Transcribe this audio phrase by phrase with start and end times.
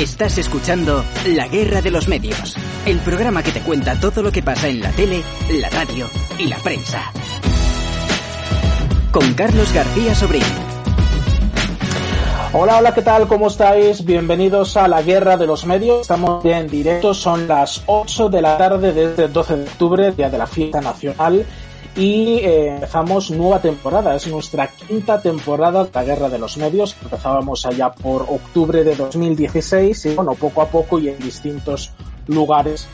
[0.00, 4.42] Estás escuchando La Guerra de los Medios, el programa que te cuenta todo lo que
[4.42, 6.08] pasa en la tele, la radio
[6.38, 7.12] y la prensa.
[9.12, 10.42] Con Carlos García Sobrín.
[12.54, 13.28] Hola, hola, ¿qué tal?
[13.28, 14.02] ¿Cómo estáis?
[14.02, 16.00] Bienvenidos a la Guerra de los Medios.
[16.00, 20.30] Estamos en directo, son las 8 de la tarde desde el 12 de octubre, día
[20.30, 21.44] de la fiesta nacional
[21.96, 24.14] y eh, empezamos nueva temporada.
[24.14, 26.96] Es nuestra quinta temporada de la Guerra de los Medios.
[27.02, 31.92] Empezábamos allá por octubre de 2016 y bueno, poco a poco y en distintos
[32.26, 32.86] lugares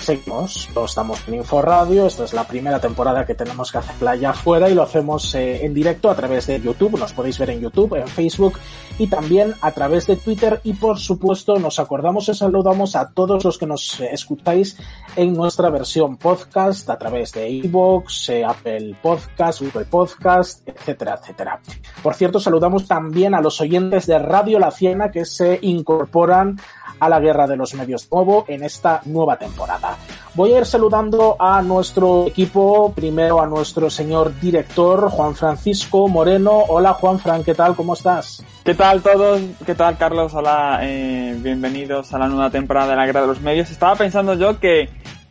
[0.00, 0.68] seguimos.
[0.84, 4.74] Estamos en Inforadio, esta es la primera temporada que tenemos que hacerla allá afuera y
[4.74, 6.98] lo hacemos eh, en directo a través de YouTube.
[6.98, 8.58] Nos podéis ver en YouTube, en Facebook
[9.00, 13.42] y también a través de Twitter y por supuesto nos acordamos y saludamos a todos
[13.42, 14.76] los que nos escucháis
[15.16, 21.62] en nuestra versión podcast a través de iVoox, eh, Apple Podcast, Google Podcast, etcétera, etcétera.
[22.02, 26.60] Por cierto, saludamos también a los oyentes de Radio La Ciena que se incorporan
[26.98, 29.96] a la guerra de los medios nuevo en esta nueva temporada.
[30.34, 36.64] Voy a ir saludando a nuestro equipo, primero a nuestro señor director Juan Francisco Moreno.
[36.68, 37.74] Hola Juan Fran, ¿qué tal?
[37.74, 38.44] ¿Cómo estás?
[38.64, 39.40] ¿Qué tal todos?
[39.64, 40.34] ¿Qué tal Carlos?
[40.34, 43.70] Hola, eh, bienvenidos a la nueva temporada de la guerra de los medios.
[43.70, 44.82] Estaba pensando yo que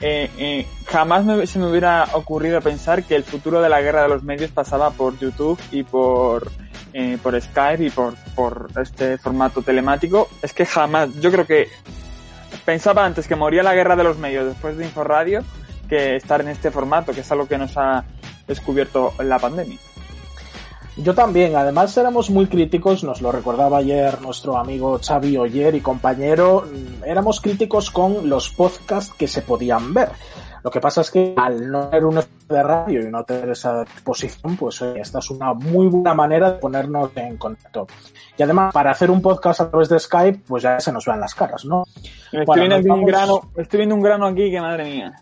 [0.02, 4.09] eh, eh, jamás se me hubiera ocurrido pensar que el futuro de la guerra de
[4.09, 6.52] los medios pasaba por YouTube y por
[6.94, 11.67] eh, por Skype y por, por este formato telemático, es que jamás, yo creo que
[12.66, 15.44] pensaba antes que moría la guerra de los medios después de Inforadio
[15.88, 18.05] que estar en este formato, que es algo que nos ha
[18.47, 19.77] descubierto la pandemia.
[21.02, 25.81] Yo también, además éramos muy críticos, nos lo recordaba ayer nuestro amigo Xavi Oyer y
[25.81, 26.66] compañero,
[27.06, 30.09] éramos críticos con los podcasts que se podían ver.
[30.61, 32.19] Lo que pasa es que al no tener un
[32.50, 36.59] de radio y no tener esa exposición, pues esta es una muy buena manera de
[36.59, 37.88] ponernos en contacto.
[38.38, 41.22] Y además, para hacer un podcast a través de Skype, pues ya se nos vean
[41.22, 41.86] las caras, ¿no?
[42.31, 45.13] Estoy, viendo, un grano, estoy viendo un grano aquí que madre mía.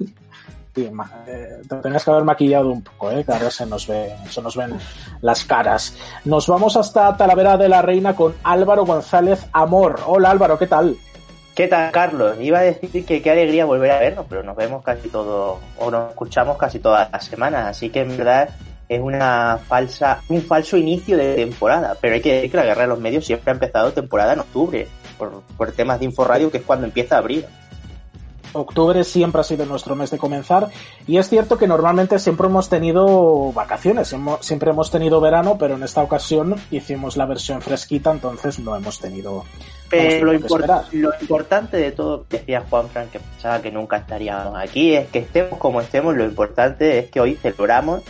[0.78, 0.88] Sí,
[1.25, 3.25] eh, te tenías que haber maquillado un poco, ¿eh?
[3.25, 4.78] que ahora se nos, ve, se nos ven
[5.22, 5.97] las caras.
[6.24, 10.00] Nos vamos hasta Talavera de la Reina con Álvaro González Amor.
[10.06, 10.96] Hola Álvaro, ¿qué tal?
[11.56, 12.38] ¿Qué tal, Carlos?
[12.40, 15.90] Iba a decir que qué alegría volver a vernos, pero nos vemos casi todo, o
[15.90, 18.50] nos escuchamos casi todas las semanas, así que en verdad
[18.88, 21.97] es una falsa, un falso inicio de temporada.
[22.00, 24.41] Pero hay que decir que la guerra de los medios siempre ha empezado temporada en
[24.41, 24.88] octubre,
[25.18, 27.47] por, por temas de Inforradio, que es cuando empieza a abrir
[28.57, 30.69] octubre siempre ha sido nuestro mes de comenzar
[31.07, 35.84] y es cierto que normalmente siempre hemos tenido vacaciones, siempre hemos tenido verano, pero en
[35.84, 39.46] esta ocasión hicimos la versión fresquita, entonces no hemos tenido...
[39.90, 45.07] Pero lo, importante de todo, decía Juan Frank, que pensaba que nunca estaríamos aquí, es
[45.07, 48.03] que estemos como estemos, lo importante es que hoy celebramos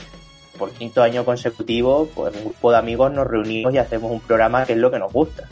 [0.58, 4.66] por quinto año consecutivo, pues un grupo de amigos nos reunimos y hacemos un programa
[4.66, 5.48] que es lo que nos gusta.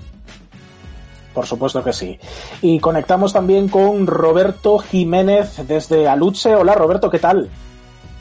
[1.35, 2.17] Por supuesto que sí.
[2.61, 6.55] Y conectamos también con Roberto Jiménez desde Aluche.
[6.55, 7.49] Hola Roberto, ¿qué tal?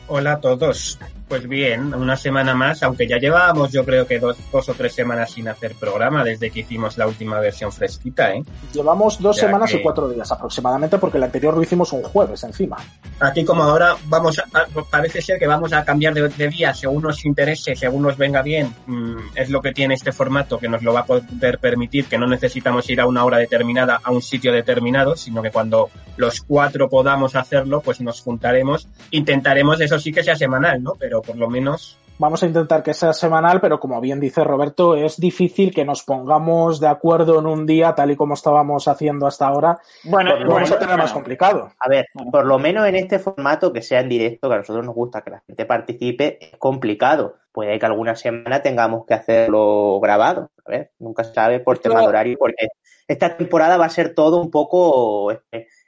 [0.08, 0.98] Hola a todos.
[1.34, 4.94] Pues bien, una semana más, aunque ya llevábamos yo creo que dos, dos o tres
[4.94, 8.44] semanas sin hacer programa desde que hicimos la última versión fresquita, ¿eh?
[8.72, 12.76] Llevamos dos semanas y cuatro días aproximadamente porque el anterior lo hicimos un jueves encima.
[13.18, 14.44] Aquí como ahora vamos a,
[14.88, 18.72] parece ser que vamos a cambiar de, día según nos interese, según nos venga bien,
[18.86, 22.16] mm, es lo que tiene este formato que nos lo va a poder permitir, que
[22.16, 26.42] no necesitamos ir a una hora determinada a un sitio determinado, sino que cuando los
[26.42, 30.92] cuatro podamos hacerlo, pues nos juntaremos, intentaremos eso sí que sea semanal, ¿no?
[30.96, 34.94] Pero por lo menos Vamos a intentar que sea semanal, pero como bien dice Roberto,
[34.94, 39.26] es difícil que nos pongamos de acuerdo en un día, tal y como estábamos haciendo
[39.26, 39.80] hasta ahora.
[40.04, 41.72] Bueno, vamos a tener más complicado.
[41.76, 44.86] A ver, por lo menos en este formato que sea en directo, que a nosotros
[44.86, 47.34] nos gusta que la gente participe, es complicado.
[47.50, 50.52] Puede que alguna semana tengamos que hacerlo grabado.
[50.64, 52.68] A ver, nunca se sabe por tema de horario, porque
[53.08, 55.32] esta temporada va a ser todo un poco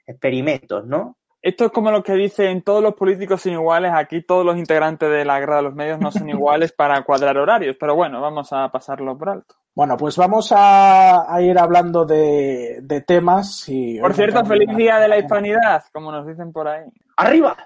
[0.06, 1.16] experimentos, ¿no?
[1.46, 5.08] Esto es como lo que dicen todos los políticos son iguales, aquí todos los integrantes
[5.08, 8.52] de la guerra de los medios no son iguales para cuadrar horarios, pero bueno, vamos
[8.52, 9.54] a pasarlo por alto.
[9.72, 14.00] Bueno, pues vamos a, ir hablando de, temas y...
[14.00, 16.82] Por cierto, feliz día de la hispanidad, como nos dicen por ahí.
[17.16, 17.56] ¡Arriba!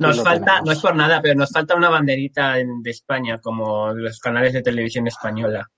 [0.00, 4.18] nos falta, no es por nada, pero nos falta una banderita de España, como los
[4.18, 5.70] canales de televisión española.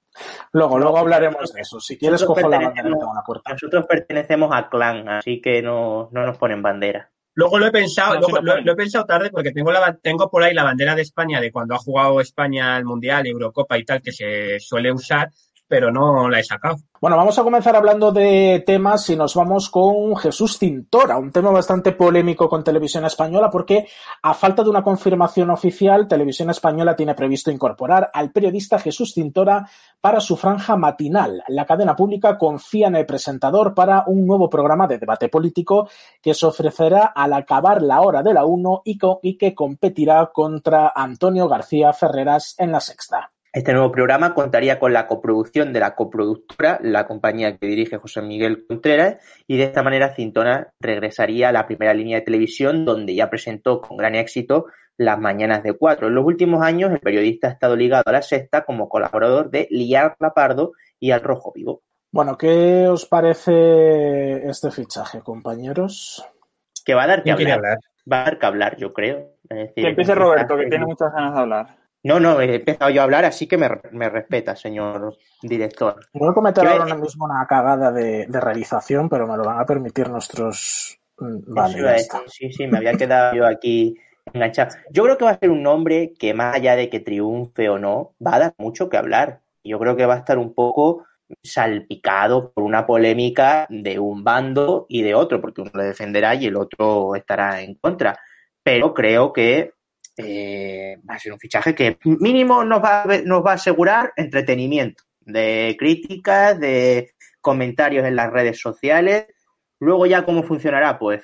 [0.52, 1.80] Luego, luego hablaremos de eso.
[1.80, 3.52] Si quieres, cojo la bandera la puerta.
[3.52, 7.10] Nosotros pertenecemos a clan, así que no, no nos ponen bandera.
[7.34, 10.64] Luego lo he pensado, lo, he pensado tarde porque tengo la, tengo por ahí la
[10.64, 14.60] bandera de España de cuando ha jugado España al Mundial, Eurocopa y tal, que se
[14.60, 15.30] suele usar,
[15.72, 16.76] pero no la he sacado.
[17.00, 21.50] Bueno, vamos a comenzar hablando de temas y nos vamos con Jesús Cintora, un tema
[21.50, 23.86] bastante polémico con Televisión Española porque
[24.22, 29.66] a falta de una confirmación oficial, Televisión Española tiene previsto incorporar al periodista Jesús Cintora
[29.98, 31.42] para su franja matinal.
[31.48, 35.88] La cadena pública confía en el presentador para un nuevo programa de debate político
[36.20, 41.48] que se ofrecerá al acabar la hora de la 1 y que competirá contra Antonio
[41.48, 43.32] García Ferreras en la sexta.
[43.54, 48.22] Este nuevo programa contaría con la coproducción de la coproductora, la compañía que dirige José
[48.22, 53.14] Miguel Contreras, y de esta manera Cintona regresaría a la primera línea de televisión donde
[53.14, 56.08] ya presentó con gran éxito las mañanas de cuatro.
[56.08, 59.68] En los últimos años el periodista ha estado ligado a la sexta como colaborador de
[59.70, 61.82] Liar Lapardo y Al Rojo Vivo.
[62.10, 66.26] Bueno, ¿qué os parece este fichaje, compañeros?
[66.86, 67.80] Que va a dar que hablar.
[68.10, 69.36] Va a dar que hablar, yo creo.
[69.46, 71.81] que empiece Roberto, que tiene muchas ganas de hablar.
[72.04, 76.04] No, no, he empezado yo a hablar, así que me, respeta, señor director.
[76.12, 80.08] Voy a cometer ahora mismo una cagada de, realización, pero me lo van a permitir
[80.08, 80.98] nuestros.
[81.18, 83.94] Mm, vale, sí, sí, me había quedado yo aquí
[84.32, 84.74] enganchado.
[84.90, 87.78] Yo creo que va a ser un nombre que, más allá de que triunfe o
[87.78, 89.40] no, va a dar mucho que hablar.
[89.62, 91.04] Yo creo que va a estar un poco
[91.42, 96.46] salpicado por una polémica de un bando y de otro, porque uno le defenderá y
[96.46, 98.18] el otro estará en contra.
[98.64, 99.72] Pero creo que
[100.16, 104.12] eh, va a ser un fichaje que mínimo nos va, a, nos va a asegurar
[104.16, 109.26] entretenimiento de críticas, de comentarios en las redes sociales.
[109.80, 111.22] Luego ya cómo funcionará, pues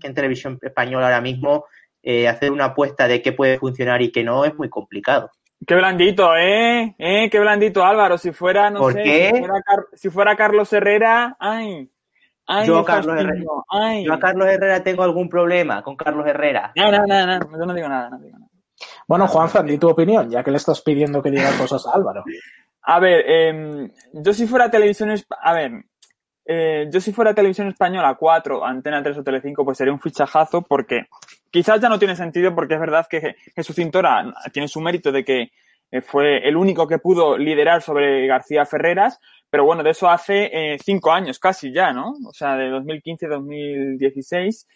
[0.00, 1.66] que en televisión española ahora mismo
[2.02, 5.30] eh, hacer una apuesta de qué puede funcionar y qué no es muy complicado.
[5.66, 6.94] Qué blandito, ¿eh?
[6.98, 7.28] ¿eh?
[7.30, 8.18] Qué blandito, Álvaro.
[8.18, 9.54] Si fuera, no sé, Si, fuera
[9.94, 11.90] si fuera Carlos Herrera, ay,
[12.66, 16.72] yo, a Carlos Herrera, Carlos Herrera tengo algún problema con Carlos Herrera.
[16.76, 18.50] No, no, no, no, yo no digo nada, no digo nada.
[19.06, 22.24] Bueno, Juanza, di tu opinión, ya que le estás pidiendo que diga cosas a Álvaro.
[22.82, 25.84] A ver, eh, yo si fuera televisión, a ver,
[26.46, 30.62] eh, yo si fuera televisión española 4, Antena 3 o Telecinco, pues sería un fichajazo
[30.62, 31.06] porque
[31.50, 35.24] quizás ya no tiene sentido porque es verdad que Jesús Cintora tiene su mérito de
[35.24, 35.52] que
[35.90, 39.20] eh, fue el único que pudo liderar sobre García Ferreras,
[39.54, 42.14] pero bueno, de eso hace eh, cinco años casi ya, ¿no?
[42.26, 44.66] O sea, de 2015 2016.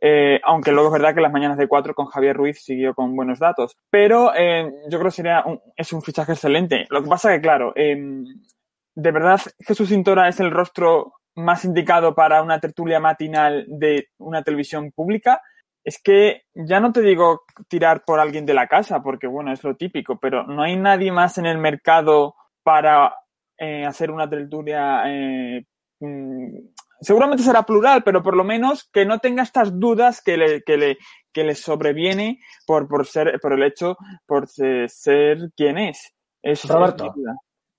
[0.00, 3.14] Eh, aunque luego es verdad que las mañanas de cuatro con Javier Ruiz siguió con
[3.14, 3.76] buenos datos.
[3.88, 6.86] Pero eh, yo creo que sería un, es un fichaje excelente.
[6.90, 12.42] Lo que pasa que, claro, de verdad Jesús Cintora es el rostro más indicado para
[12.42, 15.40] una tertulia matinal de una televisión pública.
[15.84, 19.62] Es que ya no te digo tirar por alguien de la casa, porque bueno, es
[19.62, 22.34] lo típico, pero no hay nadie más en el mercado
[22.64, 23.14] para
[23.58, 25.02] eh, hacer una tertulia.
[25.06, 25.64] Eh,
[26.00, 26.58] mm,
[27.00, 30.76] seguramente será plural, pero por lo menos que no tenga estas dudas que le, que
[30.76, 30.98] le,
[31.32, 36.12] que le sobreviene por, por ser, por el hecho, por ser, quien es.
[36.42, 37.14] es Roberto.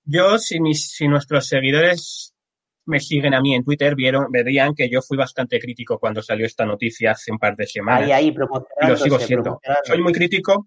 [0.04, 2.34] Yo, si, mis, si nuestros seguidores
[2.86, 6.46] me siguen a mí en Twitter, vieron, verían que yo fui bastante crítico cuando salió
[6.46, 8.04] esta noticia hace un par de semanas.
[8.04, 9.60] Ahí, ahí, y lo sigo siendo.
[9.84, 10.66] Soy muy crítico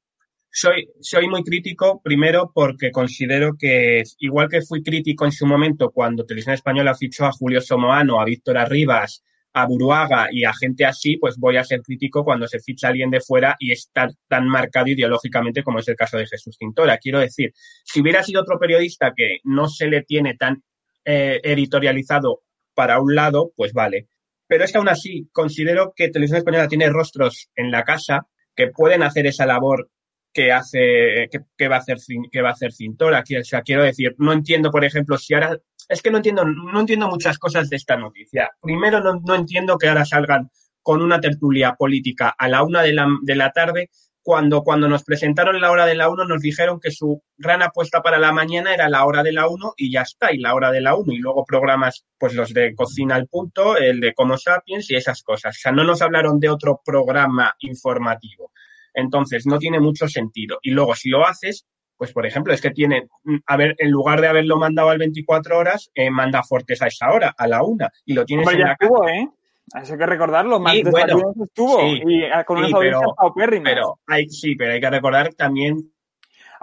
[0.51, 5.91] soy, soy muy crítico, primero porque considero que, igual que fui crítico en su momento
[5.91, 10.85] cuando Televisión Española fichó a Julio Somoano, a Víctor Arribas, a Buruaga y a gente
[10.85, 14.47] así, pues voy a ser crítico cuando se ficha alguien de fuera y está tan
[14.47, 16.97] marcado ideológicamente como es el caso de Jesús Tintora.
[16.97, 20.63] Quiero decir, si hubiera sido otro periodista que no se le tiene tan
[21.05, 22.41] eh, editorializado
[22.73, 24.07] para un lado, pues vale.
[24.47, 28.67] Pero es que aún así considero que Televisión Española tiene rostros en la casa que
[28.67, 29.89] pueden hacer esa labor
[30.33, 31.97] que hace, que, va a hacer,
[32.31, 33.23] que va a hacer Cintora.
[33.39, 35.57] O sea, quiero decir, no entiendo, por ejemplo, si ahora,
[35.89, 38.49] es que no entiendo, no entiendo muchas cosas de esta noticia.
[38.61, 40.49] Primero, no, no entiendo que ahora salgan
[40.81, 43.89] con una tertulia política a la una de la, de la tarde,
[44.23, 48.01] cuando, cuando nos presentaron la hora de la uno nos dijeron que su gran apuesta
[48.01, 50.71] para la mañana era la hora de la uno y ya está, y la hora
[50.71, 54.37] de la uno y luego programas, pues los de Cocina al Punto, el de Como
[54.37, 55.55] Sapiens y esas cosas.
[55.57, 58.51] O sea, no nos hablaron de otro programa informativo.
[58.93, 60.59] Entonces, no tiene mucho sentido.
[60.61, 61.65] Y luego, si lo haces,
[61.97, 64.97] pues por ejemplo, es que tiene, mm, a ver, en lugar de haberlo mandado al
[64.97, 68.59] 24 horas, eh, manda Fortes a esa hora, a la una, y lo tienes en
[68.59, 69.27] ya estuvo, ¿eh?
[69.73, 73.01] Hay que recordarlo, más sí, bueno, estuvo, sí, y eh, con sí, pero,
[73.63, 75.91] pero hay, sí, pero hay que recordar también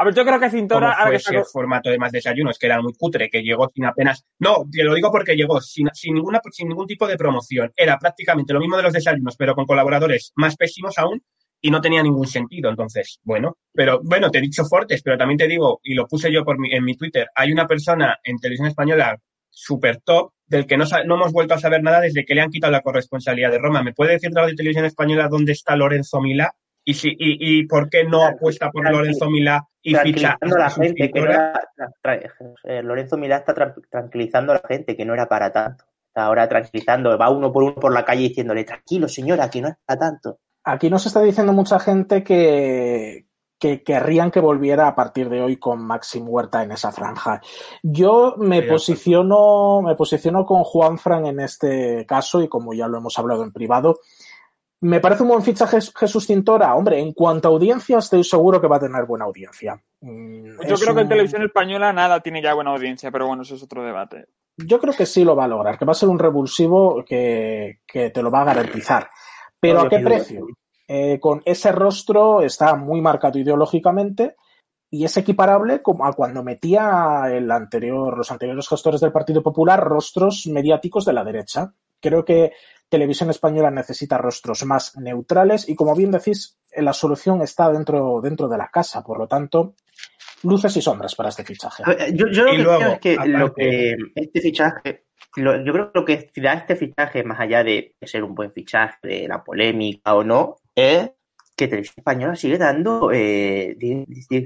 [0.00, 0.96] a ver, yo creo que Cintora...
[1.02, 4.24] Fue ese formato de más desayunos, que era muy cutre, que llegó sin apenas...
[4.38, 7.72] No, te lo digo porque llegó sin, sin, ninguna, sin ningún tipo de promoción.
[7.74, 11.20] Era prácticamente lo mismo de los desayunos, pero con colaboradores más pésimos aún,
[11.60, 12.70] y no tenía ningún sentido.
[12.70, 16.32] Entonces, bueno, pero bueno, te he dicho Fortes, pero también te digo, y lo puse
[16.32, 19.18] yo por en mi Twitter, hay una persona en televisión española
[19.50, 22.50] super top del que no, no hemos vuelto a saber nada desde que le han
[22.50, 23.82] quitado la corresponsalía de Roma.
[23.82, 26.54] ¿Me puede decir de televisión española dónde está Lorenzo Milá?
[26.84, 31.10] ¿Y, si, y, por qué no apuesta por Lorenzo Milá y ficha a la gente
[31.10, 31.52] que no era,
[32.64, 33.54] eh, Lorenzo Milá está
[33.90, 35.84] tranquilizando a la gente que no era para tanto.
[36.06, 39.68] Está ahora tranquilizando, va uno por uno por la calle diciéndole, tranquilo señora, que no
[39.68, 40.38] es para tanto.
[40.70, 43.26] Aquí nos está diciendo mucha gente que,
[43.58, 47.40] que querrían que volviera a partir de hoy con Maxim Huerta en esa franja.
[47.82, 52.98] Yo me posiciono, me posiciono con Juan Fran en este caso y como ya lo
[52.98, 54.00] hemos hablado en privado,
[54.80, 56.74] me parece un buen fichaje Jesús Cintora.
[56.74, 59.82] Hombre, en cuanto a audiencia, estoy seguro que va a tener buena audiencia.
[60.00, 63.56] Mm, yo creo que en televisión española nada tiene ya buena audiencia, pero bueno, eso
[63.56, 64.26] es otro debate.
[64.56, 67.80] Yo creo que sí lo va a lograr, que va a ser un revulsivo que,
[67.86, 69.08] te lo va a garantizar.
[69.60, 70.46] Pero ¿a qué precio?
[70.86, 74.36] Eh, con ese rostro está muy marcado ideológicamente
[74.90, 79.80] y es equiparable como a cuando metía el anterior, los anteriores gestores del Partido Popular
[79.80, 81.74] rostros mediáticos de la derecha.
[82.00, 82.52] Creo que
[82.88, 88.48] Televisión Española necesita rostros más neutrales y, como bien decís, la solución está dentro, dentro
[88.48, 89.02] de la casa.
[89.02, 89.74] Por lo tanto,
[90.42, 91.82] luces y sombras para este fichaje.
[92.14, 95.04] Yo, yo lo que lo que este fichaje,
[95.36, 98.96] yo creo que lo que da este fichaje, más allá de ser un buen fichaje,
[99.02, 101.10] de la polémica o no, es
[101.56, 103.76] que Televisión Española sigue dando, eh,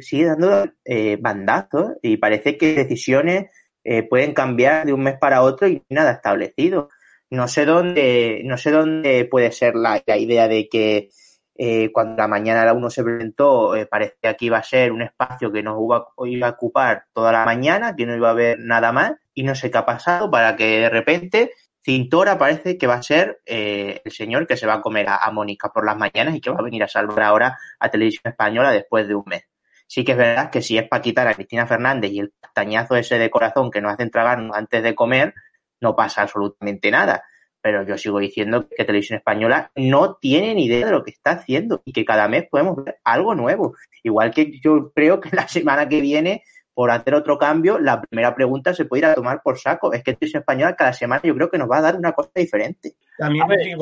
[0.01, 3.51] sigue dando eh, bandazos y parece que decisiones
[3.85, 6.89] eh, pueden cambiar de un mes para otro y nada establecido.
[7.31, 11.11] No sé dónde, no sé dónde puede ser la, idea de que
[11.55, 15.03] eh, cuando la mañana la uno se presentó, eh, parecía que iba a ser un
[15.03, 18.59] espacio que nos iba, iba, a ocupar toda la mañana, que no iba a haber
[18.59, 21.53] nada más, y no sé qué ha pasado para que de repente
[21.85, 25.29] Cintora parece que va a ser eh, el señor que se va a comer a,
[25.33, 28.71] Mónica por las mañanas y que va a venir a salvar ahora a Televisión Española
[28.71, 29.49] después de un mes.
[29.89, 32.95] Sí que es verdad que si es para quitar a Cristina Fernández y el castañazo
[32.95, 35.35] ese de corazón que nos hacen tragarnos antes de comer,
[35.81, 37.25] no pasa absolutamente nada.
[37.63, 41.31] Pero yo sigo diciendo que Televisión Española no tiene ni idea de lo que está
[41.31, 43.75] haciendo y que cada mes podemos ver algo nuevo.
[44.03, 46.43] Igual que yo creo que la semana que viene
[46.75, 49.93] por hacer otro cambio, la primera pregunta se puede ir a tomar por saco.
[49.93, 52.31] Es que Televisión Española cada semana yo creo que nos va a dar una cosa
[52.35, 52.95] diferente.
[53.19, 53.75] También y,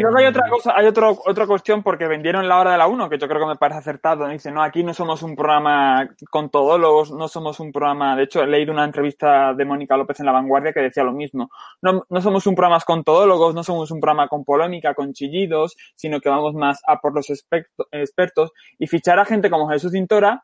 [0.00, 3.08] luego hay otra cosa, hay otro, otra cuestión porque vendieron la hora de la 1,
[3.08, 4.26] que yo creo que me parece acertado.
[4.26, 8.42] Dice, no, aquí no somos un programa con todólogos, no somos un programa, de hecho
[8.42, 11.50] he leído una entrevista de Mónica López en La Vanguardia que decía lo mismo.
[11.80, 15.76] No, no somos un programa con todólogos, no somos un programa con polémica, con chillidos,
[15.94, 20.42] sino que vamos más a por los expertos y fichar a gente como Jesús Cintora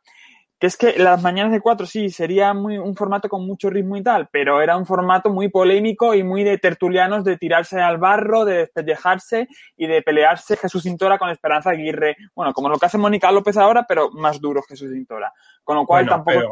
[0.58, 3.96] que es que las mañanas de cuatro sí, sería muy, un formato con mucho ritmo
[3.96, 7.98] y tal, pero era un formato muy polémico y muy de tertulianos de tirarse al
[7.98, 9.46] barro, de despellejarse
[9.76, 12.16] y de pelearse Jesús Cintora con Esperanza Aguirre.
[12.34, 15.32] Bueno, como lo que hace Mónica López ahora, pero más duro Jesús Cintora.
[15.62, 16.46] Con lo cual tampoco es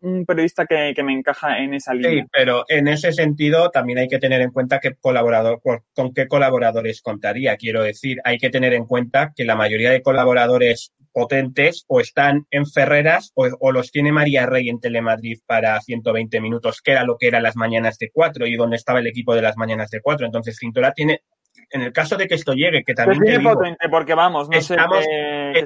[0.00, 2.22] un, periodista que, me encaja en esa línea.
[2.22, 5.60] Sí, pero en ese sentido también hay que tener en cuenta qué colaborador,
[5.92, 7.56] con qué colaboradores contaría.
[7.56, 12.46] Quiero decir, hay que tener en cuenta que la mayoría de colaboradores potentes o están
[12.50, 17.16] en Ferreras o, los tiene María Rey en Telemadrid para 120 minutos, que era lo
[17.18, 20.00] que eran las mañanas de cuatro y donde estaba el equipo de las mañanas de
[20.00, 20.24] cuatro.
[20.24, 21.22] Entonces, Cintora tiene,
[21.70, 23.42] en el caso de que esto llegue, que también.
[23.42, 25.04] potente, porque vamos, no estamos,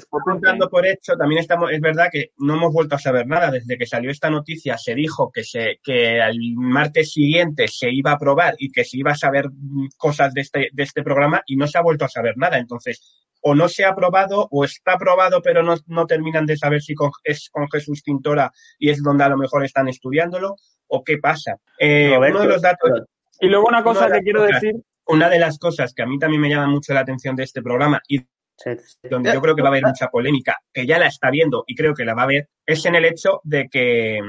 [0.09, 3.51] contando por hecho, también estamos, es verdad que no hemos vuelto a saber nada.
[3.51, 8.13] Desde que salió esta noticia se dijo que se, que al martes siguiente se iba
[8.13, 9.47] a probar y que se iba a saber
[9.99, 12.57] cosas de este, de este programa y no se ha vuelto a saber nada.
[12.57, 16.83] Entonces, o no se ha aprobado o está aprobado pero no, no terminan de saber
[16.83, 16.95] si
[17.25, 20.57] es con Jesús Tintora y es donde a lo mejor están estudiándolo
[20.89, 21.57] o qué pasa.
[21.79, 22.91] Eh, uno de los datos...
[23.41, 24.75] Y luego una cosa que quiero decir...
[25.07, 27.63] Una de las cosas que a mí también me llama mucho la atención de este
[27.63, 28.21] programa y
[29.09, 31.75] donde yo creo que va a haber mucha polémica, que ya la está viendo y
[31.75, 34.21] creo que la va a ver, es en el hecho de que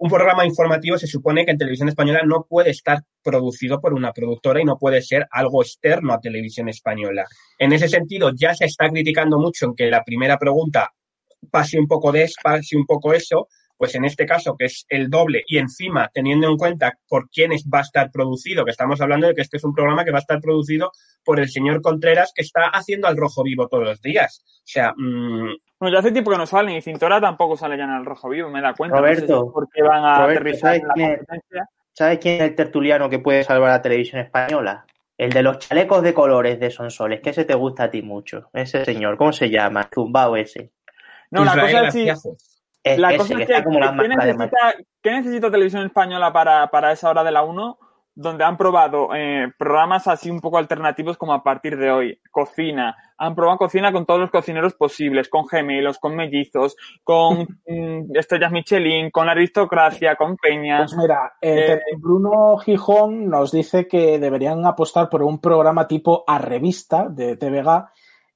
[0.00, 4.12] un programa informativo se supone que en televisión española no puede estar producido por una
[4.14, 7.26] productora y no puede ser algo externo a televisión española.
[7.58, 10.90] En ese sentido, ya se está criticando mucho en que la primera pregunta
[11.50, 13.48] pase un poco de pase un poco eso,
[13.80, 17.64] pues en este caso, que es el doble, y encima teniendo en cuenta por quiénes
[17.64, 20.18] va a estar producido, que estamos hablando de que este es un programa que va
[20.18, 20.92] a estar producido
[21.24, 24.44] por el señor Contreras, que está haciendo al rojo vivo todos los días.
[24.44, 24.92] O sea.
[24.94, 25.54] Mmm...
[25.78, 28.28] Bueno, ya hace tiempo que no salen y Cintora tampoco sale ya en el rojo
[28.28, 28.98] vivo, me da cuenta.
[28.98, 31.20] Roberto, porque van a aterrizar en la quién,
[31.94, 34.84] ¿Sabes quién es el tertuliano que puede salvar a la televisión española?
[35.16, 38.50] El de los chalecos de colores de Sonsoles, que ese te gusta a ti mucho.
[38.52, 39.88] Ese señor, ¿cómo se llama?
[39.90, 40.70] Zumbao ese.
[41.30, 43.62] No, la cosa es la cosa es que,
[45.02, 47.78] ¿qué, necesita, Televisión Española para, para esa hora de la 1?
[48.12, 52.20] Donde han probado eh, programas así un poco alternativos como a partir de hoy.
[52.30, 52.96] Cocina.
[53.16, 58.50] Han probado cocina con todos los cocineros posibles, con gemelos, con mellizos, con mm, estrellas
[58.50, 60.78] Michelin, con aristocracia, con Peña.
[60.78, 66.24] Pues mira, eh, eh, Bruno Gijón nos dice que deberían apostar por un programa tipo
[66.26, 67.86] a revista de TVG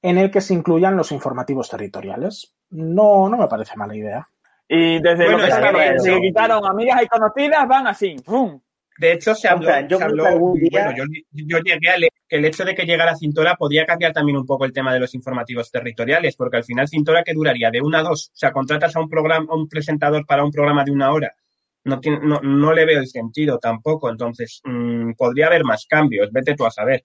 [0.05, 2.55] en el que se incluyan los informativos territoriales.
[2.69, 4.29] No, no me parece mala idea.
[4.67, 8.15] Y desde lo que se, quitaron amigas y conocidas, van así.
[8.25, 8.59] ¡pum!
[8.97, 10.93] De hecho, se habló, yo, bueno,
[11.31, 14.45] yo, llegué a leer que el hecho de que llegara Cintora podía cambiar también un
[14.45, 17.99] poco el tema de los informativos territoriales, porque al final Cintora que duraría de una
[17.99, 20.91] a dos, o sea, contratas a un programa, a un presentador para un programa de
[20.91, 21.35] una hora,
[21.83, 26.31] no, tiene, no, no le veo el sentido tampoco, entonces mm, podría haber más cambios,
[26.31, 27.03] vete tú a saber.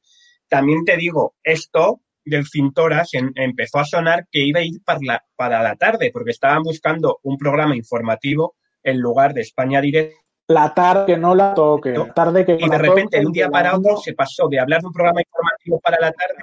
[0.49, 5.00] También te digo, esto del Cintora se empezó a sonar que iba a ir para
[5.03, 10.21] la, para la tarde, porque estaban buscando un programa informativo en lugar de España Directo
[10.50, 13.77] la tarde no la toque, la tarde que Y de repente, de un día para
[13.77, 16.35] otro, se pasó de hablar de un programa informativo para la tarde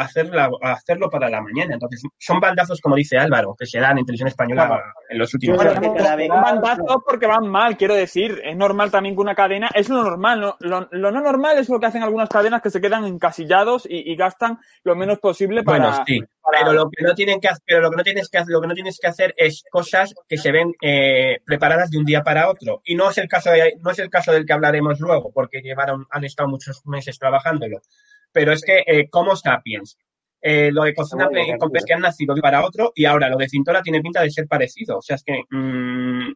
[0.00, 1.74] a, hacerlo para la mañana.
[1.74, 5.60] Entonces, son bandazos, como dice Álvaro, que se dan en televisión española en los últimos
[5.60, 5.74] años.
[5.84, 8.40] Son bandazos porque van mal, quiero decir.
[8.44, 10.54] Es normal también que una cadena, es lo normal.
[10.60, 14.58] Lo, no normal es lo que hacen algunas cadenas que se quedan encasillados y, gastan
[14.84, 15.88] lo menos posible para.
[15.88, 16.20] Bueno, sí.
[16.52, 18.60] Pero lo que no tienen que hacer, pero lo que no tienes que hacer, lo
[18.60, 22.22] que no tienes que hacer es cosas que se ven eh, preparadas de un día
[22.22, 22.82] para otro.
[22.84, 25.60] Y no es el caso de, no es el caso del que hablaremos luego, porque
[25.60, 27.80] llevaron, han estado muchos meses trabajándolo.
[28.32, 29.98] Pero es que eh, como Sapiens,
[30.40, 33.48] eh, lo de cocina con que han nacido de para otro y ahora lo de
[33.48, 34.98] Cintora tiene pinta de ser parecido.
[34.98, 36.32] O sea, es que mmm,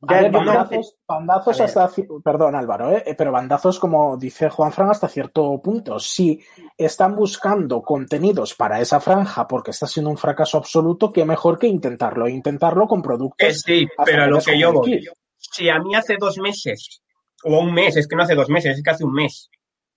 [0.00, 1.90] bandazos, bandazos hasta,
[2.22, 3.14] perdón Álvaro, ¿eh?
[3.16, 5.98] pero bandazos como dice Juan Fran hasta cierto punto.
[5.98, 6.42] Si
[6.76, 11.66] están buscando contenidos para esa franja porque está siendo un fracaso absoluto, qué mejor que
[11.66, 13.48] intentarlo, intentarlo con productos.
[13.48, 17.02] Eh, sí, pero lo que yo voy, si a mí hace dos meses,
[17.44, 19.50] o un mes, es que no hace dos meses, es que hace un mes,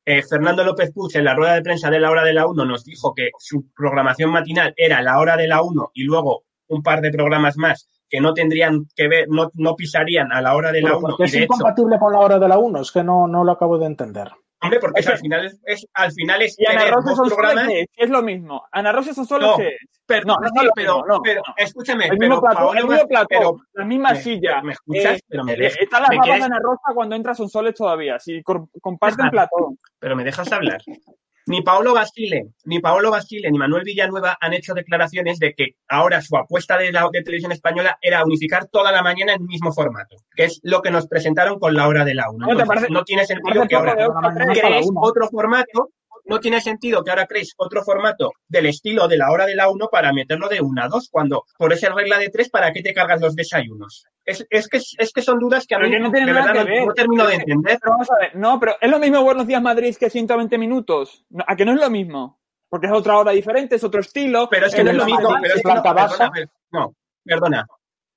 [0.10, 2.64] eh, Fernando López Puig en la rueda de prensa de la hora de la 1
[2.64, 6.82] nos dijo que su programación matinal era la hora de la 1 y luego un
[6.82, 10.72] par de programas más que no tendrían que ver, no, no pisarían a la hora
[10.72, 11.18] de la 1.
[11.20, 13.86] es incompatible con la hora de la 1, es que no, no lo acabo de
[13.86, 14.32] entender.
[14.62, 17.68] Hombre, porque al final es, es, al final es y Ana Rosa son programas...
[17.70, 18.64] es, es lo mismo.
[18.72, 22.18] Ana Rosa son solo no, que pero, no, no, no, pero, no, pero escúchame, el
[22.18, 24.62] mismo plato, el mismo plato, pero, la misma me, silla.
[24.62, 25.18] ¿Me escuchas?
[25.18, 28.18] Eh, pero me dejas, está la baba de Ana Rosa cuando entra son soles todavía,
[28.18, 29.76] si comparten plato.
[30.00, 30.82] Pero me dejas hablar.
[31.48, 36.22] Ni Paolo Basile, ni Paolo Basile, ni Manuel Villanueva han hecho declaraciones de que ahora
[36.22, 39.72] su apuesta de, la, de televisión española era unificar toda la mañana en el mismo
[39.72, 42.52] formato, que es lo que nos presentaron con la hora de la una.
[42.52, 45.92] Entonces, no, tiene sentido que ahora crees otro formato
[46.28, 49.70] no tiene sentido que ahora creéis otro formato del estilo de la hora de la
[49.70, 52.82] 1 para meterlo de 1 a 2, cuando por esa regla de 3, ¿para qué
[52.82, 54.06] te cargas los desayunos?
[54.26, 57.26] Es, es, que, es que son dudas que a mí no de verdad no, termino
[57.26, 57.78] de entender.
[57.82, 61.26] Pero vamos a ver, no, pero es lo mismo Buenos Días Madrid que 120 minutos.
[61.48, 62.40] ¿A que no es lo mismo?
[62.70, 64.50] Porque es otra hora diferente, es otro estilo.
[64.50, 65.30] Pero es que no es lo mismo.
[65.42, 66.32] Pero es que no, perdona,
[66.72, 67.68] no, perdona.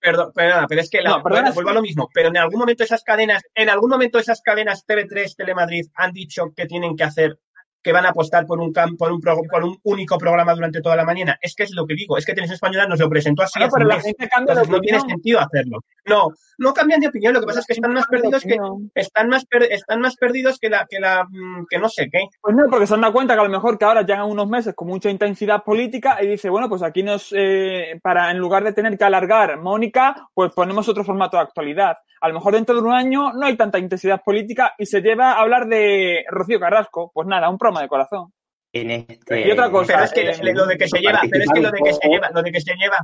[0.00, 2.08] Perdón, perdona, pero es que la, no, perdona, vuelvo a lo mismo.
[2.12, 6.52] Pero en algún momento esas cadenas, en algún momento esas cadenas TV3, Telemadrid han dicho
[6.56, 7.38] que tienen que hacer
[7.82, 11.04] que van a apostar por un, por un, por un único programa durante toda la
[11.04, 11.38] mañana.
[11.40, 13.58] Es que es lo que digo, es que Televisión Española nos lo presentó así.
[13.72, 15.78] pero la gente cambia de no tiene sentido hacerlo.
[16.06, 18.58] No, no cambian de opinión, lo que pasa es que están más perdidos que
[18.94, 22.20] están más están más perdidos que la que la mm, que no sé qué.
[22.40, 24.48] Pues no, porque se han dado cuenta que a lo mejor que ahora llegan unos
[24.48, 28.64] meses con mucha intensidad política y dice, bueno, pues aquí nos eh, para en lugar
[28.64, 32.74] de tener que alargar Mónica, pues ponemos otro formato de actualidad a lo mejor dentro
[32.74, 36.60] de un año no hay tanta intensidad política y se lleva a hablar de Rocío
[36.60, 37.10] Carrasco.
[37.14, 38.32] Pues nada, un promo de corazón.
[38.72, 41.60] Este y otra cosa, pero es que lo de que se lleva, pero es que
[41.60, 42.98] lo de que se lleva, lo de que se lleva,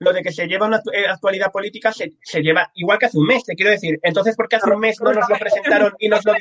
[0.00, 3.18] lo de que se lleva una eh, actualidad política se, se lleva igual que hace
[3.18, 3.98] un mes, te quiero decir.
[4.02, 6.32] Entonces, ¿por qué hace un mes no nos lo presentaron y nos lo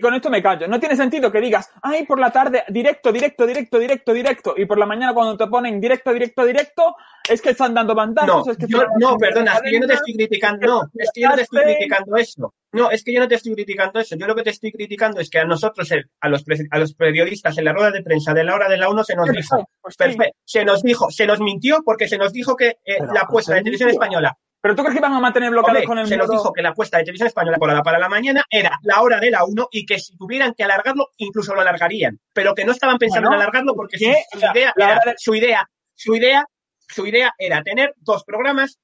[0.00, 0.68] con esto me callo.
[0.68, 4.66] No tiene sentido que digas, ay, por la tarde, directo, directo, directo, directo, directo, y
[4.66, 6.96] por la mañana cuando te ponen directo, directo, directo,
[7.28, 8.46] es que están dando bandazos.
[8.46, 11.10] No, es que yo, no perdona, es que yo no te estoy criticando, no, es
[11.12, 12.54] que yo no te estoy criticando eso.
[12.70, 14.16] No, es que yo no te estoy criticando eso.
[14.16, 17.56] Yo lo que te estoy criticando es que a nosotros, a los, a los periodistas
[17.56, 19.96] en la rueda de prensa de la hora de la 1 se nos dijo, pues
[20.44, 23.60] se nos dijo, se nos mintió porque se nos dijo que eh, la apuesta de
[23.60, 26.52] televisión española ¿Pero tú crees que van a mantener bloqueados con el Se nos dijo
[26.52, 29.44] que la apuesta de televisión española la para la mañana era la hora de la
[29.44, 32.18] 1 y que si tuvieran que alargarlo, incluso lo alargarían.
[32.32, 36.44] Pero que no estaban pensando en alargarlo porque su, idea era, su idea, su idea,
[36.88, 38.80] su idea era tener dos programas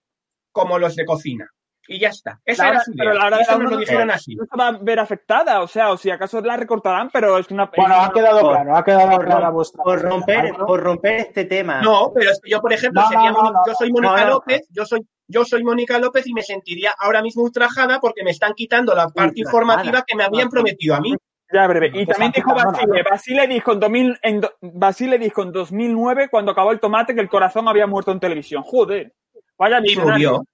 [0.53, 1.51] como los de cocina.
[1.87, 2.41] Y ya está.
[2.45, 3.05] Esa era su idea.
[3.05, 4.35] Pero la hora de la nos lo dijeron así.
[4.37, 7.51] No se va a ver afectada, o sea, o si acaso la recortarán, pero es
[7.51, 7.71] una.
[7.77, 9.83] Bueno, ha quedado claro, ha quedado clara vuestra.
[9.83, 11.83] Por romper, por romper este tema.
[11.83, 13.33] No, pero es que yo, por ejemplo, sería
[13.67, 17.43] yo soy Mónica López, yo soy yo soy Mónica López y me sentiría ahora mismo
[17.43, 21.15] ultrajada porque me están quitando la parte informativa que me habían prometido a mí.
[21.53, 21.91] Ya, breve.
[21.95, 26.73] Y también dijo Basile, Basile dijo en, 2000, en Basile dijo en 2009, cuando acabó
[26.73, 28.63] el tomate, que el corazón había muerto en televisión.
[28.63, 29.13] Joder.
[29.57, 30.45] Vaya y murió.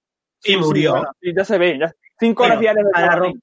[0.43, 1.01] Y murió.
[1.19, 1.77] Sí, ya se ve.
[1.79, 1.91] Ya.
[2.19, 3.33] Cinco horas diarias de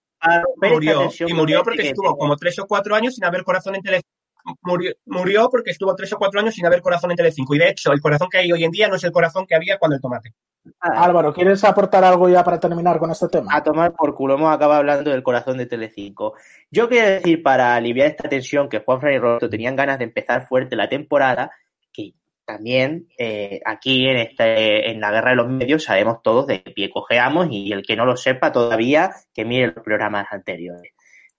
[0.71, 1.11] murió.
[1.27, 4.18] Y murió porque estuvo como tres o cuatro años sin haber corazón en televisión
[4.63, 7.55] murió, murió porque estuvo tres o cuatro años sin haber corazón en Telecinco.
[7.55, 9.55] Y de hecho, el corazón que hay hoy en día no es el corazón que
[9.55, 10.35] había cuando el tomate.
[10.81, 11.05] Ah.
[11.05, 13.55] Álvaro, ¿quieres aportar algo ya para terminar con este tema?
[13.55, 16.35] A tomar por culo, hemos acabado hablando del corazón de Telecinco.
[16.71, 20.05] Yo quiero decir, para aliviar esta tensión, que Juan Fran y Roberto tenían ganas de
[20.05, 21.51] empezar fuerte la temporada,
[21.93, 26.63] que también eh, aquí en, este, en la guerra de los medios sabemos todos de
[26.63, 30.93] qué pie cojeamos y el que no lo sepa todavía, que mire los programas anteriores.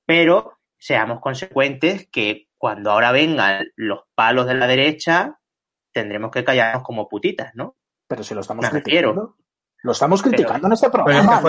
[0.05, 5.39] Pero seamos consecuentes que cuando ahora vengan los palos de la derecha,
[5.93, 7.77] tendremos que callarnos como putitas, ¿no?
[8.05, 9.37] Pero si lo estamos criticando.
[9.81, 11.41] Lo estamos criticando en este programa.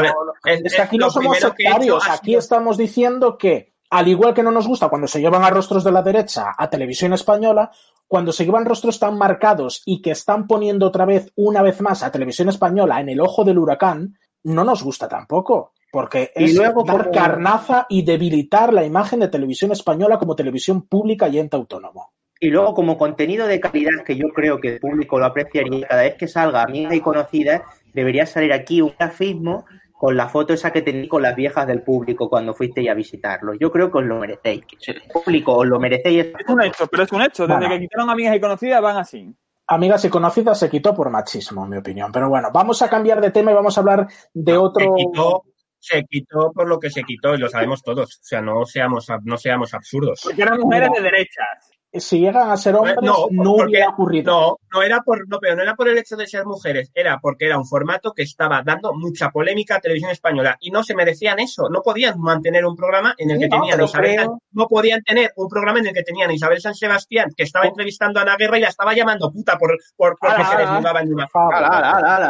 [0.44, 2.08] Es que, aquí no somos sectarios.
[2.08, 5.82] Aquí estamos diciendo que, al igual que no nos gusta cuando se llevan a rostros
[5.82, 7.72] de la derecha a televisión española,
[8.06, 12.04] cuando se llevan rostros tan marcados y que están poniendo otra vez, una vez más,
[12.04, 15.72] a televisión española en el ojo del huracán, no nos gusta tampoco.
[15.92, 21.28] Porque es luego dar carnaza y debilitar la imagen de televisión española como televisión pública
[21.28, 22.12] y ente autónomo.
[22.38, 26.02] Y luego, como contenido de calidad que yo creo que el público lo apreciaría, cada
[26.02, 29.66] vez que salga amiga y conocida, debería salir aquí un grafismo
[30.00, 33.52] con la foto esa que tenéis con las viejas del público cuando fuisteis a visitarlo.
[33.52, 34.64] Yo creo que os lo merecéis.
[34.86, 36.28] El público os lo merecéis.
[36.38, 37.46] Es un hecho, pero es un hecho.
[37.46, 39.34] Desde que quitaron amigas y conocidas van así.
[39.66, 42.10] Amigas y conocidas se quitó por machismo, en mi opinión.
[42.10, 44.96] Pero bueno, vamos a cambiar de tema y vamos a hablar de otro.
[44.96, 45.44] Se quitó,
[45.80, 48.20] se quitó por lo que se quitó y lo sabemos todos.
[48.20, 50.20] O sea, no seamos, no seamos absurdos.
[50.22, 54.32] Porque eran mujeres de derechas si llegan a ser hombres, no, no hubiera ocurrido.
[54.32, 57.18] No, no era por, no, pero no era por el hecho de ser mujeres, era
[57.20, 60.94] porque era un formato que estaba dando mucha polémica a televisión española y no se
[60.94, 65.32] merecían eso, no podían mantener un programa en el que tenían Isabel no podían tener
[65.36, 68.58] un programa en el que tenían Isabel San Sebastián que estaba entrevistando a Ana Guerra
[68.58, 71.28] y la estaba llamando puta por, por porque se desnudaba en una.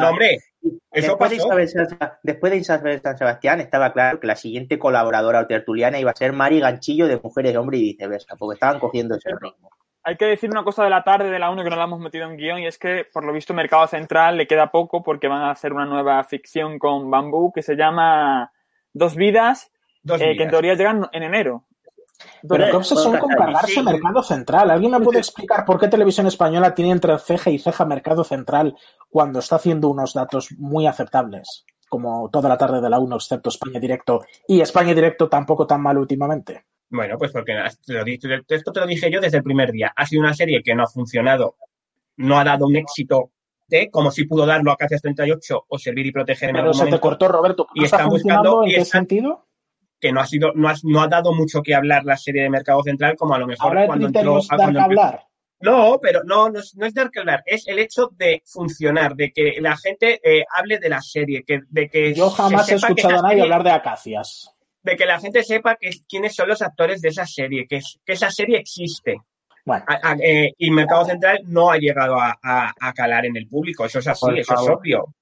[0.00, 1.87] No, hombre, eso después, de Isabel San,
[2.23, 6.16] después de Isabel San Sebastián estaba claro que la siguiente colaboradora o tertuliana iba a
[6.16, 9.70] ser Mari Ganchillo de Mujeres, Hombre y Viceversa, porque estaban cogiendo ese ritmo.
[10.03, 12.01] Hay que decir una cosa de la tarde de la 1 que no la hemos
[12.01, 15.29] metido en guion y es que por lo visto Mercado Central le queda poco porque
[15.29, 18.51] van a hacer una nueva ficción con Bambú que se llama
[18.92, 19.70] Dos Vidas,
[20.05, 21.64] eh, que en teoría llegan en enero.
[22.48, 24.70] Pero qué obsesión con cargarse Mercado Central.
[24.70, 28.76] ¿Alguien me puede explicar por qué Televisión Española tiene entre ceja y ceja Mercado Central
[29.09, 31.64] cuando está haciendo unos datos muy aceptables?
[31.88, 34.20] Como toda la tarde de la 1, excepto España Directo.
[34.46, 36.66] Y España Directo tampoco tan mal últimamente.
[36.88, 39.92] Bueno, pues porque esto te lo dije yo desde el primer día.
[39.94, 41.56] Ha sido una serie que no ha funcionado,
[42.16, 43.30] no ha dado un éxito
[43.68, 46.87] de como si pudo darlo a Cacias 38 o Servir y Proteger en Pero se
[46.87, 47.68] te cortó, Roberto.
[47.74, 48.64] Y está buscando.
[48.64, 49.46] ¿En qué sentido?
[50.00, 52.50] Que no ha sido, no ha, no ha dado mucho que hablar la serie de
[52.50, 54.40] Mercado Central, como a lo mejor cuando entró.
[54.48, 55.24] Cuando hablar.
[55.60, 59.60] No, pero no, no es, dar que hablar, es el hecho de funcionar, de que
[59.60, 63.22] la gente eh, hable de la serie, que, de que yo jamás he escuchado a
[63.22, 64.54] nadie hablar de Acacias.
[64.82, 68.12] De que la gente sepa que, quiénes son los actores de esa serie, que, que
[68.14, 69.18] esa serie existe.
[69.66, 69.84] Bueno.
[70.22, 74.26] Eh, y Mercado Central no ha llegado a, calar en el público, eso es así,
[74.36, 75.14] eso es obvio.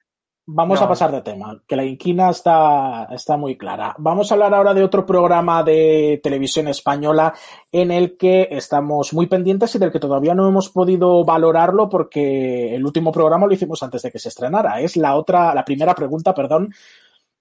[0.50, 3.94] Vamos a pasar de tema, que la inquina está, está muy clara.
[3.98, 7.34] Vamos a hablar ahora de otro programa de televisión española
[7.70, 12.74] en el que estamos muy pendientes y del que todavía no hemos podido valorarlo porque
[12.74, 14.80] el último programa lo hicimos antes de que se estrenara.
[14.80, 16.72] Es la otra, la primera pregunta, perdón.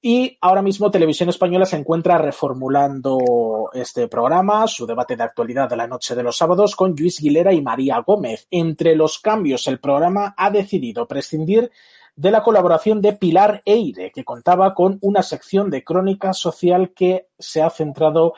[0.02, 5.78] Y ahora mismo Televisión Española se encuentra reformulando este programa, su debate de actualidad de
[5.78, 8.48] la noche de los sábados con Luis Guilera y María Gómez.
[8.52, 11.72] Entre los cambios, el programa ha decidido prescindir
[12.18, 17.28] de la colaboración de Pilar Eire, que contaba con una sección de crónica social que
[17.38, 18.34] se ha centrado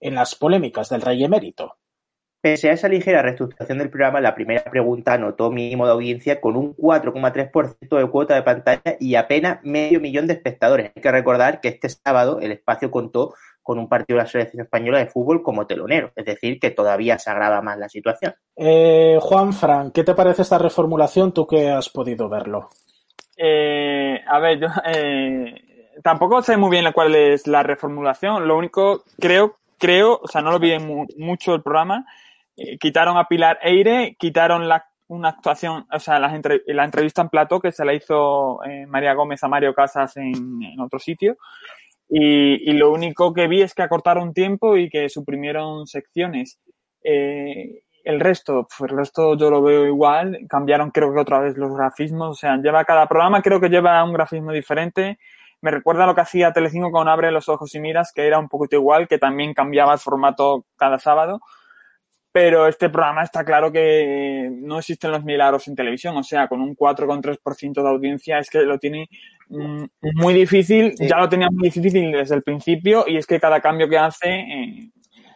[0.00, 1.76] en las polémicas del rey emérito.
[2.42, 6.56] Pese a esa ligera reestructuración del programa, la primera pregunta anotó mínimo de audiencia con
[6.56, 10.90] un 4,3% de cuota de pantalla y apenas medio millón de espectadores.
[10.96, 14.62] Hay que recordar que este sábado el espacio contó con un partido de la selección
[14.64, 18.34] española de fútbol como telonero, es decir, que todavía se agrava más la situación.
[18.56, 22.70] Eh, Juan Fran, ¿qué te parece esta reformulación tú que has podido verlo?
[23.42, 25.54] Eh, a ver, yo eh,
[26.02, 28.46] tampoco sé muy bien cuál es la reformulación.
[28.46, 30.76] Lo único, creo, creo, o sea, no lo vi
[31.16, 32.04] mucho el programa.
[32.54, 37.60] Eh, quitaron a Pilar Eire, quitaron la, una actuación, o sea, la, entrevista en plató
[37.60, 41.38] que se la hizo eh, María Gómez a Mario Casas en, en otro sitio.
[42.10, 46.58] Y, y, lo único que vi es que acortaron tiempo y que suprimieron secciones.
[47.02, 50.38] Eh, el resto, pues el resto yo lo veo igual.
[50.48, 52.30] Cambiaron creo que otra vez los grafismos.
[52.30, 55.18] O sea, lleva cada programa, creo que lleva un grafismo diferente.
[55.62, 58.48] Me recuerda lo que hacía Telecinco con Abre los ojos y miras, que era un
[58.48, 61.40] poquito igual, que también cambiaba el formato cada sábado.
[62.32, 66.16] Pero este programa está claro que no existen los milagros en televisión.
[66.16, 69.08] O sea, con un 4,3% de audiencia es que lo tiene
[69.48, 69.84] mm,
[70.14, 70.94] muy difícil.
[70.98, 74.28] Ya lo tenía muy difícil desde el principio y es que cada cambio que hace
[74.28, 74.90] eh,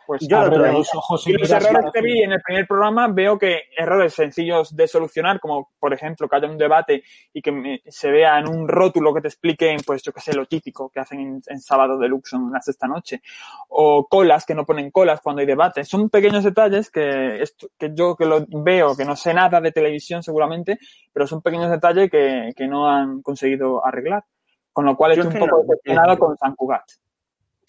[0.07, 3.65] pues yo los ojos y, los errores que vi en el primer programa veo que
[3.77, 8.39] errores sencillos de solucionar, como por ejemplo que haya un debate y que se vea
[8.39, 11.61] en un rótulo que te expliquen, pues yo qué sé, lo típico que hacen en,
[11.61, 13.23] sábado de Luxon la sexta noche,
[13.69, 15.85] o colas que no ponen colas cuando hay debate.
[15.85, 17.43] Son pequeños detalles que,
[17.79, 20.79] que yo que lo veo, que no sé nada de televisión seguramente,
[21.13, 24.25] pero son pequeños detalles que, que no han conseguido arreglar.
[24.73, 26.83] Con lo cual estoy un poco decepcionado con San Cugat.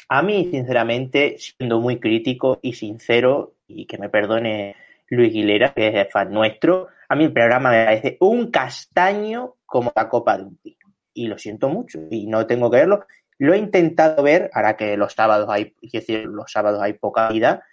[0.08, 4.76] A mí, sinceramente, siendo muy crítico y sincero, y que me perdone
[5.10, 9.92] Luis Guilera, que es fan nuestro, a mí el programa me parece un castaño como
[9.96, 10.94] la copa de un pino.
[11.14, 13.06] Y lo siento mucho, y no tengo que verlo.
[13.38, 17.64] Lo he intentado ver, ahora que los sábados hay, decir, los sábados hay poca vida,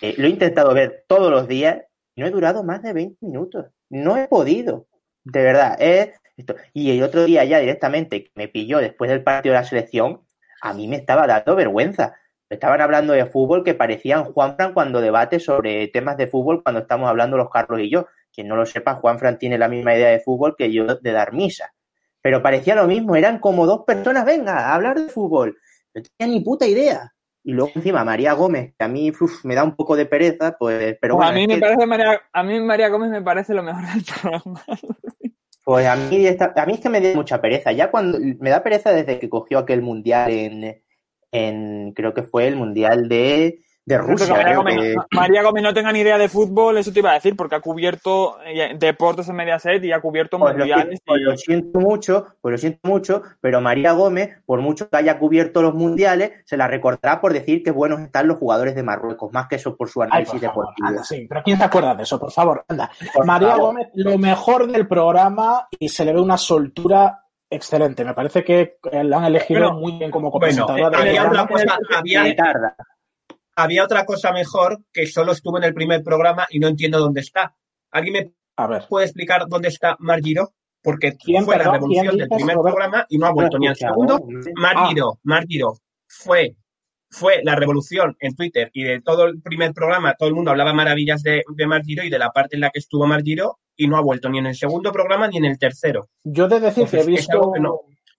[0.00, 1.82] eh, lo he intentado ver todos los días
[2.14, 3.66] y no he durado más de 20 minutos.
[3.90, 4.86] No he podido.
[5.24, 5.78] De verdad.
[6.72, 10.22] Y el otro día ya directamente me pilló después del partido de la selección,
[10.64, 12.16] a mí me estaba dando vergüenza.
[12.48, 17.08] Estaban hablando de fútbol que parecían Juanfran cuando debate sobre temas de fútbol cuando estamos
[17.08, 18.06] hablando los Carlos y yo.
[18.32, 21.34] Quien no lo sepa, Juanfran tiene la misma idea de fútbol que yo de dar
[21.34, 21.74] misa.
[22.22, 25.58] Pero parecía lo mismo, eran como dos personas, venga, a hablar de fútbol.
[25.92, 27.12] No tenía ni puta idea.
[27.42, 30.96] Y luego encima María Gómez, que a mí me da un poco de pereza, pues,
[30.98, 33.84] pero bueno, a mí me parece María, a mí María Gómez me parece lo mejor
[33.84, 34.64] del programa.
[35.64, 37.72] Pues a mí, a mí es que me da mucha pereza.
[37.72, 40.82] Ya cuando me da pereza desde que cogió aquel mundial en,
[41.32, 44.34] en creo que fue el mundial de de Rusia.
[45.10, 47.60] María, Gómez, no tenga ni idea de fútbol, eso te iba a decir, porque ha
[47.60, 51.00] cubierto eh, deportes en Mediaset y ha cubierto pues mundiales.
[51.00, 54.96] Lo, pues lo siento mucho, pues lo siento mucho, pero María Gómez, por mucho que
[54.96, 58.82] haya cubierto los mundiales, se la recordará por decir que buenos están los jugadores de
[58.82, 61.04] Marruecos, más que eso por su análisis deportivo.
[61.04, 62.18] sí, pero ¿quién se acuerda de eso?
[62.18, 62.90] Por favor, anda.
[63.24, 67.20] María Gómez, lo mejor del programa y se le ve una soltura
[67.50, 68.04] excelente.
[68.04, 70.98] Me parece que la han elegido muy bien como copresentadora.
[71.48, 72.76] Bueno, había había,
[73.56, 77.20] había otra cosa mejor que solo estuvo en el primer programa y no entiendo dónde
[77.20, 77.54] está.
[77.90, 80.52] ¿Alguien me puede explicar dónde está Margiro?
[80.82, 84.20] Porque fue la revolución del primer programa y no ha vuelto ni al segundo.
[84.56, 86.56] Margiro, Margiro fue,
[87.08, 90.74] fue la revolución en Twitter y de todo el primer programa todo el mundo hablaba
[90.74, 93.96] maravillas de, de Margiro y de la parte en la que estuvo Margiro y no
[93.96, 96.08] ha vuelto ni en el segundo programa ni en el tercero.
[96.22, 97.52] Yo de decir que he visto...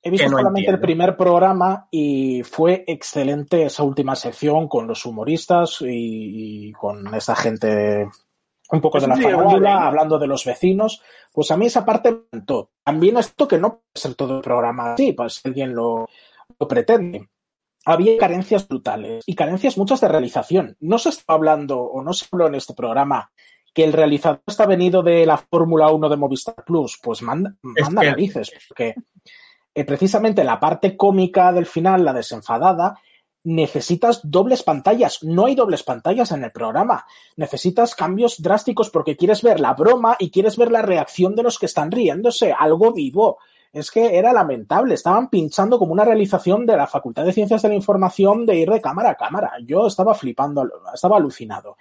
[0.05, 5.79] He visto solamente el primer programa y fue excelente esa última sección con los humoristas
[5.81, 8.07] y, con esa gente
[8.69, 9.79] un poco de la farándula, ¿eh?
[9.81, 11.01] hablando de los vecinos.
[11.33, 12.69] Pues a mí esa parte me encantó.
[12.83, 16.07] También esto que no puede ser todo el programa así, pues alguien lo,
[16.59, 17.27] lo pretende.
[17.85, 20.77] Había carencias brutales y carencias muchas de realización.
[20.81, 23.31] No se está hablando o no se habló en este programa
[23.73, 26.99] que el realizador está venido de la Fórmula 1 de Movistar Plus.
[27.01, 28.93] Pues manda, manda narices, porque
[29.83, 32.97] precisamente la parte cómica del final, la desenfadada,
[33.45, 35.23] necesitas dobles pantallas.
[35.23, 37.05] No hay dobles pantallas en el programa.
[37.37, 41.59] Necesitas cambios drásticos porque quieres ver la broma y quieres ver la reacción de los
[41.59, 43.37] que están riéndose, algo vivo.
[43.71, 47.69] Es que era lamentable, estaban pinchando como una realización de la Facultad de Ciencias de
[47.69, 49.51] la Información de ir de cámara a cámara.
[49.63, 51.75] Yo estaba flipando, estaba alucinado.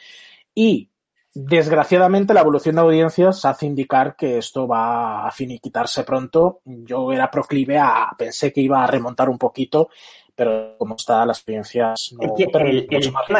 [0.55, 0.91] Y
[1.37, 6.61] Desgraciadamente, la evolución de audiencias hace indicar que esto va a finiquitarse pronto.
[6.65, 9.89] Yo era proclive a, pensé que iba a remontar un poquito,
[10.33, 12.35] pero como está, las audiencias no.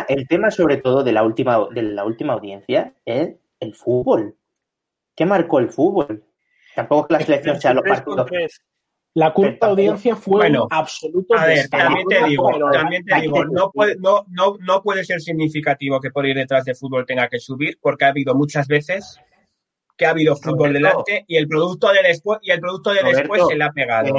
[0.09, 4.37] el, tema, sobre todo, de la última, de la última audiencia es el fútbol.
[5.15, 6.25] ¿Qué marcó el fútbol?
[6.75, 8.61] Tampoco es que la selección sea los partidos.
[9.15, 11.39] La curva de audiencia fue un absoluto.
[11.39, 15.21] A ver, también te digo, también te digo, no puede, no, no, no puede ser
[15.21, 19.21] significativo que por ir detrás de fútbol tenga que subir, porque ha habido muchas veces
[19.97, 23.43] que ha habido fútbol delante y el producto de después y el producto de después
[23.49, 24.15] se le ha pegado.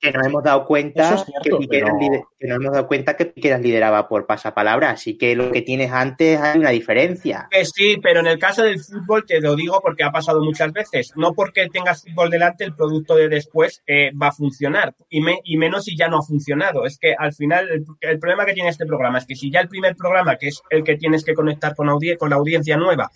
[0.00, 1.92] Que, nos hemos dado cuenta que, Piqueras
[2.40, 6.58] hemos dado cuenta que Piqueras lideraba por pasapalabra, así que lo que tienes antes hay
[6.58, 7.48] una diferencia.
[7.50, 10.72] Que sí, pero en el caso del fútbol te lo digo porque ha pasado muchas
[10.72, 11.12] veces.
[11.16, 15.56] No porque tengas fútbol delante el producto de después eh, va a funcionar y, y
[15.56, 16.84] menos si ya no ha funcionado.
[16.84, 17.68] Es que al final
[18.00, 20.60] el, problema que tiene este programa es que si ya el primer programa, que es
[20.70, 23.10] el que tienes que conectar con, con la audiencia nueva,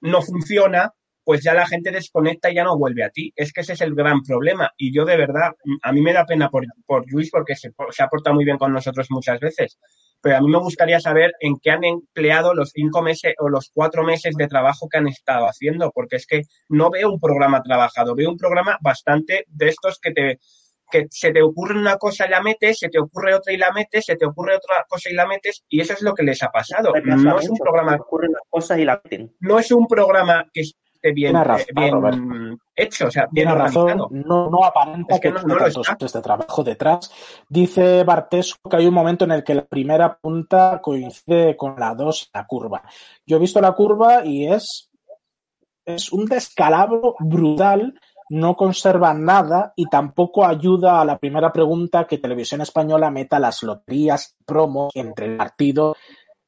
[0.00, 0.92] no funciona,
[1.24, 3.32] pues ya la gente desconecta y ya no vuelve a ti.
[3.34, 4.70] Es que ese es el gran problema.
[4.76, 8.02] Y yo de verdad, a mí me da pena por, por Luis porque se, se
[8.02, 9.78] ha portado muy bien con nosotros muchas veces.
[10.20, 13.70] Pero a mí me gustaría saber en qué han empleado los cinco meses o los
[13.72, 17.62] cuatro meses de trabajo que han estado haciendo, porque es que no veo un programa
[17.62, 20.38] trabajado, veo un programa bastante de estos que te,
[20.90, 23.72] que se te ocurre una cosa y la metes, se te ocurre otra y la
[23.72, 26.42] metes, se te ocurre otra cosa y la metes, y eso es lo que les
[26.42, 26.92] ha pasado.
[27.04, 27.96] No es un programa.
[27.96, 29.02] Ocurren las cosas y la
[29.40, 30.62] No es un programa que
[31.04, 33.08] esté bien, eh, bien hecho.
[33.08, 37.10] O sea, bien razón, no, no aparenta que, no, no este trabajo detrás.
[37.48, 41.94] Dice Bartesco que hay un momento en el que la primera punta coincide con la
[41.94, 42.82] dos, la curva.
[43.26, 44.90] Yo he visto la curva y es,
[45.84, 47.94] es un descalabro brutal
[48.30, 53.62] no conserva nada y tampoco ayuda a la primera pregunta que Televisión Española meta las
[53.62, 55.94] loterías promo entre el partido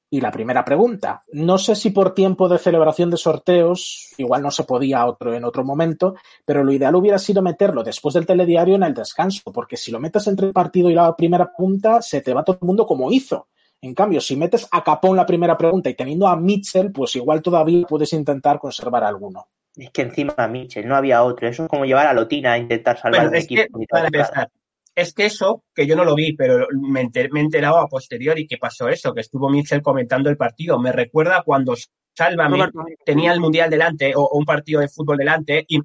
[0.09, 1.23] y la primera pregunta.
[1.33, 5.45] No sé si por tiempo de celebración de sorteos, igual no se podía otro en
[5.45, 6.15] otro momento,
[6.45, 10.01] pero lo ideal hubiera sido meterlo después del telediario en el descanso, porque si lo
[10.01, 13.11] metes entre el partido y la primera pregunta, se te va todo el mundo como
[13.11, 13.49] hizo.
[13.81, 17.43] En cambio, si metes a Capón la primera pregunta y teniendo a Mitchell, pues igual
[17.43, 19.49] todavía puedes intentar conservar alguno.
[19.77, 21.47] Es que encima a Mitchell no había otro.
[21.47, 23.79] Eso es como llevar a Lotina a intentar salvar el equipo.
[23.91, 24.51] para empezar,
[24.97, 28.57] es que eso, que yo no lo vi, pero me, he enterado a posteriori que
[28.57, 30.79] pasó eso, que estuvo Mitchell comentando el partido.
[30.81, 31.75] Me recuerda cuando
[32.15, 32.71] Sálvame
[33.05, 35.81] tenía el Mundial delante o, un partido de fútbol delante y,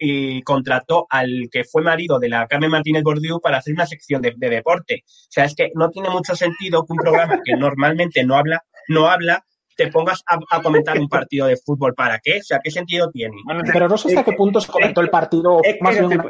[0.00, 4.22] y, contrató al que fue marido de la Carmen Martínez Bordiú para hacer una sección
[4.22, 5.04] de, de, deporte.
[5.04, 8.64] O sea, es que no tiene mucho sentido que un programa que normalmente no habla,
[8.88, 9.44] no habla,
[9.78, 11.94] te pongas a, comentar un partido de fútbol.
[11.94, 12.38] ¿Para qué?
[12.40, 13.36] O sea, ¿qué sentido tiene?
[13.72, 15.60] Pero no sé hasta qué punto se comentó el partido.
[15.80, 16.20] más bien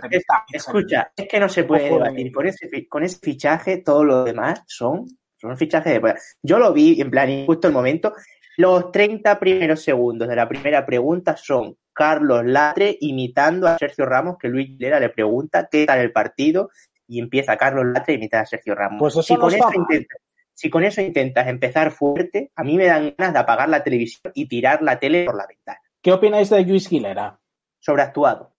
[0.53, 2.31] escucha, es que no se puede debatir.
[2.31, 5.07] Con ese, con ese fichaje, todo lo demás son,
[5.39, 6.15] son fichajes de...
[6.43, 8.13] Yo lo vi en plan, justo el momento.
[8.59, 14.37] Los 30 primeros segundos de la primera pregunta son Carlos Latre imitando a Sergio Ramos,
[14.39, 16.69] que Luis Lera le pregunta qué tal el partido
[17.07, 18.99] y empieza Carlos Latre a imitar a Sergio Ramos.
[18.99, 20.17] Pues eso con eso intenta,
[20.59, 24.33] si con eso intentas empezar fuerte, a mí me dan ganas de apagar la televisión
[24.35, 25.79] y tirar la tele por la ventana.
[26.03, 27.39] ¿Qué opináis de Luis Gilera?
[27.79, 28.57] Sobreactuado.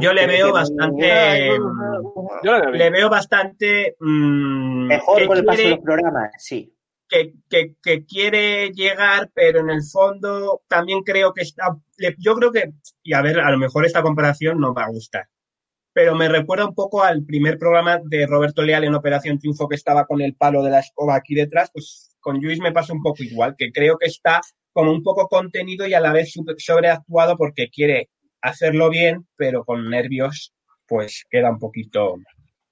[0.00, 1.50] Yo le veo bastante.
[2.42, 3.94] Yo le veo bastante.
[4.00, 6.74] Mm, Mejor con el paso de los programas, sí.
[7.08, 11.76] Que, que, quiere llegar, pero en el fondo también creo que está.
[12.18, 12.72] Yo creo que.
[13.04, 15.28] Y a ver, a lo mejor esta comparación no va a gustar
[15.96, 19.76] pero me recuerda un poco al primer programa de Roberto Leal en Operación Triunfo que
[19.76, 23.02] estaba con el palo de la escoba aquí detrás, pues con Luis me pasa un
[23.02, 24.42] poco igual, que creo que está
[24.74, 28.10] como un poco contenido y a la vez sobreactuado porque quiere
[28.42, 30.52] hacerlo bien, pero con nervios
[30.86, 32.16] pues queda un poquito...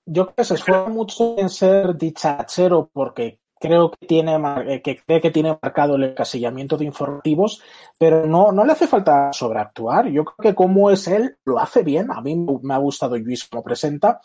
[0.04, 4.98] Yo creo que se esfuerza mucho en ser dichachero porque creo que tiene eh, que
[4.98, 7.62] cree que tiene marcado el encasillamiento de informativos,
[7.98, 10.08] pero no, no le hace falta sobreactuar.
[10.08, 12.10] Yo creo que como es él, lo hace bien.
[12.12, 14.20] A mí me ha gustado Luis como presenta,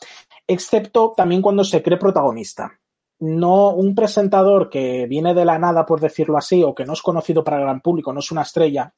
[0.45, 2.69] excepto también cuando se cree protagonista.
[3.19, 7.01] No un presentador que viene de la nada, por decirlo así, o que no es
[7.01, 8.93] conocido para el gran público, no es una estrella,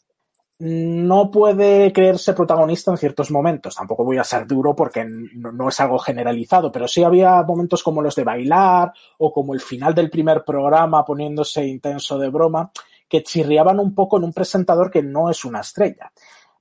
[0.64, 3.74] no puede creerse protagonista en ciertos momentos.
[3.74, 8.00] Tampoco voy a ser duro porque no, es algo generalizado, pero sí había momentos como
[8.00, 12.72] los de bailar o como el final del primer programa poniéndose intenso de broma
[13.10, 16.12] que chirriaban un poco en un presentador que no es una estrella.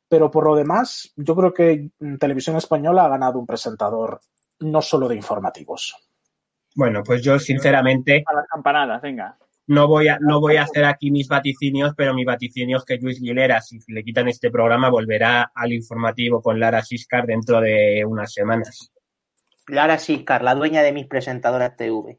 [0.08, 4.18] Pero por lo demás, yo creo que Televisión Española ha ganado un presentador
[4.60, 5.94] no solo de informativos.
[6.74, 8.24] Bueno, pues yo sinceramente...
[8.26, 9.36] A las campanadas, venga.
[9.70, 12.96] No voy a, no voy a hacer aquí mis vaticinios, pero mi vaticinio es que
[12.96, 18.04] Luis Guilera, si le quitan este programa, volverá al informativo con Lara Siscar dentro de
[18.04, 18.90] unas semanas.
[19.68, 22.18] Lara Siscar, la dueña de mis presentadoras TV.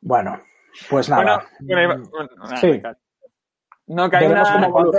[0.00, 0.40] Bueno,
[0.88, 1.44] pues nada.
[2.60, 2.80] sí.
[3.88, 4.92] No como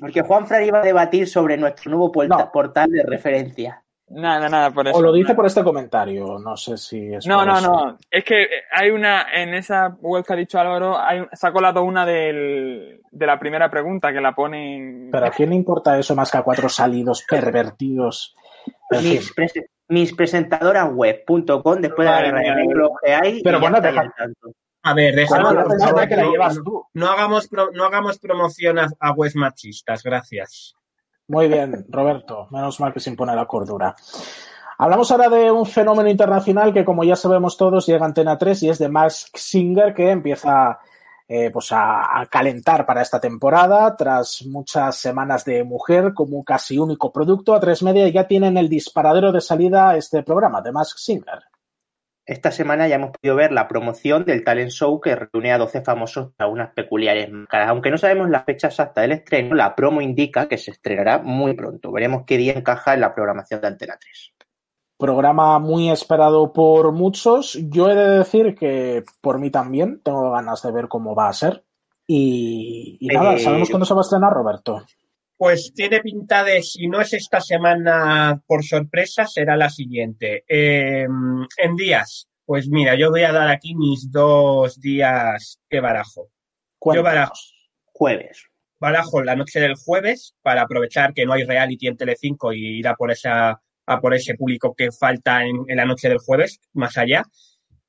[0.00, 3.84] Porque Juan Fran iba a debatir sobre nuestro nuevo portal de referencia.
[4.08, 4.96] Nada, nada, por eso.
[4.96, 7.26] O lo dice por este comentario, no sé si es.
[7.26, 7.98] No, no, no.
[8.08, 11.82] Es que hay una, en esa web que ha dicho Álvaro, hay, se ha colado
[11.82, 15.08] una del, de la primera pregunta que la ponen.
[15.10, 18.36] Pero a quién le importa eso más que a cuatro salidos pervertidos.
[18.90, 19.34] Mis,
[19.88, 23.42] mis presentadoras web.com después de la lo que hay.
[23.42, 23.78] Pero bueno,
[24.82, 25.42] A ver, déjame.
[26.94, 30.75] No, hagamos, no hagamos promoción a, a webs machistas, gracias.
[31.28, 32.46] Muy bien, Roberto.
[32.50, 33.94] Menos mal que se impone la cordura.
[34.78, 38.62] Hablamos ahora de un fenómeno internacional que, como ya sabemos todos, llega a Antena 3
[38.62, 40.78] y es de Max Singer, que empieza
[41.28, 43.96] eh, pues a, calentar para esta temporada.
[43.96, 48.68] Tras muchas semanas de mujer como casi único producto, a tres media ya tienen el
[48.68, 51.42] disparadero de salida este programa de Max Singer.
[52.26, 55.82] Esta semana ya hemos podido ver la promoción del talent show que reúne a 12
[55.82, 57.68] famosos para unas peculiares máscaras.
[57.68, 61.54] Aunque no sabemos la fecha exacta del estreno, la promo indica que se estrenará muy
[61.54, 61.92] pronto.
[61.92, 64.32] Veremos qué día encaja en la programación de Antena 3.
[64.98, 67.60] Programa muy esperado por muchos.
[67.70, 71.32] Yo he de decir que por mí también tengo ganas de ver cómo va a
[71.32, 71.64] ser.
[72.08, 74.82] Y, nada, eh, ¿sabemos cuándo se va a estrenar, Roberto?
[75.36, 80.44] Pues tiene pinta de, si no es esta semana por sorpresa, será la siguiente.
[80.48, 86.30] Em, en días, pues mira, yo voy a dar aquí mis dos días que barajo.
[86.94, 87.34] Yo barajo.
[87.92, 88.44] Jueves.
[88.78, 92.88] barajo la noche del jueves para aprovechar que no hay reality en Telecinco y ir
[92.88, 96.60] a por esa a por ese público que falta en, en la noche del jueves,
[96.72, 97.24] más allá.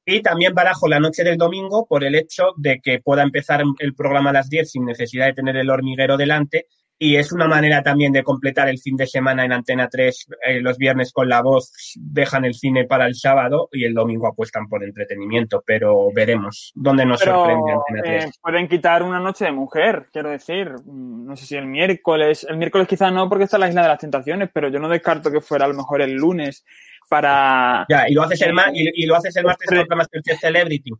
[0.05, 3.95] Y también barajo la noche del domingo por el hecho de que pueda empezar el
[3.95, 6.67] programa a las 10 sin necesidad de tener el hormiguero delante
[6.99, 10.27] y es una manera también de completar el fin de semana en Antena 3.
[10.47, 14.27] Eh, los viernes con la voz dejan el cine para el sábado y el domingo
[14.27, 18.25] apuestan por entretenimiento, pero veremos dónde nos sorprende Antena 3.
[18.25, 20.71] Eh, pueden quitar una noche de mujer, quiero decir.
[20.85, 23.89] Mm, no sé si el miércoles, el miércoles quizás no porque está la Isla de
[23.89, 26.65] las Tentaciones, pero yo no descarto que fuera a lo mejor el lunes
[27.09, 27.85] para...
[27.89, 30.91] Ya, y lo haces el, y, lo haces el martes en Celebrity.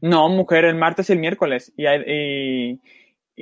[0.00, 1.72] No, mujer el martes y el miércoles.
[1.76, 2.80] y, y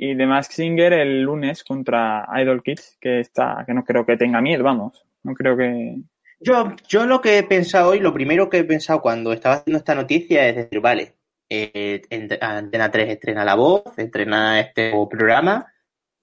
[0.01, 4.15] y The Mask Singer el lunes contra Idol Kids, que está, que no creo que
[4.15, 5.05] tenga miedo, vamos.
[5.23, 5.97] No creo que.
[6.39, 9.77] Yo, yo lo que he pensado hoy, lo primero que he pensado cuando estaba haciendo
[9.77, 11.15] esta noticia es decir, vale,
[11.49, 12.01] eh,
[12.39, 15.67] Antena 3 estrena la voz, estrena este programa,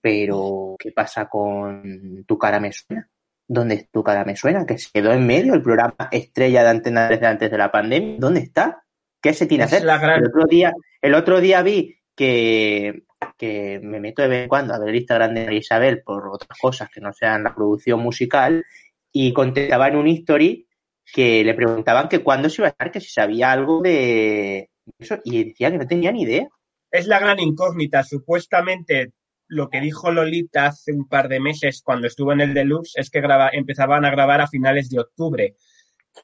[0.00, 3.10] pero ¿qué pasa con Tu cara me suena?
[3.46, 4.64] ¿Dónde Tu cara me suena?
[4.64, 7.70] Que se quedó en medio el programa estrella de Antena 3 de antes de la
[7.70, 8.16] pandemia.
[8.18, 8.84] ¿Dónde está?
[9.20, 9.82] ¿Qué se tiene que hacer?
[9.82, 10.72] El otro día,
[11.02, 13.05] el otro día vi que
[13.36, 16.58] que me meto de vez en cuando a ver el Instagram de Isabel por otras
[16.58, 18.64] cosas que no sean la producción musical
[19.12, 20.66] y contestaba en un history
[21.12, 25.18] que le preguntaban que cuándo se iba a estar, que si sabía algo de eso
[25.24, 26.48] y decía que no tenía ni idea.
[26.90, 28.02] Es la gran incógnita.
[28.02, 29.12] Supuestamente
[29.48, 33.10] lo que dijo Lolita hace un par de meses cuando estuvo en el Deluxe es
[33.10, 35.54] que graba, empezaban a grabar a finales de octubre.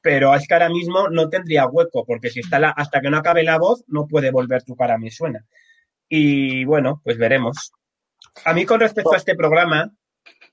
[0.01, 3.17] Pero es que ahora mismo no tendría hueco, porque si está la, hasta que no
[3.17, 5.45] acabe la voz, no puede volver tu cara me suena.
[6.15, 7.71] Y bueno, pues veremos.
[8.45, 9.91] A mí con respecto a este programa,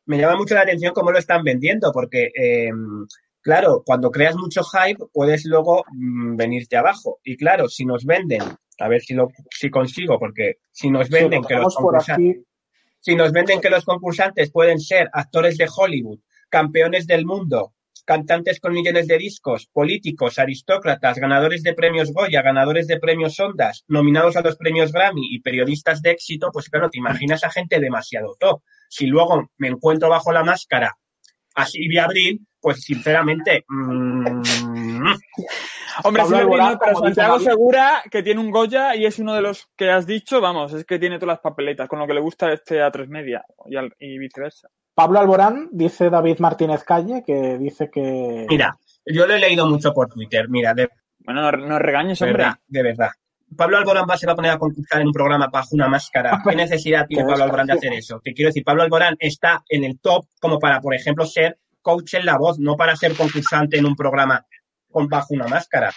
[0.06, 3.06] me llama mucho la atención cómo lo están vendiendo, porque, em,
[3.42, 7.20] claro, cuando creas mucho hype, puedes luego mm, venirte abajo.
[7.22, 8.40] Y claro, si nos venden,
[8.78, 12.38] a ver si, lo, si consigo, porque si nos venden que los concursantes,
[13.00, 17.74] si nos venden que los concursantes pueden ser actores de Hollywood, campeones del mundo,
[18.10, 23.84] cantantes con millones de discos, políticos, aristócratas, ganadores de premios Goya, ganadores de premios Ondas,
[23.86, 27.78] nominados a los premios Grammy y periodistas de éxito, pues claro, te imaginas a gente
[27.78, 28.62] demasiado top.
[28.88, 30.96] Si luego me encuentro bajo la máscara
[31.54, 33.64] a Silvia Abril, pues sinceramente.
[33.68, 34.42] Mmm...
[36.02, 39.88] Hombre, Silvia pero Santiago Segura que tiene un Goya y es uno de los que
[39.88, 42.80] has dicho, vamos, es que tiene todas las papeletas, con lo que le gusta este
[42.80, 43.44] A3 Media
[44.00, 44.68] y viceversa.
[45.00, 48.44] Pablo Alborán, dice David Martínez Calle, que dice que.
[48.50, 48.76] Mira,
[49.06, 50.46] yo lo he leído mucho por Twitter.
[50.50, 50.90] Mira, de...
[51.20, 52.52] bueno, no, regañes, hombre.
[52.68, 53.08] de verdad.
[53.56, 56.42] Pablo Alborán va, se va a poner a concursar en un programa bajo una máscara.
[56.46, 58.20] ¿Qué necesidad tiene Pablo Alborán de hacer eso?
[58.22, 62.12] Te quiero decir, Pablo Alborán está en el top como para, por ejemplo, ser coach
[62.12, 64.44] en la voz, no para ser concursante en un programa
[64.90, 65.90] con bajo una máscara.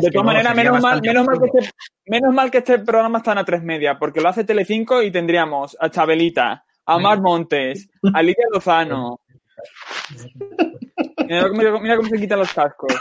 [0.00, 1.70] de todas maneras, menos, mal, menos, mal que este,
[2.06, 5.10] menos mal que este programa está en a tres media, porque lo hace Telecinco y
[5.10, 9.20] tendríamos a Chabelita, a Mar Montes, a Lidia Lozano.
[11.28, 12.94] Mira, cómo se quitan los cascos.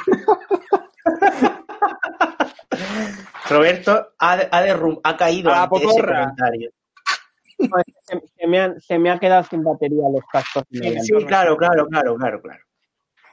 [3.49, 6.71] Roberto ha, ha, ha caído a ese comentario.
[8.38, 10.63] Se, me han, se, me ha quedado sin batería los cascos.
[10.69, 12.63] Sí, claro, claro, claro, claro, claro.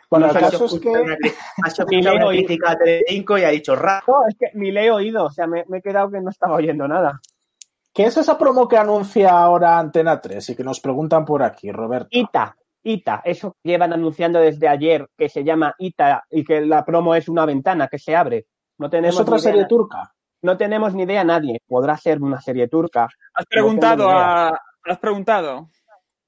[0.08, 0.88] Bueno, el caso es que...
[0.88, 3.74] Ha hecho una crítica a Telecinco y ha dicho.
[3.74, 6.30] No, es que ni le he oído, o sea, me, me he quedado que no
[6.30, 7.20] estaba oyendo nada.
[7.94, 11.70] ¿Qué es esa promo que anuncia ahora Antena 3 y que nos preguntan por aquí,
[11.70, 12.08] Roberto?
[12.10, 16.84] ITA, ITA, eso que llevan anunciando desde ayer, que se llama ITA y que la
[16.84, 18.46] promo es una ventana que se abre.
[18.78, 20.12] No tenemos ¿Es otra serie turca?
[20.42, 21.60] No tenemos ni idea nadie.
[21.68, 23.08] Podrá ser una serie turca.
[23.32, 24.10] ¿Has preguntado?
[24.10, 24.48] a...
[24.86, 25.68] ¿Has preguntado?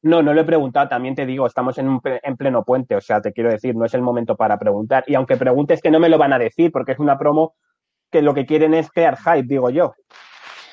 [0.02, 3.20] No, no lo he preguntado, también te digo, estamos en, en pleno puente, o sea,
[3.20, 5.02] te quiero decir, no es el momento para preguntar.
[5.08, 7.56] Y aunque preguntes que no me lo van a decir, porque es una promo
[8.12, 9.94] que lo que quieren es crear hype, digo yo.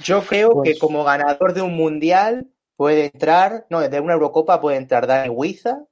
[0.03, 4.59] Yo creo que pues como ganador de un mundial puede entrar, no, de una Eurocopa
[4.59, 5.83] puede entrar Dani Huiza,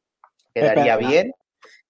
[0.54, 1.34] quedaría bien.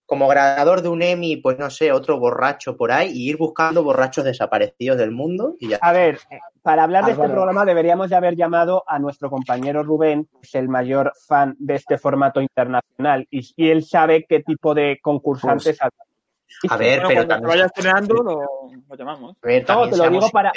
[0.05, 3.81] Como ganador de un Emmy, pues no sé, otro borracho por ahí y ir buscando
[3.81, 5.55] borrachos desaparecidos del mundo.
[5.57, 5.79] Y ya.
[5.81, 9.83] A ver, eh, para hablar de este programa deberíamos de haber llamado a nuestro compañero
[9.83, 14.73] Rubén, que es el mayor fan de este formato internacional y, él sabe qué tipo
[14.75, 15.79] de concursantes.
[15.79, 17.47] Pues, a ver, pero también.
[17.47, 19.37] vayas estrenando, lo, llamamos.
[19.41, 20.51] no, te lo digo para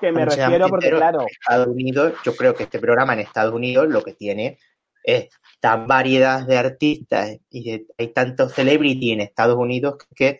[0.00, 1.26] que me refiero porque, claro.
[1.28, 4.58] Estados Unidos, yo creo que este programa en Estados Unidos lo que tiene
[5.02, 5.28] es
[5.60, 10.38] tan variedad de artistas y hay tantos celebrity en Estados Unidos que,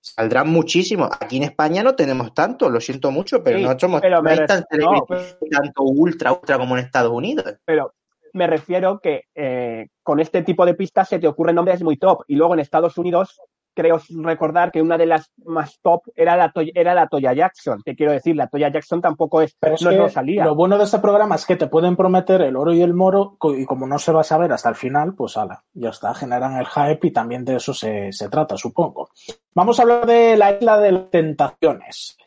[0.00, 1.10] saldrán muchísimos.
[1.20, 4.64] Aquí en España no tenemos tanto, lo siento mucho, pero no somos no hay tan
[4.64, 7.56] tanto ultra, ultra como en Estados Unidos.
[7.64, 7.94] Pero
[8.32, 12.22] me refiero que eh, con este tipo de pistas se te ocurren nombres muy top
[12.26, 13.40] y luego en Estados Unidos
[13.80, 17.82] creo recordar que una de las más top era la, era la Toya Jackson.
[17.82, 20.44] Te quiero decir, la Toya Jackson tampoco es, Pero no salía.
[20.44, 23.38] Lo bueno de este programa es que te pueden prometer el oro y el moro
[23.56, 26.58] y como no se va a saber hasta el final, pues ala, ya está, generan
[26.58, 29.08] el hype y también de eso se, se trata, supongo.
[29.54, 32.18] Vamos a hablar de la isla de las tentaciones.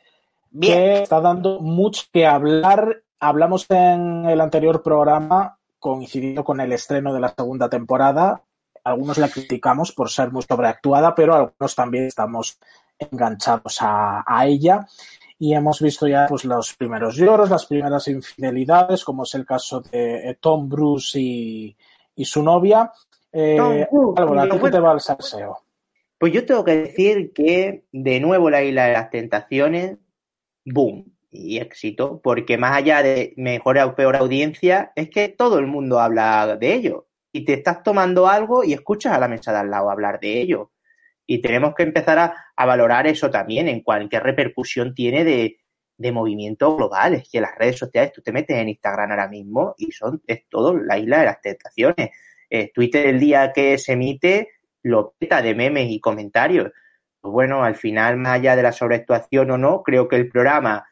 [0.49, 0.73] Bien.
[0.73, 3.03] Que está dando mucho que hablar.
[3.19, 8.41] Hablamos en el anterior programa, coincidiendo con el estreno de la segunda temporada,
[8.83, 12.59] algunos la criticamos por ser muy sobreactuada, pero algunos también estamos
[12.99, 14.85] enganchados a, ella
[15.39, 19.81] y hemos visto ya pues los primeros lloros, las primeras infidelidades, como es el caso
[19.81, 21.75] de eh, Tom Bruce y,
[22.23, 22.91] su novia.
[23.31, 23.57] Eh,
[24.15, 25.63] algo, te va al salseo?
[26.17, 29.97] Pues yo tengo que decir que de nuevo la isla de las tentaciones,
[30.63, 35.67] boom, y éxito, porque más allá de mejor o peor audiencia, es que todo el
[35.67, 39.57] mundo habla de ello y te estás tomando algo y escuchas a la mesa de
[39.57, 40.71] al lado hablar de ello.
[41.25, 45.57] Y tenemos que empezar a, valorar eso también, en cualquier repercusión tiene de,
[45.97, 49.91] de movimientos globales, que las redes sociales, tú te metes en Instagram ahora mismo y
[49.91, 52.11] son, es todo la isla de las tentaciones.
[52.49, 54.49] Eh, Twitter el día que se emite
[54.83, 56.71] lo peta de memes y comentarios.
[57.19, 60.85] Pues bueno, al final, más allá de la sobreactuación o no, creo que el programa,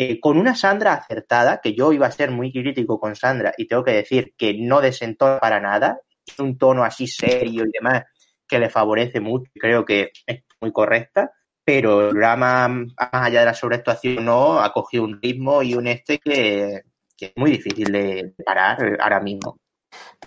[0.00, 3.66] eh, con una Sandra acertada, que yo iba a ser muy crítico con Sandra y
[3.66, 5.98] tengo que decir que no desentó para nada,
[6.38, 8.04] un tono así serio y demás
[8.46, 11.32] que le favorece mucho, creo que es muy correcta,
[11.64, 15.88] pero el programa, más allá de la sobreactuación, no, ha cogido un ritmo y un
[15.88, 16.82] este que,
[17.18, 19.58] es muy difícil de parar ahora mismo.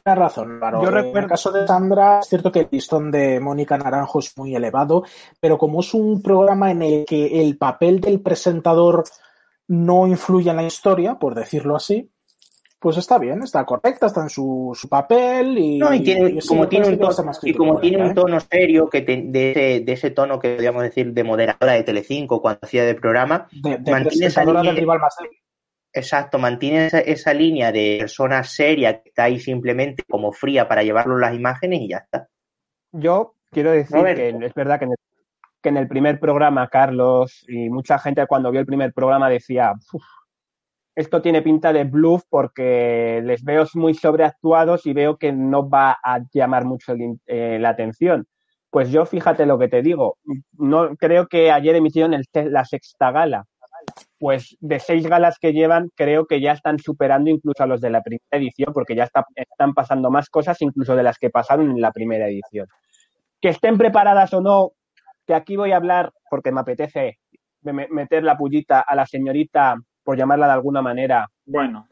[0.04, 1.18] Tienes razón, Yo recuerdo...
[1.18, 4.54] En el caso de Sandra, es cierto que el listón de Mónica Naranjo es muy
[4.54, 5.06] elevado,
[5.40, 9.06] pero como es un programa en el que el papel del presentador
[9.72, 12.12] no influye en la historia, por decirlo así,
[12.78, 17.32] pues está bien, está correcta, está en su, papel y, tiene, como, tiene un tono,
[17.44, 21.14] y como tiene un tono serio que de, ese, de ese tono que podríamos decir
[21.14, 25.16] de moderadora de Telecinco cuando hacía de programa, de, mantiene esa línea, rival más
[25.94, 31.18] Exacto, mantiene esa, línea de persona seria que está ahí simplemente como fría para llevarlo
[31.18, 32.28] las imágenes y ya está.
[32.92, 34.88] Yo quiero decir que es verdad que
[35.62, 39.74] que en el primer programa, Carlos, y mucha gente cuando vio el primer programa decía,
[40.96, 45.98] esto tiene pinta de bluff porque les veo muy sobreactuados y veo que no va
[46.04, 46.94] a llamar mucho
[47.28, 48.28] eh, la atención.
[48.70, 50.18] Pues yo fíjate lo que te digo,
[50.54, 53.46] no creo que ayer emitieron la sexta gala.
[54.20, 57.90] Pues de seis galas que llevan, creo que ya están superando incluso a los de
[57.90, 61.82] la primera edición, porque ya están pasando más cosas incluso de las que pasaron en
[61.82, 62.68] la primera edición.
[63.42, 64.74] Que estén preparadas o no,
[65.32, 67.20] que aquí voy a hablar, porque me apetece
[67.62, 71.26] meter la pullita a la señorita, por llamarla de alguna manera.
[71.46, 71.88] Bueno,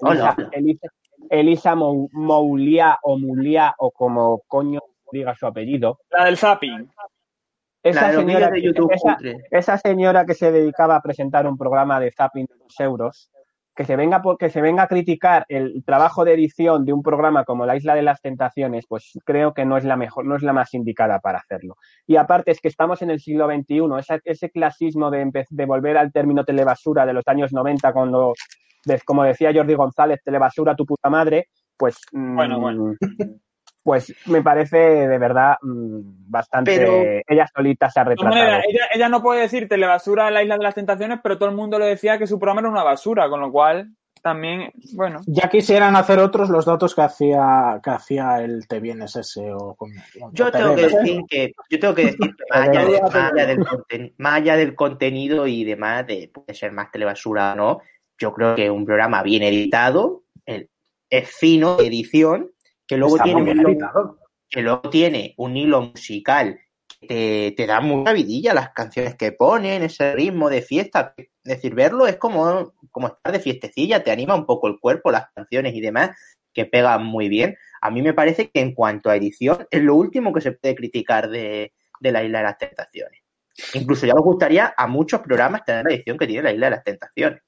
[1.29, 5.99] Elisa, Moulia o Mulia o como coño diga su apellido.
[6.09, 6.91] La del zapping.
[7.81, 8.51] Esa señora,
[9.51, 13.31] esa, señora que se dedicaba a presentar un programa de zapping de dos euros,
[13.80, 17.45] que se venga porque se venga a criticar el trabajo de edición de un programa
[17.45, 20.43] como La Isla de las Tentaciones, pues creo que no es la mejor, no es
[20.43, 21.77] la más indicada para hacerlo.
[22.05, 25.97] Y aparte es que estamos en el siglo XXI, ese, ese clasismo de, de volver
[25.97, 28.34] al término telebasura de los años 90, cuando,
[29.05, 32.95] como decía Jordi González, telebasura tu puta madre, pues bueno, bueno.
[33.84, 35.99] pues me parece de verdad mm,
[36.30, 37.23] bastante.
[37.27, 38.61] ella solita se ha retratado.
[38.93, 41.80] ella, no puede decir telebasura en la Isla de las Tentaciones, pero todo el mundo
[41.80, 45.21] le decía que su programa era una basura, con lo cual también, bueno.
[45.27, 49.77] Ya quisieran hacer otros los datos que hacía que hacía el Te Vienes ese o
[50.34, 52.86] Yo tengo que decir que, yo tengo que decir más, allá,
[53.45, 57.82] del más allá del contenido y demás, de puede ser más telebasura o no,
[58.17, 62.51] yo creo que un programa bien editado, es fino, edición,
[62.89, 64.17] que luego, tiene un hilo,
[64.49, 66.59] que luego tiene un hilo musical
[66.99, 71.13] que te, da mucha vidilla las canciones que ponen, ese ritmo de fiesta.
[71.15, 75.11] Es decir, verlo es como, como estar de fiestecilla, te anima un poco el cuerpo,
[75.11, 76.17] las canciones y demás,
[76.51, 77.55] que pegan muy bien.
[77.79, 80.73] A mí me parece que en cuanto a edición, es lo último que se puede
[80.73, 81.71] criticar de,
[82.01, 83.21] la Isla de las Tentaciones.
[83.75, 86.71] Incluso ya os gustaría a muchos programas tener la edición que tiene la Isla de
[86.71, 87.41] las Tentaciones.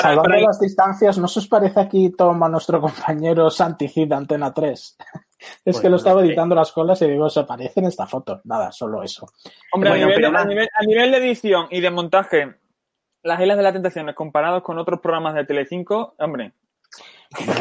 [0.00, 4.96] Salvando las distancias, ¿no se os parece aquí toma nuestro compañero Santicida Antena 3?
[5.64, 8.40] es que lo estaba editando las colas y digo, se parece en esta foto.
[8.44, 9.26] Nada, solo eso.
[9.72, 12.56] Hombre, a, nivel, de edición y de montaje,
[13.22, 16.52] las Islas de la Tentación comparados con otros programas de Telecinco, hombre.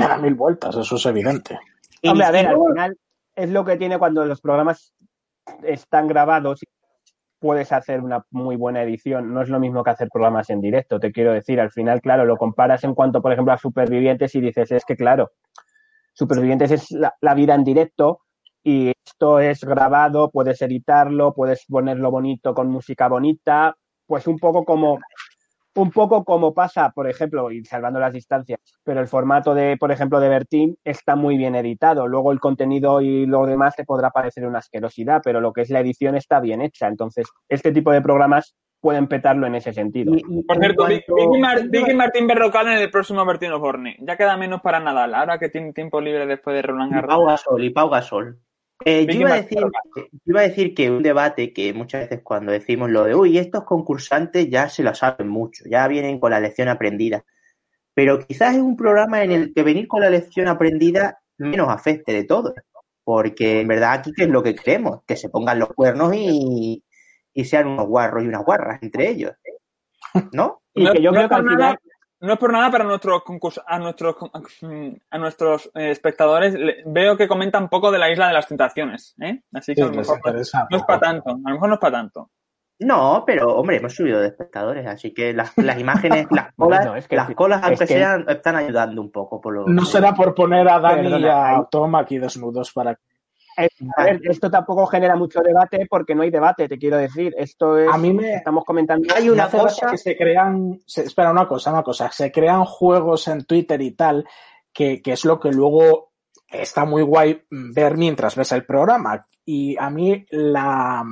[0.10, 1.60] A mil vueltas, eso es evidente.
[2.04, 2.98] Hombre, a ver, al final
[3.36, 4.94] es lo que tiene cuando los programas
[5.64, 6.62] están grabados
[7.40, 9.34] puedes hacer una muy buena edición.
[9.34, 11.60] No es lo mismo que hacer programas en directo, te quiero decir.
[11.60, 14.96] Al final, claro, lo comparas en cuanto, por ejemplo, a Supervivientes y dices, es que,
[14.96, 15.32] claro,
[16.14, 18.22] Supervivientes es la, vida en directo
[18.64, 23.78] y esto es grabado, puedes editarlo, puedes ponerlo bonito con música bonita,
[24.08, 24.98] pues un poco como
[25.78, 29.92] un poco como pasa, por ejemplo, y salvando las distancias, pero el formato de, por
[29.92, 32.08] ejemplo, de Bertín está muy bien editado.
[32.08, 35.70] Luego el contenido y lo demás te podrá parecer una asquerosidad, pero lo que es
[35.70, 36.88] la edición está bien hecha.
[36.88, 40.16] Entonces, este tipo de programas pueden petarlo en ese sentido.
[40.48, 43.98] por cierto, Vicky, Martín Berrocal en el próximo Bertín Osborne.
[44.00, 47.14] Ya queda menos para Nadal, ahora que tiene tiempo libre después de Roland Garros.
[47.14, 48.40] Y Pau Gasol, y Pau Gasol.
[48.86, 49.60] Eh, yo, iba a decir,
[50.26, 53.64] iba a decir que un debate que muchas veces cuando decimos lo de, uy, estos
[53.64, 57.26] concursantes ya se lo saben mucho, ya vienen con la lección aprendida.
[57.94, 62.14] Pero quizás es un programa en el que venir con la lección aprendida menos afecte
[62.14, 62.54] de todo.
[63.04, 66.84] Porque en verdad aquí que es lo que queremos, que se pongan los cuernos y,
[67.44, 69.32] sean unos guarros y unas guarras entre ellos.
[70.34, 70.62] ¿No?
[70.74, 71.80] Y que yo creo que al final
[72.20, 73.22] no es por nada, pero a nuestros
[73.66, 74.16] a nuestros,
[75.10, 76.56] a nuestros eh, espectadores
[76.86, 79.42] veo que comentan poco de la isla de las tentaciones, ¿eh?
[79.54, 81.98] Así que a lo mejor no es para tanto, a lo mejor no es para
[81.98, 82.32] tanto.
[82.80, 87.36] No, pero hombre, hemos subido de espectadores, así que las, las imágenes, las colas, las
[87.36, 89.42] colas aunque sean, están ayudando un poco.
[89.42, 93.00] Por lo no será por poner a Dani y a Tom aquí desnudos para
[93.58, 97.34] eh, esto tampoco genera mucho debate porque no hay debate, te quiero decir.
[97.38, 97.92] Esto es.
[97.92, 98.36] A mí me.
[98.36, 99.08] Estamos comentando.
[99.16, 100.80] Hay una cosa que se crean.
[100.86, 102.12] espera, una cosa, una cosa.
[102.12, 104.26] Se crean juegos en Twitter y tal,
[104.72, 106.12] que, que es lo que luego
[106.48, 109.26] está muy guay ver mientras ves el programa.
[109.44, 111.04] Y a mí la,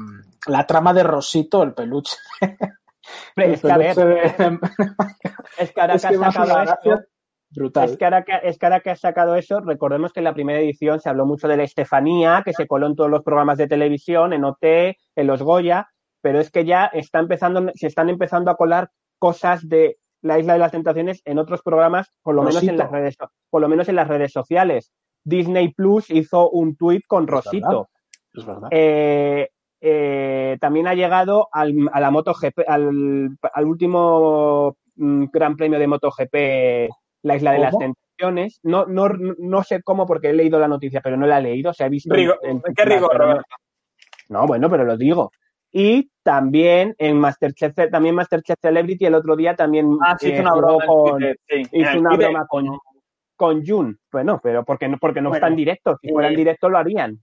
[0.48, 2.18] la trama de Rosito, el peluche.
[3.36, 3.98] es, que a ver,
[5.58, 6.96] es que ahora que,
[7.52, 10.60] es que, ahora que, es que que has sacado eso, recordemos que en la primera
[10.60, 13.68] edición se habló mucho de la Estefanía, que se coló en todos los programas de
[13.68, 15.88] televisión, en OT, en los Goya,
[16.22, 18.90] pero es que ya está empezando, se están empezando a colar
[19.20, 22.92] cosas de la Isla de las Tentaciones en otros programas, por lo menos en las
[22.92, 23.16] redes,
[23.50, 24.92] por lo menos en las redes sociales.
[25.24, 27.90] Disney Plus hizo un tuit con Rosito.
[28.34, 28.70] Es verdad.
[28.72, 29.50] Eh,
[29.82, 35.88] eh, también ha llegado al, a la MotoGP, al, al último mm, Gran Premio de
[35.88, 36.36] MotoGP
[37.26, 38.60] la Isla de las Tentaciones.
[38.64, 41.74] No, no, no sé cómo porque he leído la noticia, pero no la he leído.
[41.74, 42.16] Se ha visto.
[42.16, 43.44] ¿Qué rigor,
[44.30, 45.32] no, bueno, pero lo digo.
[45.72, 50.86] Y también en Masterchef, también Masterchef Celebrity el otro día también ah, hizo una broma
[50.86, 51.24] con,
[51.72, 52.80] hizo una broma con,
[53.36, 54.00] con Jun.
[54.12, 55.98] Bueno, pero porque no, porque no están directos.
[56.02, 57.20] Si fueran eh, directos lo harían.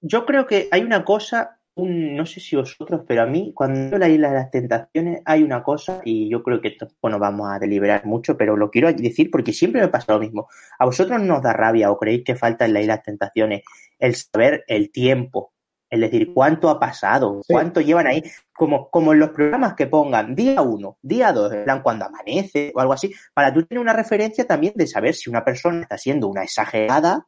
[0.00, 4.08] Yo creo que hay una cosa no sé si vosotros, pero a mí, cuando la
[4.08, 7.58] isla de las tentaciones, hay una cosa, y yo creo que esto, bueno, vamos a
[7.58, 10.48] deliberar mucho, pero lo quiero decir porque siempre me pasa lo mismo.
[10.78, 13.62] ¿A vosotros nos da rabia o creéis que falta en la isla de las tentaciones
[13.98, 15.52] el saber el tiempo?
[15.88, 18.22] Es decir, cuánto ha pasado, cuánto llevan ahí,
[18.54, 22.72] como, como en los programas que pongan día uno, día dos, en plan cuando amanece
[22.74, 25.98] o algo así, para tú tener una referencia también de saber si una persona está
[25.98, 27.26] siendo una exagerada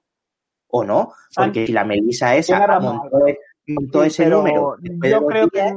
[0.68, 2.80] o no, porque si la Melisa esa
[3.90, 4.76] todo ese número.
[4.80, 5.74] Yo creo, que,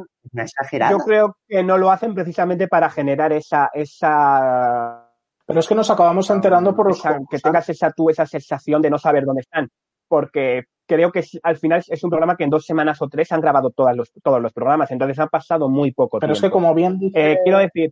[0.89, 5.07] yo creo que no lo hacen precisamente para generar esa, esa
[5.47, 8.89] pero es que nos acabamos enterando por los que tengas esa tú esa sensación de
[8.89, 9.69] no saber dónde están,
[10.07, 13.39] porque creo que al final es un programa que en dos semanas o tres han
[13.39, 16.73] grabado todos los, todos los programas, entonces han pasado muy poco Pero es que como
[16.73, 17.91] bien dice, eh, quiero decir,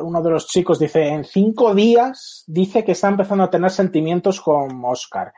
[0.00, 4.40] uno de los chicos dice, en cinco días dice que está empezando a tener sentimientos
[4.40, 5.32] con Oscar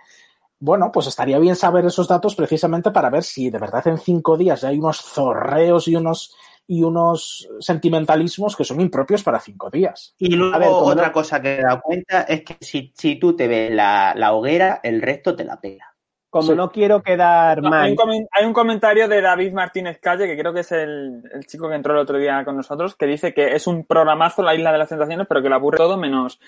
[0.61, 4.37] bueno, pues estaría bien saber esos datos precisamente para ver si de verdad en cinco
[4.37, 6.35] días hay unos zorreos y unos
[6.71, 10.15] y unos sentimentalismos que son impropios para cinco días.
[10.19, 13.73] Y luego otra cosa que he dado cuenta es que si, si tú te ves
[13.73, 15.95] la, hoguera, el resto te la pela.
[16.29, 17.97] Como no quiero quedar mal.
[18.33, 21.75] Hay un, comentario de David Martínez Calle, que creo que es el, el, chico que
[21.75, 24.77] entró el otro día con nosotros, que dice que es un programazo la Isla de
[24.77, 26.39] las Tentaciones, pero que le aburre todo menos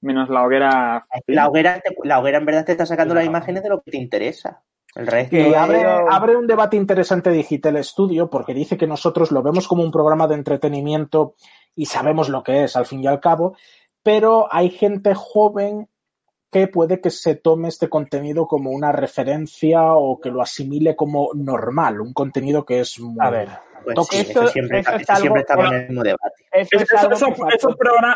[0.00, 1.06] menos la hoguera.
[1.26, 3.98] La hoguera, la hoguera en verdad te está sacando las imágenes de lo que te
[3.98, 4.62] interesa.
[4.94, 9.68] El resto abre, abre, un debate interesante Digital Studio porque dice que nosotros lo vemos
[9.68, 11.34] como un programa de entretenimiento
[11.74, 13.56] y sabemos lo que es al fin y al cabo,
[14.02, 15.88] pero hay gente joven
[16.50, 21.28] que puede que se tome este contenido como una referencia o que lo asimile como
[21.34, 23.18] normal, un contenido que es muy...
[23.20, 23.50] A ver,
[23.94, 26.44] pues eso, siempre, está en el mismo debate.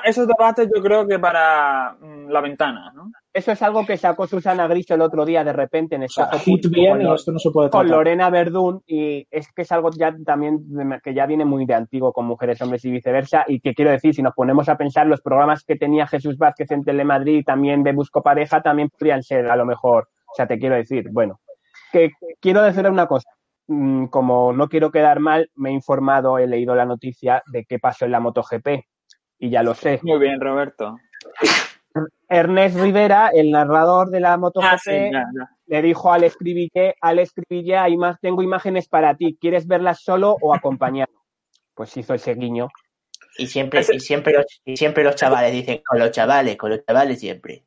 [0.04, 3.12] esos debates yo creo que para mm, la ventana, ¿no?
[3.32, 6.28] Eso es algo que sacó Susana Griso el otro día de repente en esta
[6.68, 10.58] bien, esto no se puede con Lorena Verdún y es que es algo ya también
[11.02, 14.14] que ya viene muy de antiguo con mujeres, hombres y viceversa y que quiero decir,
[14.14, 17.92] si nos ponemos a pensar los programas que tenía Jesús Vázquez en Telemadrid también de
[17.92, 21.38] Busco Pareja también podrían ser a lo mejor, o sea, te quiero decir, bueno,
[21.92, 22.10] que
[22.40, 23.30] quiero decir una cosa,
[23.72, 27.78] Mm, como no quiero quedar mal, me he informado, he leído la noticia de qué
[27.78, 28.84] pasó en la MotoGP
[29.38, 30.00] y ya lo sé.
[30.02, 30.96] Muy bien, Roberto.
[32.28, 35.24] Ernest Rivera, el narrador de la MotoGP, ah,
[35.66, 40.36] le dijo al escribille, al escribille, hay más, tengo imágenes para ti, ¿quieres verlas solo
[40.40, 41.12] o acompañado?
[41.72, 42.70] Pues hizo ese guiño.
[43.38, 46.84] Y siempre, y siempre, los, y siempre los chavales dicen, con los chavales, con los
[46.84, 47.66] chavales siempre.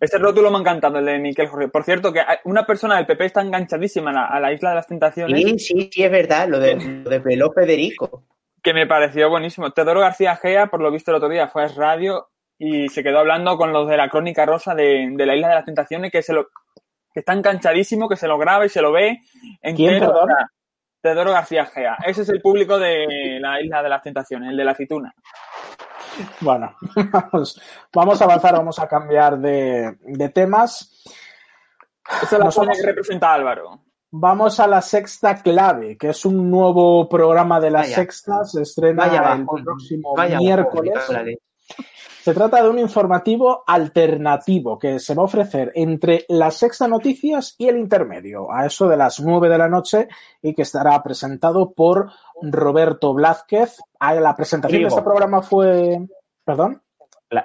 [0.00, 1.68] Este rótulo me ha encantado, el de Miquel Jorge.
[1.68, 5.40] Por cierto, que una persona del PP está enganchadísima a la, Isla de las Tentaciones.
[5.40, 8.24] Sí, sí, sí, es verdad, lo de, lo de Federico.
[8.62, 9.70] Que me pareció buenísimo.
[9.72, 13.18] Teodoro García Gea, por lo visto el otro día, fue a radio y se quedó
[13.18, 16.32] hablando con los de la Crónica Rosa de, la Isla de las Tentaciones, que se
[16.32, 16.48] lo
[17.12, 19.18] que está enganchadísimo, que se lo graba y se lo ve
[19.60, 20.02] en ¿Quién,
[21.02, 21.96] Teodoro García Gea.
[22.06, 25.12] Ese es el público de la Isla de las Tentaciones, el de la aceituna.
[26.40, 26.74] Bueno,
[27.92, 31.02] vamos, a avanzar, vamos a cambiar de, temas.
[32.22, 33.80] Esa es la que representa Álvaro.
[34.10, 39.34] Vamos a la sexta clave, que es un nuevo programa de la sexta, se estrena
[39.34, 40.94] el próximo miércoles.
[42.22, 47.56] Se trata de un informativo alternativo que se va a ofrecer entre la sexta noticias
[47.58, 50.06] y el intermedio, a eso de las nueve de la noche,
[50.40, 53.78] y que estará presentado por Roberto Blázquez.
[53.98, 55.98] Ah, la presentación de este programa fue.
[56.44, 56.82] ¿Perdón?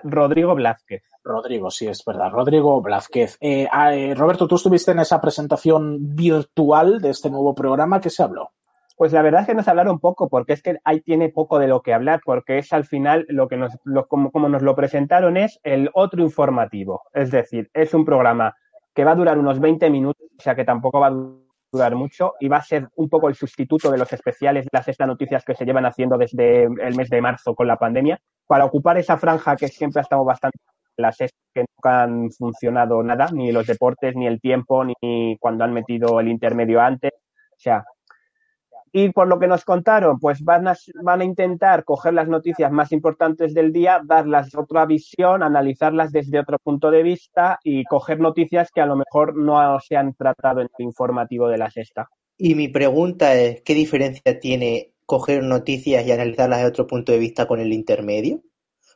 [0.04, 1.04] Rodrigo Blázquez.
[1.24, 2.32] Rodrigo, sí, es verdad.
[2.32, 3.38] Rodrigo Blázquez.
[3.42, 8.00] Eh, ah, eh, Roberto, tú estuviste en esa presentación virtual de este nuevo programa.
[8.00, 8.52] ¿Qué se habló?
[8.96, 11.68] Pues la verdad es que nos hablaron poco, porque es que ahí tiene poco de
[11.68, 13.78] lo que hablar, porque es al final lo que nos,
[14.08, 17.04] como, como, nos lo presentaron es el otro informativo.
[17.14, 18.56] Es decir, es un programa
[18.96, 21.47] que va a durar unos 20 minutos, o sea que tampoco va a durar
[21.96, 25.44] mucho, y va a ser un poco el sustituto de los especiales las sexta noticias
[25.44, 29.18] que se llevan haciendo desde el mes de marzo con la pandemia, para ocupar esa
[29.18, 30.58] franja que siempre ha estado bastante
[30.98, 35.74] las que nunca han funcionado nada, ni los deportes, ni el tiempo, ni cuando han
[35.74, 37.12] metido el intermedio antes.
[37.14, 37.86] O sea,
[38.92, 42.72] y por lo que nos contaron, pues van a, van a intentar coger las noticias
[42.72, 48.20] más importantes del día, darlas otra visión, analizarlas desde otro punto de vista y coger
[48.20, 52.08] noticias que a lo mejor no se han tratado en el informativo de la sexta.
[52.38, 57.20] Y mi pregunta es, ¿qué diferencia tiene coger noticias y analizarlas de otro punto de
[57.20, 58.42] vista con el intermedio?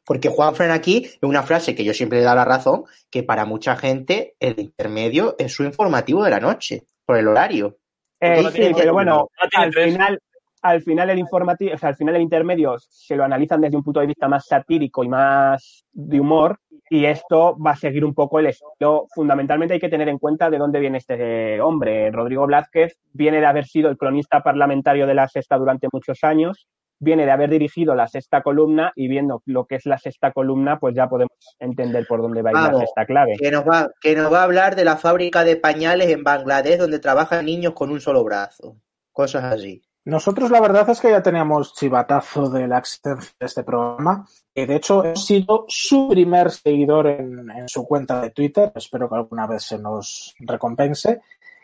[0.05, 2.83] Porque Juan Fran aquí, es una frase que yo siempre le he dado la razón,
[3.09, 7.77] que para mucha gente el intermedio es su informativo de la noche, por el horario.
[8.21, 10.19] Eh, sí, pero bueno, al final,
[10.61, 13.83] al final el informativo, o sea, al final el intermedio se lo analizan desde un
[13.83, 18.13] punto de vista más satírico y más de humor, y esto va a seguir un
[18.13, 19.07] poco el estilo.
[19.15, 22.11] Fundamentalmente hay que tener en cuenta de dónde viene este hombre.
[22.11, 26.67] Rodrigo Blázquez viene de haber sido el cronista parlamentario de la Sexta durante muchos años,
[27.01, 30.79] viene de haber dirigido la sexta columna y viendo lo que es la sexta columna,
[30.79, 33.37] pues ya podemos entender por dónde va a ir la sexta clave.
[33.37, 36.77] Que nos, va, que nos va a hablar de la fábrica de pañales en Bangladesh
[36.77, 38.77] donde trabajan niños con un solo brazo.
[39.11, 39.81] Cosas así.
[40.05, 44.25] Nosotros la verdad es que ya teníamos chivatazo de la existencia de este programa.
[44.53, 48.71] Y de hecho, he sido su primer seguidor en, en su cuenta de Twitter.
[48.75, 51.21] Espero que alguna vez se nos recompense.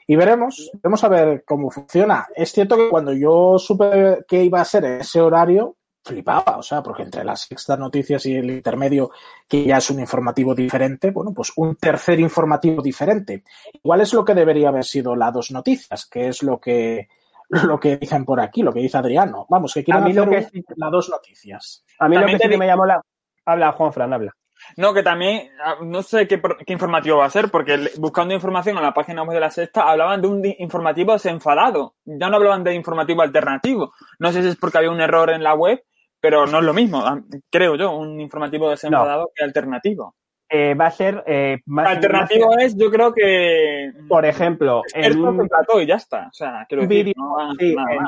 [0.09, 2.27] Y veremos, vamos a ver cómo funciona.
[2.33, 6.81] Es cierto que cuando yo supe que iba a ser ese horario, flipaba, o sea,
[6.81, 9.11] porque entre las sextas noticias y el intermedio,
[9.47, 13.43] que ya es un informativo diferente, bueno, pues un tercer informativo diferente.
[13.83, 17.09] Igual es lo que debería haber sido la dos noticias, que es lo que
[17.49, 19.45] lo que dicen por aquí, lo que dice Adriano.
[19.49, 21.83] Vamos, que quieren hacer que la dos noticias.
[21.99, 23.01] A mí lo que sí me llamó la...
[23.45, 24.36] Habla, Juan Fran, habla.
[24.75, 28.83] No, que también, ah, no sé qué, informativo va a ser, porque buscando información en
[28.83, 31.95] la página web de la sexta hablaban de un informativo desenfadado.
[32.05, 33.93] Ya no hablaban de informativo alternativo.
[34.19, 35.83] No sé si es porque había un error en la web,
[36.19, 37.03] pero no es lo mismo,
[37.49, 40.15] creo yo, un informativo desenfadado que alternativo.
[40.49, 45.45] Eh, va a ser eh, más alternativo es yo creo que por ejemplo en un
[45.45, 47.13] plató y ya está o sea quiero decir,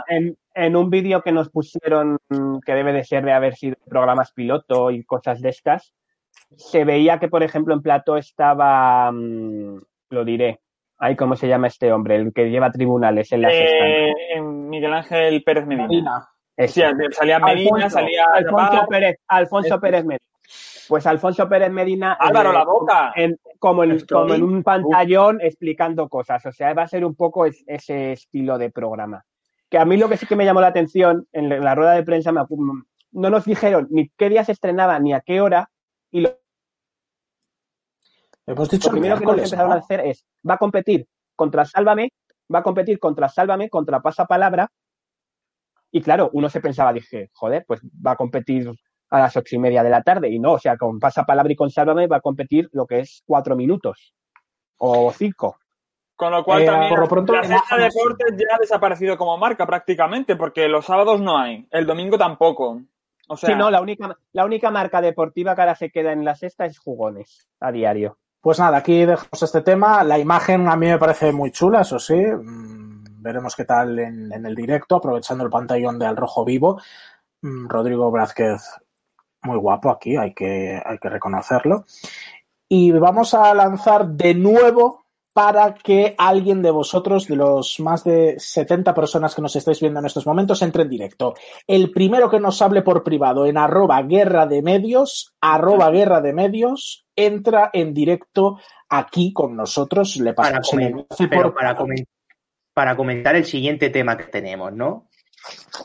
[0.07, 2.17] en, en, un vídeo que nos pusieron
[2.65, 5.93] que debe de ser de haber sido programas piloto y cosas de estas
[6.57, 9.79] se veía que, por ejemplo, en Plato estaba, mm,
[10.09, 10.59] lo diré,
[10.97, 12.15] ay, ¿cómo se llama este hombre?
[12.15, 16.27] El que lleva tribunales en la eh, Miguel Ángel Pérez Medina.
[16.67, 16.81] Sí,
[17.11, 20.25] salía Medina, salía Alfonso Pérez, Alfonso Pérez Medina.
[20.89, 22.13] Pues Alfonso Pérez Medina.
[22.13, 23.13] Álvaro, la boca.
[23.59, 26.43] como, en, como en un pantallón explicando cosas.
[26.47, 29.23] O sea, va a ser un poco ese estilo de programa.
[29.69, 32.03] Que a mí lo que sí que me llamó la atención en la rueda de
[32.03, 32.41] prensa, me,
[33.11, 35.69] no nos dijeron ni qué día se estrenaba ni a qué hora,
[36.11, 36.38] y lo,
[38.49, 42.11] Hemos dicho primero que nos empezaron a hacer es, va a competir contra Sálvame,
[42.53, 44.67] va a competir contra Sálvame, contra Pasapalabra,
[45.91, 48.71] y claro, uno se pensaba, dije, joder, pues va a competir
[49.11, 51.55] a las ocho y media de la tarde, y no, o sea, con Pasapalabra y
[51.55, 54.15] con Sálvame va a competir lo que es cuatro minutos,
[54.77, 55.59] o cinco.
[56.15, 59.37] Con lo cual eh, también por lo pronto, la Sexta Deportes ya ha desaparecido como
[59.37, 62.81] marca prácticamente, porque los sábados no hay, el domingo tampoco.
[63.37, 66.65] Sí, no, la única, la única marca deportiva que ahora se queda en la sexta
[66.65, 68.17] es jugones a diario.
[68.41, 70.03] Pues nada, aquí dejamos este tema.
[70.03, 72.15] La imagen a mí me parece muy chula, eso sí.
[72.15, 76.79] Mm, veremos qué tal en, el directo, aprovechando el pantallón de Al Rojo Vivo.
[77.41, 78.61] Mm, Rodrigo Blázquez,
[79.41, 81.85] muy guapo aquí, hay que, hay que reconocerlo.
[82.69, 88.35] Y vamos a lanzar de nuevo para que alguien de vosotros, de los más de
[88.37, 91.33] 70 personas que nos estáis viendo en estos momentos, entre en directo.
[91.67, 96.33] El primero que nos hable por privado en arroba guerra de medios, arroba guerra de
[96.33, 100.17] medios, entra en directo aquí con nosotros.
[100.17, 100.59] Le para,
[102.73, 105.07] para, comentar el siguiente tema que tenemos, ¿no?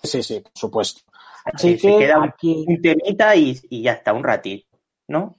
[0.03, 1.03] Sí, sí, por supuesto.
[1.45, 2.64] Así que queda aquí...
[2.66, 4.78] un temita y, y ya está, un ratito,
[5.09, 5.37] ¿no?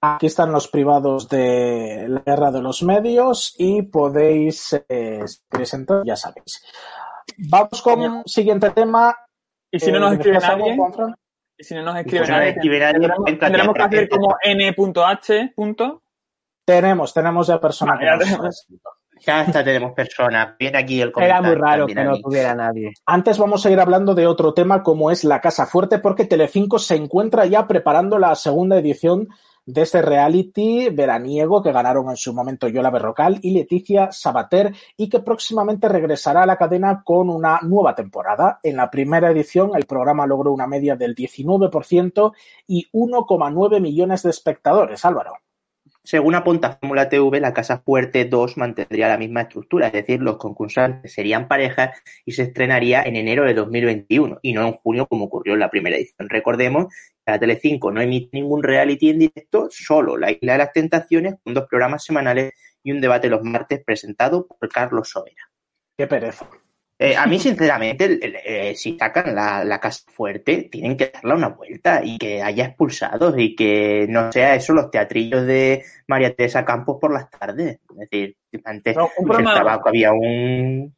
[0.00, 6.14] Aquí están los privados de la guerra de los medios y podéis eh, presentar, ya
[6.14, 6.62] sabéis.
[7.36, 9.16] Vamos con el siguiente tema.
[9.70, 10.76] ¿Y si no nos eh, escribe nadie?
[11.58, 13.36] ¿Y si no nos escribe nadie?
[13.38, 15.52] ¿Tendremos que hacer como n.h?
[16.64, 17.98] Tenemos, tenemos ya personas.
[19.20, 20.54] ya, está, tenemos personas.
[20.56, 22.92] Viene aquí el Era muy raro que no tuviera nadie.
[23.06, 26.78] Antes vamos a ir hablando de otro tema como es la Casa Fuerte, porque Telecinco
[26.78, 29.28] se encuentra ya preparando la segunda edición
[29.68, 35.10] de este reality veraniego que ganaron en su momento Yola Berrocal y Leticia Sabater y
[35.10, 38.60] que próximamente regresará a la cadena con una nueva temporada.
[38.62, 42.32] En la primera edición el programa logró una media del 19%
[42.66, 45.04] y 1,9 millones de espectadores.
[45.04, 45.34] Álvaro.
[46.02, 50.38] Según apunta Fórmula TV, la Casa Fuerte 2 mantendría la misma estructura, es decir, los
[50.38, 55.26] concursantes serían parejas y se estrenaría en enero de 2021 y no en junio como
[55.26, 56.30] ocurrió en la primera edición.
[56.30, 56.86] Recordemos
[57.32, 61.54] la Telecinco no emite ningún reality en directo, solo La Isla de las Tentaciones con
[61.54, 62.52] dos programas semanales
[62.82, 65.50] y un debate los martes presentado por Carlos Sobera.
[65.96, 66.48] Qué pereza.
[67.00, 72.00] Eh, a mí, sinceramente, eh, si sacan la, casa fuerte, tienen que darle una vuelta
[72.02, 76.98] y que haya expulsados y que no sea eso los teatrillos de María Teresa Campos
[77.00, 77.78] por las tardes.
[77.90, 80.92] Es decir, antes un programa, el tabaco había un...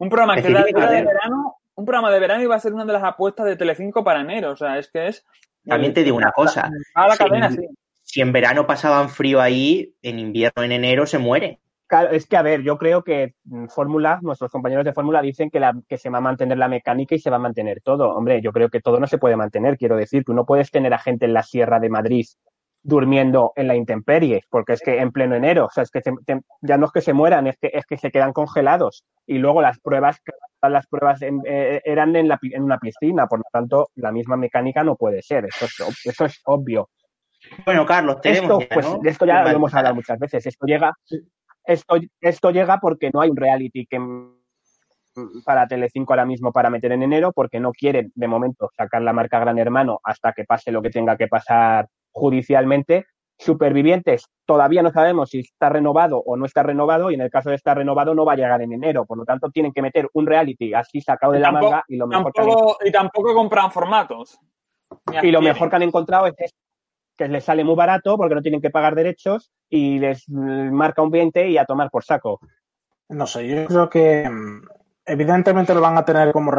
[0.00, 2.92] Un programa que era de verano, un programa de verano iba a ser una de
[2.92, 4.50] las apuestas de Telecinco para enero.
[4.50, 5.24] O sea, es que es...
[5.68, 6.70] También te digo una cosa.
[6.94, 7.68] A la cadena, sí.
[8.02, 11.60] Si en verano pasaban frío ahí, en invierno, en enero, se muere.
[11.86, 15.50] Claro, es que a ver, yo creo que mm, Fórmula, nuestros compañeros de Fórmula dicen
[15.50, 18.14] que, la, que se va a mantener la mecánica y se va a mantener todo.
[18.14, 19.76] Hombre, yo creo que todo no se puede mantener.
[19.76, 22.26] Quiero decir, tú no puedes tener a gente en la Sierra de Madrid
[22.82, 26.00] durmiendo en la intemperie, porque es que en pleno enero, o sea, es que
[26.62, 29.04] ya no es que se mueran, es que, es que se quedan congelados.
[29.26, 30.22] Y luego las pruebas,
[30.62, 34.82] las pruebas eh, eran en, la, en una piscina, por lo tanto, la misma mecánica
[34.82, 35.44] no puede ser.
[35.46, 36.88] Eso es, eso es obvio.
[37.64, 40.44] Bueno, Carlos, tenemos esto, pues, esto ya lo hemos hablado muchas veces.
[40.44, 40.92] Esto llega,
[41.64, 43.98] esto, esto llega porque no hay un reality que
[45.44, 49.12] para Telecinco ahora mismo para meter en enero, porque no quieren de momento sacar la
[49.12, 53.06] marca Gran Hermano hasta que pase lo que tenga que pasar judicialmente.
[53.38, 57.50] Supervivientes, todavía no sabemos si está renovado o no está renovado, y en el caso
[57.50, 59.06] de estar renovado no va a llegar en enero.
[59.06, 62.06] Por lo tanto, tienen que meter un reality así sacado de la manga y lo
[62.06, 62.32] mejor
[62.84, 64.38] Y tampoco compran formatos.
[65.22, 66.34] Y lo mejor que han encontrado es
[67.16, 71.10] que les sale muy barato porque no tienen que pagar derechos y les marca un
[71.10, 72.40] 20 y a tomar por saco.
[73.08, 74.62] No sé, yo creo que mm,
[75.06, 76.52] evidentemente lo van a tener como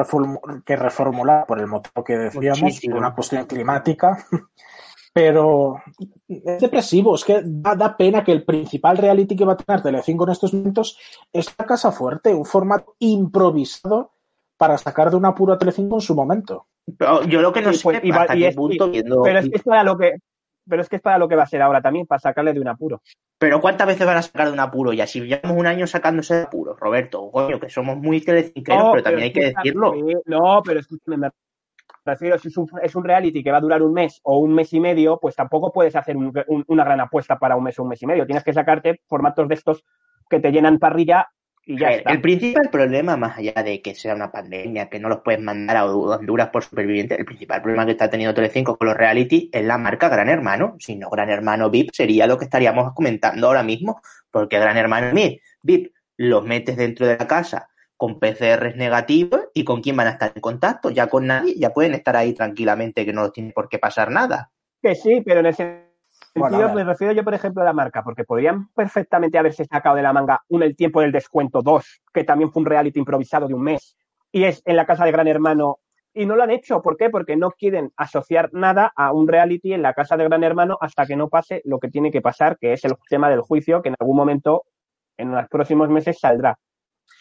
[0.66, 4.18] que reformular por el motivo que decíamos, por una cuestión climática,
[5.20, 5.82] pero
[6.30, 10.24] es depresivo, es que da, pena que el principal reality que va a tener Telecinco
[10.24, 10.98] en estos momentos
[11.34, 14.14] es la Casa Fuerte, un formato improvisado
[14.56, 16.68] para sacar de un apuro a Telecinco en su momento.
[17.28, 19.22] yo lo que no sé pues, hasta qué punto viendo...
[19.22, 20.14] Pero es que es para lo que
[20.70, 22.62] pero es que es para lo que va a ser ahora también, para sacarle de
[22.62, 23.02] un apuro.
[23.40, 24.94] Pero ¿cuántas veces van a sacar de un apuro?
[24.94, 27.30] Y así llevamos un año sacándose de apuro, Roberto.
[27.32, 29.96] Coño, que somos muy telecinqueros, pero, también hay que decirlo.
[30.26, 31.28] No, pero escúchame, me
[32.10, 34.54] refiero, si es un, es un, reality que va a durar un mes o un
[34.54, 37.90] mes y medio, pues tampoco puedes hacer una gran apuesta para un mes o un
[37.90, 38.26] mes y medio.
[38.26, 39.86] Tienes que sacarte formatos de estos
[40.30, 41.30] que te llenan parrilla
[41.70, 45.78] el principal problema, más allá de que sea una pandemia, que no los puedes mandar
[45.78, 49.64] a Honduras por superviviente, el principal problema que está teniendo Telecinco con los reality es
[49.64, 50.76] la marca Gran Hermano.
[50.80, 54.02] Si no, Gran Hermano VIP sería lo que estaríamos comentando ahora mismo,
[54.32, 55.14] porque Gran Hermano
[55.62, 57.70] VIP los metes dentro de la casa
[58.00, 61.72] con PCRs negativos y con quién van a estar en contacto, ya con nadie, ya
[61.72, 64.52] pueden estar ahí tranquilamente que no les tiene por qué pasar nada.
[64.82, 65.90] Que sí, pero en ese
[66.34, 70.14] me refiero yo, por ejemplo, a la marca, porque podrían perfectamente haberse sacado de la
[70.14, 73.64] manga un El tiempo del descuento 2, que también fue un reality improvisado de un
[73.64, 73.98] mes,
[74.32, 75.80] y es en la casa de Gran Hermano,
[76.14, 76.82] y no lo han hecho.
[76.82, 77.10] ¿Por qué?
[77.10, 81.06] Porque no quieren asociar nada a un reality en la casa de Gran Hermano hasta
[81.06, 83.90] que no pase lo que tiene que pasar, que es el tema del juicio, que
[83.90, 84.64] en algún momento,
[85.18, 86.58] en los próximos meses, saldrá.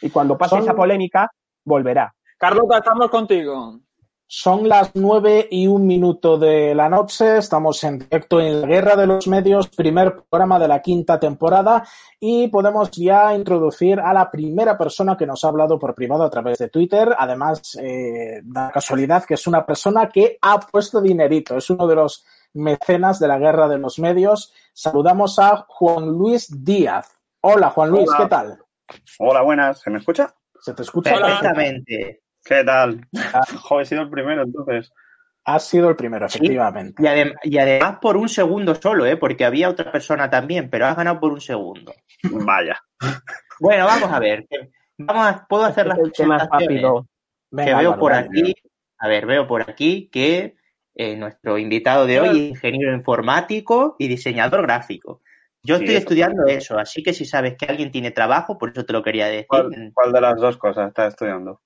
[0.00, 1.30] Y cuando pase esa polémica,
[1.64, 2.14] volverá.
[2.38, 3.80] Carlos, estamos contigo.
[4.30, 7.38] Son las nueve y un minuto de la noche.
[7.38, 11.88] Estamos en directo en la Guerra de los Medios, primer programa de la quinta temporada,
[12.20, 16.30] y podemos ya introducir a la primera persona que nos ha hablado por privado a
[16.30, 17.16] través de Twitter.
[17.18, 21.56] Además, eh, da casualidad que es una persona que ha puesto dinerito.
[21.56, 24.52] Es uno de los mecenas de la Guerra de los Medios.
[24.74, 27.18] Saludamos a Juan Luis Díaz.
[27.40, 28.58] Hola, Juan Luis, ¿qué tal?
[29.18, 29.80] Hola, buenas.
[29.80, 30.34] ¿Se me escucha?
[30.60, 32.22] Se te escucha perfectamente.
[32.44, 33.06] ¿Qué tal?
[33.62, 34.92] Joder, he sido el primero entonces.
[35.44, 37.02] Has sido el primero, efectivamente.
[37.42, 39.16] Y, además por un segundo solo, ¿eh?
[39.16, 41.94] porque había otra persona también, pero has ganado por un segundo.
[42.22, 42.78] Vaya.
[43.60, 44.46] Bueno, vamos a ver.
[44.98, 47.08] Vamos a, puedo hacer las más rápido.
[47.56, 48.54] que veo por aquí.
[48.98, 50.56] A ver, veo por aquí que
[50.94, 55.22] eh, nuestro invitado de hoy es ingeniero informático y diseñador gráfico.
[55.62, 58.92] Yo estoy estudiando eso, así que si sabes que alguien tiene trabajo, por eso te
[58.92, 59.46] lo quería decir.
[59.48, 61.60] ¿Cuál, de las dos cosas estás estudiando?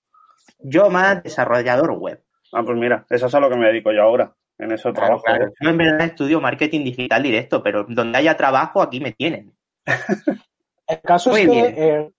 [0.59, 2.23] Yo más desarrollador web.
[2.53, 4.35] Ah, pues mira, eso es a lo que me dedico yo ahora.
[4.59, 5.25] En eso trabajo.
[5.61, 9.53] Yo en verdad estudio marketing digital directo, pero donde haya trabajo, aquí me tienen.
[10.87, 12.11] el caso es que eh,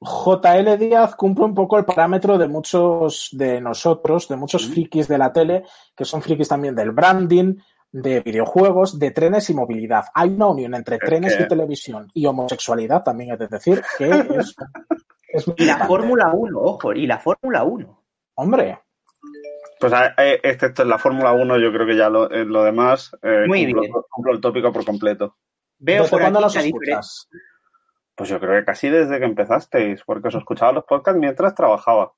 [0.00, 5.18] JL Díaz cumple un poco el parámetro de muchos de nosotros, de muchos frikis de
[5.18, 5.64] la tele,
[5.96, 7.56] que son frikis también del branding,
[7.90, 10.04] de videojuegos, de trenes y movilidad.
[10.14, 14.54] Hay una unión entre trenes y televisión y homosexualidad, también es decir, que es
[15.56, 18.04] y la Fórmula 1, ojo, y la Fórmula 1.
[18.34, 18.80] Hombre.
[19.80, 23.72] Pues excepto en la Fórmula 1, yo creo que ya lo, lo demás eh, Muy
[24.10, 25.36] cumplo, el tópico por completo.
[25.78, 27.28] Veo por cuándo los escuchas?
[28.16, 32.12] Pues yo creo que casi desde que empezasteis, porque os escuchaba los podcasts mientras trabajaba.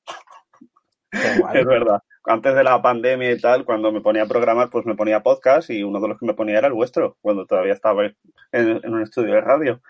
[1.12, 2.02] Es verdad.
[2.24, 5.70] Antes de la pandemia y tal, cuando me ponía a programar, pues me ponía podcast
[5.70, 8.14] y uno de los que me ponía era el vuestro, cuando todavía estaba en,
[8.52, 9.80] en un estudio de radio.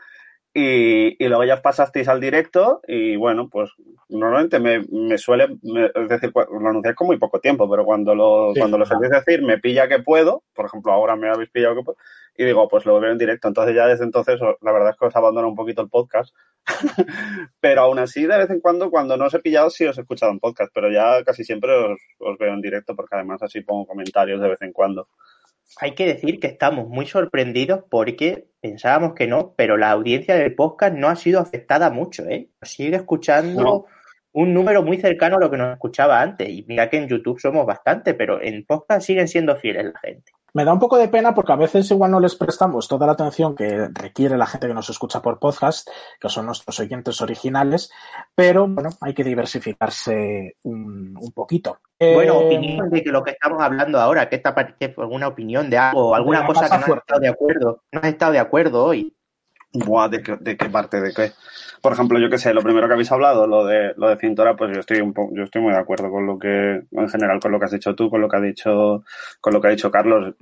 [0.53, 3.71] Y, y, luego ya pasasteis al directo y bueno, pues
[4.09, 8.53] normalmente me, me suele, es decir, lo anunciáis con muy poco tiempo, pero cuando lo,
[8.59, 11.83] cuando lo sabéis decir, me pilla que puedo, por ejemplo, ahora me habéis pillado que
[11.83, 11.99] puedo,
[12.37, 13.49] y digo, pues lo veo en directo.
[13.49, 16.35] Entonces ya desde entonces, la verdad es que os abandono un poquito el podcast,
[17.61, 20.01] pero aún así, de vez en cuando, cuando no os he pillado, sí os he
[20.01, 23.61] escuchado en podcast, pero ya casi siempre os, os veo en directo porque además así
[23.61, 25.07] pongo comentarios de vez en cuando
[25.79, 30.55] hay que decir que estamos muy sorprendidos porque pensábamos que no, pero la audiencia del
[30.55, 32.49] podcast no ha sido afectada mucho, ¿eh?
[32.63, 33.87] sigue escuchando
[34.33, 36.49] un número muy cercano a lo que nos escuchaba antes.
[36.49, 40.33] Y mira que en YouTube somos bastante, pero en podcast siguen siendo fieles la gente.
[40.55, 43.13] Me da un poco de pena porque a veces igual no les prestamos toda la
[43.13, 45.89] atención que requiere la gente que nos escucha por podcast,
[46.21, 47.91] que son nuestros oyentes originales,
[48.35, 51.79] pero bueno, hay que diversificarse un, poquito.
[51.99, 54.55] Bueno, eh, opinión de que lo que estamos hablando ahora, que esta
[54.97, 58.33] alguna opinión de algo, alguna cosa que no has estado de acuerdo, no has estado
[58.33, 59.15] de acuerdo hoy.
[59.73, 61.01] Buah, ¿de qué, ¿de qué parte?
[61.01, 61.33] ¿De qué?
[61.81, 64.57] Por ejemplo, yo que sé, lo primero que habéis hablado, lo de lo de Cintora,
[64.57, 67.53] pues yo estoy un yo estoy muy de acuerdo con lo que, en general, con
[67.53, 69.05] lo que has dicho tú, con lo que ha dicho,
[69.41, 70.35] con lo que ha dicho Carlos.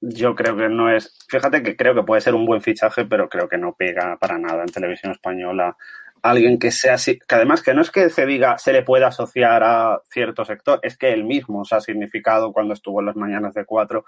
[0.00, 3.28] Yo creo que no es, fíjate que creo que puede ser un buen fichaje, pero
[3.28, 5.76] creo que no pega para nada en televisión española
[6.22, 9.08] alguien que sea así, que además que no es que se diga se le pueda
[9.08, 13.16] asociar a cierto sector, es que él mismo se ha significado cuando estuvo en las
[13.16, 14.04] mañanas de cuatro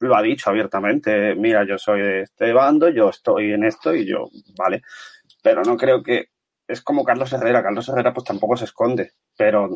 [0.00, 4.06] lo ha dicho abiertamente, mira, yo soy de este bando, yo estoy en esto y
[4.06, 4.82] yo, vale.
[5.42, 6.30] Pero no creo que
[6.68, 7.62] es como Carlos Herrera.
[7.62, 9.68] Carlos Herrera pues tampoco se esconde, pero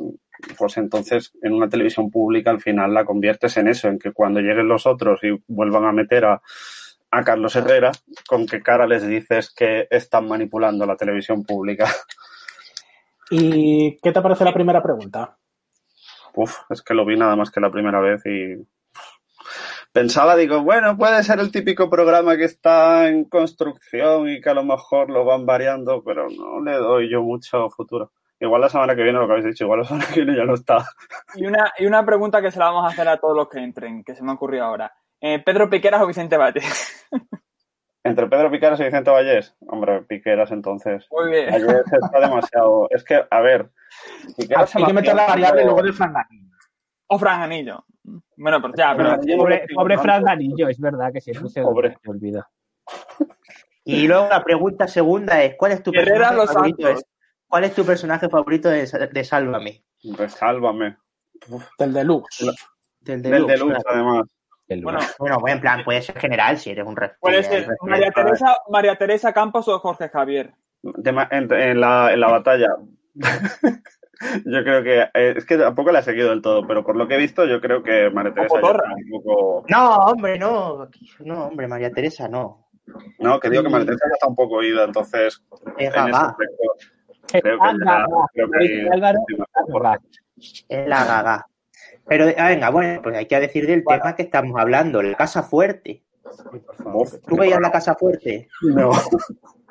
[0.59, 4.41] pues entonces en una televisión pública al final la conviertes en eso, en que cuando
[4.41, 6.43] lleguen los otros y vuelvan a meter a,
[7.11, 7.93] a Carlos Herrera,
[8.29, 11.87] con qué cara les dices que están manipulando la televisión pública.
[13.31, 15.39] ¿Y qué te parece la primera pregunta?
[16.35, 18.67] Uf, es que lo vi nada más que la primera vez y
[19.93, 24.55] pensaba, digo, bueno, puede ser el típico programa que está en construcción y que a
[24.55, 28.13] lo mejor lo van variando, pero no le doy yo mucho futuro.
[28.41, 30.45] Igual la semana que viene, lo que habéis dicho, igual la semana que viene ya
[30.45, 30.85] no está.
[31.35, 33.61] Y una, y una pregunta que se la vamos a hacer a todos los que
[33.61, 34.93] entren, que se me ha ocurrido ahora.
[35.21, 37.07] Eh, ¿Pedro Piqueras o Vicente Vallés?
[38.05, 39.55] Entre Pedro Piqueras y Vicente Vallés.
[39.61, 41.07] Hombre, Piqueras entonces.
[41.13, 41.51] Muy bien.
[41.53, 42.89] Vallés está demasiado.
[42.91, 43.71] Es que, a ver.
[44.37, 46.57] Piqueras Hay que meter la variable luego de Franganillo.
[47.07, 47.85] O Franganillo.
[48.37, 49.17] Bueno, pues ya, pero.
[49.39, 51.97] Pobre, pobre Franganillo, es verdad que siempre se, pobre.
[52.07, 52.49] olvida.
[53.85, 56.87] Y luego la pregunta segunda es: ¿cuál es tu personaje favorito?
[56.87, 57.03] De,
[57.49, 59.85] ¿Cuál es tu personaje favorito de, de Sálvame?
[60.03, 60.99] De Sálvame.
[61.79, 62.47] Del Deluxe.
[63.01, 64.29] Del Deluxe, Del deluxe además.
[64.69, 68.97] Bueno, bueno, en plan, puede ser general si eres un Puede ser María Teresa, María
[68.97, 70.55] Teresa Campos o Jorge Javier.
[70.83, 72.69] en, la, en la batalla.
[74.45, 77.09] Yo creo que eh, es que tampoco la he seguido del todo, pero por lo
[77.09, 79.65] que he visto, yo creo que María Teresa un poco.
[79.69, 80.89] No, hombre, no.
[81.21, 82.69] No, hombre, María Teresa no.
[83.19, 85.43] No, que digo que María Teresa ya está un poco oída, entonces.
[85.79, 86.17] Es en ese
[87.41, 87.59] creo
[88.59, 88.89] que,
[90.69, 91.47] es la gaga.
[92.07, 95.43] Pero, ah, venga, bueno, pues hay que decir del tema que estamos hablando, la casa
[95.43, 96.03] fuerte.
[97.27, 98.49] ¿Tú veías la casa fuerte?
[98.63, 98.91] No.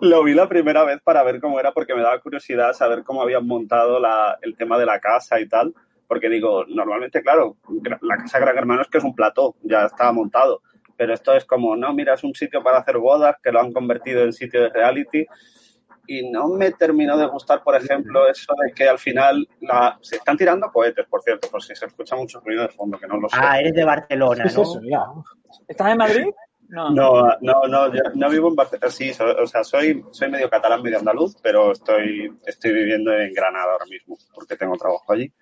[0.00, 3.22] Lo vi la primera vez para ver cómo era porque me daba curiosidad saber cómo
[3.22, 5.74] habían montado la, el tema de la casa y tal.
[6.06, 7.56] Porque digo, normalmente, claro,
[8.00, 10.62] la casa Gran Hermano es que es un plató, ya estaba montado.
[10.96, 13.72] Pero esto es como, no, mira, es un sitio para hacer bodas que lo han
[13.72, 15.26] convertido en sitio de reality
[16.06, 19.98] y no me terminó de gustar, por ejemplo, eso de que al final la...
[20.00, 23.06] se están tirando cohetes, por cierto, por si se escucha mucho ruido de fondo, que
[23.06, 23.36] no lo sé.
[23.40, 25.24] Ah, eres de Barcelona, ¿no?
[25.66, 26.26] ¿Estás en Madrid?
[26.68, 28.90] No, no, no, no, no vivo en Barcelona.
[28.90, 33.72] Sí, o sea, soy, soy medio catalán, medio andaluz, pero estoy, estoy viviendo en Granada
[33.72, 35.32] ahora mismo, porque tengo trabajo allí.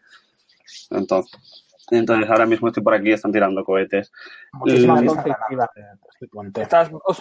[0.90, 1.32] Entonces,
[1.90, 4.10] entonces ahora mismo estoy por aquí y están tirando cohetes.
[4.60, 4.86] ¿Os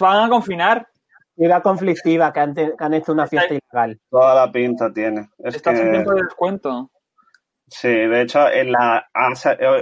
[0.00, 0.88] van a confinar?
[1.36, 4.00] Ciudad conflictiva, que han, que han, hecho una fiesta ilegal.
[4.08, 5.30] Toda la pinta tiene.
[5.38, 6.90] Es Estás en tiempo de descuento.
[7.76, 9.04] Sí, de hecho, en la,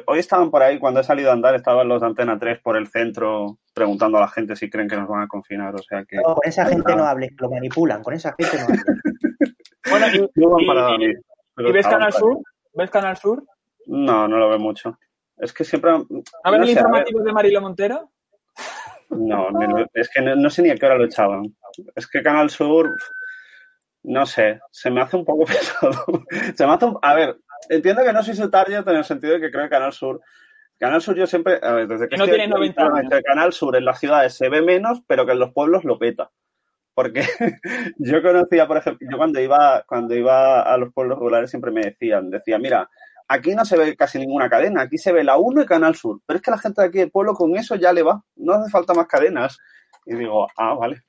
[0.06, 2.78] hoy estaban por ahí, cuando he salido a andar, estaban los de Antena 3 por
[2.78, 5.74] el centro preguntando a la gente si creen que nos van a confinar.
[5.74, 6.16] O sea que.
[6.16, 8.84] No, con esa gente no hables, lo manipulan, con esa gente no hables.
[9.90, 12.38] bueno, y, y, ves Canal Sur?
[12.72, 13.44] ¿Ves Canal Sur?
[13.86, 14.98] No, no lo veo mucho.
[15.36, 15.92] Es que siempre.
[15.92, 18.10] ¿No ves el informativo de Marilo Montero?
[19.10, 19.48] No,
[19.92, 21.42] es que no, sé ni a qué hora lo echaban.
[21.94, 22.96] Es que Canal Sur,
[24.04, 26.24] no sé, se me hace un poco pesado.
[26.54, 27.38] se me hace A ver,
[27.68, 30.20] entiendo que no soy su target en el sentido de que creo que Canal Sur...
[30.78, 33.22] Canal Sur yo siempre, a ver, desde que, no tiene 90 años.
[33.24, 36.30] Canal Sur en las ciudades se ve menos, pero que en los pueblos lo peta.
[36.92, 37.22] Porque
[37.98, 41.82] yo conocía, por ejemplo, yo cuando iba, cuando iba a los pueblos rurales siempre me
[41.82, 42.90] decían, decía, mira,
[43.32, 46.20] Aquí no se ve casi ninguna cadena, aquí se ve la 1 y Canal Sur.
[46.26, 48.52] Pero es que la gente de aquí del pueblo con eso ya le va, no
[48.52, 49.58] hace falta más cadenas.
[50.04, 51.02] Y digo, ah, vale.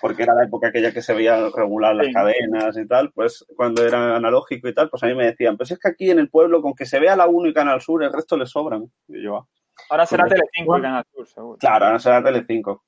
[0.00, 3.84] Porque era la época aquella que se veía regular las cadenas y tal, pues cuando
[3.86, 6.28] era analógico y tal, pues a mí me decían, pues es que aquí en el
[6.28, 8.90] pueblo con que se vea la 1 y Canal Sur, el resto le sobran.
[9.08, 9.46] Y yo, ah".
[9.90, 11.58] Ahora será pues Telecinco y Canal Sur, seguro.
[11.58, 12.84] Claro, ahora será Telecinco.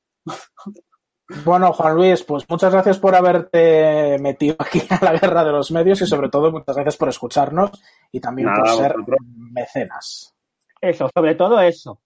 [1.45, 5.71] Bueno, Juan Luis, pues muchas gracias por haberte metido aquí a la guerra de los
[5.71, 7.71] medios y sobre todo muchas gracias por escucharnos
[8.11, 8.95] y también por ser
[9.37, 10.35] mecenas.
[10.81, 12.01] Eso, sobre todo eso.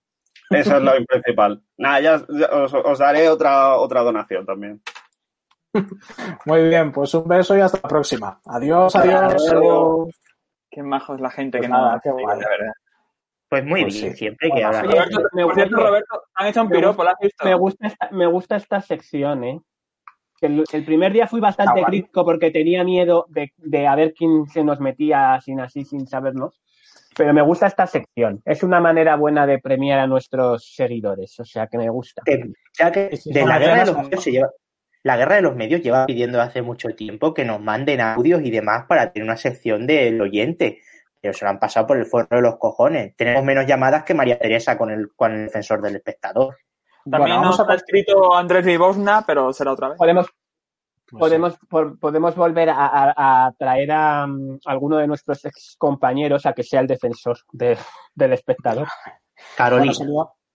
[0.52, 1.62] Eso es lo principal.
[1.76, 2.22] Nada, ya,
[2.52, 4.82] os, daré otra, otra donación también.
[6.44, 8.40] Muy bien, pues un beso y hasta la próxima.
[8.44, 10.10] Adiós, adiós.
[10.70, 12.10] Qué majo es la gente pues que nada, qué.
[13.48, 14.86] Pues muy pues bien, siempre que hablar.
[14.86, 17.44] Roberto, han hecho un piropo, ¿la visto?
[17.44, 19.60] Me gusta esta, me gusta esta sección, ¿eh?
[20.40, 24.64] El, primer día fui bastante crítico porque tenía miedo de, de, a ver quién se
[24.64, 26.60] nos metía sin así, sin sabernos.
[27.16, 28.40] Pero me gusta esta sección.
[28.44, 31.38] Es una manera buena de premiar a nuestros seguidores.
[31.40, 32.22] O sea que me gusta.
[32.78, 34.50] ya que de la guerra de los medios se lleva,
[35.02, 38.50] la guerra de los medios lleva pidiendo hace mucho tiempo que nos manden audios y
[38.50, 40.80] demás para tener una sección del oyente
[41.22, 43.14] pero se lo han pasado por el forro de los cojones.
[43.16, 46.58] Tenemos menos llamadas que María Teresa con el, con el defensor del espectador.
[47.08, 49.98] También nos ha escrito Andrés Ribosna, pero será otra vez.
[49.98, 50.26] Podemos,
[51.18, 51.54] podemos,
[52.00, 56.86] podemos volver a, traer a, mm, alguno de nuestros ex compañeros a que sea el
[56.86, 58.88] defensor del espectador.
[59.56, 59.92] Carolina.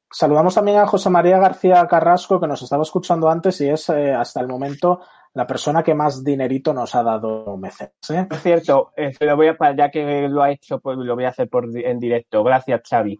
[0.09, 4.13] saludamos también a José María García Carrasco, que nos estaba escuchando antes y es eh,
[4.13, 5.01] hasta el momento
[5.33, 7.93] la persona que más dinerito nos ha dado mecenas.
[8.09, 8.27] ¿eh?
[8.29, 11.29] Es cierto, eh, lo voy a, ya que lo ha hecho, pues lo voy a
[11.29, 12.43] hacer por, en directo.
[12.43, 13.19] Gracias, Xavi.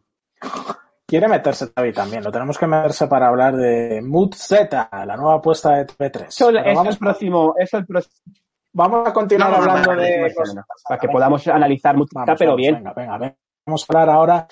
[1.09, 5.35] Quiere meterse Xavi también, lo tenemos que meterse para hablar de Mood Z, la nueva
[5.35, 6.27] apuesta de TV3.
[6.27, 8.15] Eso, vamos, el próximo, eso el próximo.
[8.73, 10.35] Vamos a continuar hablando de.
[10.85, 12.75] para que podamos analizar Mood pero bien.
[12.75, 13.35] Venga, venga, venga.
[13.65, 14.47] Vamos a hablar ahora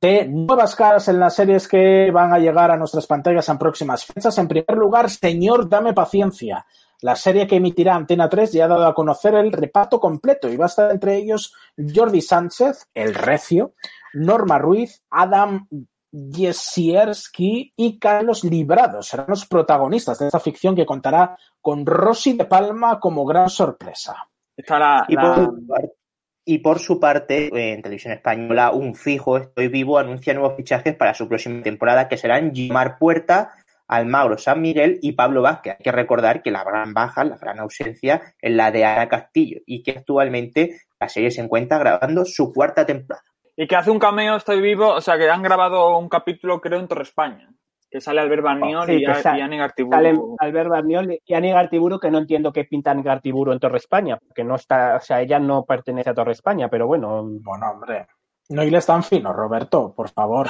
[0.00, 4.06] de nuevas caras en las series que van a llegar a nuestras pantallas en próximas
[4.06, 4.38] fechas.
[4.38, 6.64] En primer lugar, Señor, dame paciencia.
[7.02, 10.56] La serie que emitirá Antena 3 ya ha dado a conocer el reparto completo y
[10.56, 13.74] va a estar entre ellos Jordi Sánchez, el recio,
[14.14, 15.68] Norma Ruiz, Adam
[16.12, 19.02] Jesierski y Carlos Librado.
[19.02, 24.28] Serán los protagonistas de esta ficción que contará con Rosy de Palma como gran sorpresa.
[26.44, 31.14] y, por, su parte, en Televisión Española, un fijo, Estoy Vivo, anuncia nuevos fichajes para
[31.14, 33.52] su próxima temporada que serán Gimar Puerta,
[33.86, 35.76] Almagro San Miguel y Pablo Vázquez.
[35.78, 39.60] Hay que recordar que la gran baja, la gran ausencia es la de Ara Castillo
[39.66, 43.24] y que actualmente la serie se encuentra grabando su cuarta temporada.
[43.60, 46.78] Y que hace un cameo Estoy Vivo, o sea que han grabado un capítulo creo
[46.78, 47.50] en Torre España.
[47.90, 49.96] Que sale Albert Barniol y, Ani Gartiburu.
[49.96, 54.16] Sale Albert Barniol y Ani Gartiburu, que no entiendo qué pinta Gartiburu en Torre España,
[54.16, 57.24] porque no está, o sea, ella no pertenece a Torre España, pero bueno.
[57.24, 58.06] Bueno, hombre.
[58.50, 60.48] No y le tan fino, Roberto, por favor.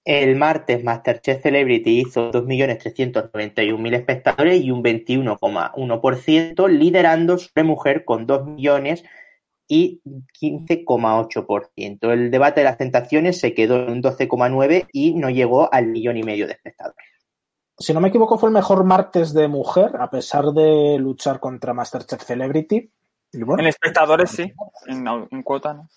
[0.04, 8.46] El martes Masterchef Celebrity hizo 2.391.000 espectadores y un 21,1%, liderando sobre mujer con 2
[8.46, 9.02] millones
[9.68, 10.00] y
[10.40, 12.12] 15,8%.
[12.12, 16.16] El debate de las tentaciones se quedó en un 12,9% y no llegó al millón
[16.16, 17.06] y medio de espectadores.
[17.78, 21.74] Si no me equivoco, fue el mejor martes de mujer, a pesar de luchar contra
[21.74, 22.90] Masterchef Celebrity.
[23.32, 24.50] en espectadores sí,
[24.86, 25.88] en, en cuota no.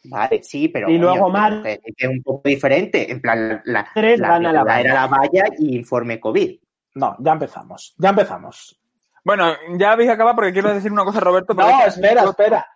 [0.09, 3.11] Vale, sí, pero y luego más es un poco diferente.
[3.11, 6.59] En plan, la, tres la, gana la, la era la valla y informe COVID.
[6.95, 7.95] No, ya empezamos.
[7.97, 8.79] Ya empezamos.
[9.23, 11.53] Bueno, ya habéis acabado porque quiero decir una cosa, Roberto.
[11.53, 12.67] No, espera, espera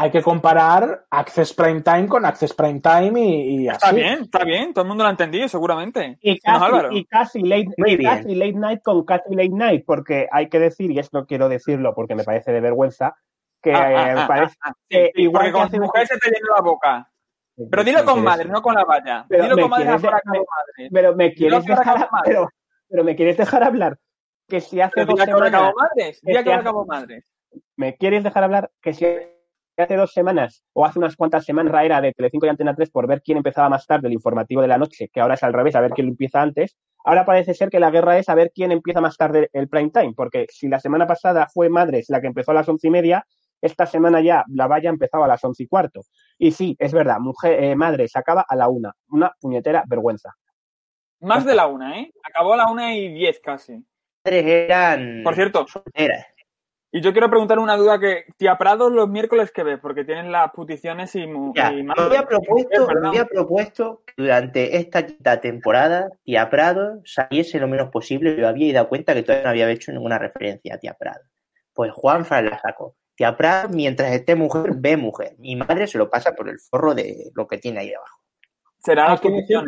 [0.00, 3.78] hay que comparar Access Prime Time con Access Prime Time y, y así.
[3.78, 6.16] Está bien, está bien, todo el mundo lo ha entendido seguramente.
[6.22, 10.48] Y casi, y casi, late, y casi late Night con casi Late Night, porque hay
[10.48, 13.16] que decir, y esto quiero decirlo porque me parece de vergüenza,
[13.62, 16.62] que ah, ah, ah, parece ah, sí, igual que con mujer se te llena la
[16.62, 17.10] boca.
[17.70, 19.26] Pero dilo con madre, no con la valla.
[19.28, 20.88] Pero dilo con madre, dejar- con madre.
[20.92, 22.08] Pero me quieres dejar, madre.
[22.24, 22.48] pero,
[22.88, 23.98] pero me quieres dejar hablar
[24.46, 26.20] que si hace Pero dos semanas acabo madres.
[26.22, 27.32] Dile que que ahora hace- acabo madres.
[27.76, 29.04] me quieres dejar hablar que si
[29.76, 33.06] hace dos semanas o hace unas cuantas semanas era de Telecinco y Antena 3 por
[33.06, 35.74] ver quién empezaba más tarde el informativo de la noche, que ahora es al revés,
[35.76, 36.76] a ver quién lo empieza antes.
[37.04, 39.90] Ahora parece ser que la guerra es a ver quién empieza más tarde el prime
[39.90, 42.90] time, porque si la semana pasada fue Madres la que empezó a las once y
[42.90, 43.24] media,
[43.60, 46.02] esta semana ya la valla empezaba a las once y cuarto.
[46.38, 48.92] Y sí, es verdad, mujer, eh, Madres acaba a la una.
[49.10, 50.34] Una puñetera vergüenza.
[51.20, 52.12] Más de la una, ¿eh?
[52.22, 53.84] Acabó a la una y diez casi.
[54.24, 55.66] Madres eran Por cierto,
[56.90, 60.32] y yo quiero preguntar una duda que Tía Prado los miércoles que ves, porque tienen
[60.32, 65.04] las peticiones y, mu- Ya, y me había propuesto, me había propuesto que durante esta
[65.04, 68.36] quinta temporada Tía Prado saliese lo menos posible.
[68.38, 71.20] Yo había dado cuenta que todavía no había hecho ninguna referencia a Tía Prado.
[71.74, 72.94] Pues Juan Fran la sacó.
[73.18, 75.34] Tía Prado, mientras esté mujer, ve mujer.
[75.38, 78.16] Mi madre se lo pasa por el forro de lo que tiene ahí abajo.
[78.78, 79.66] Será que que un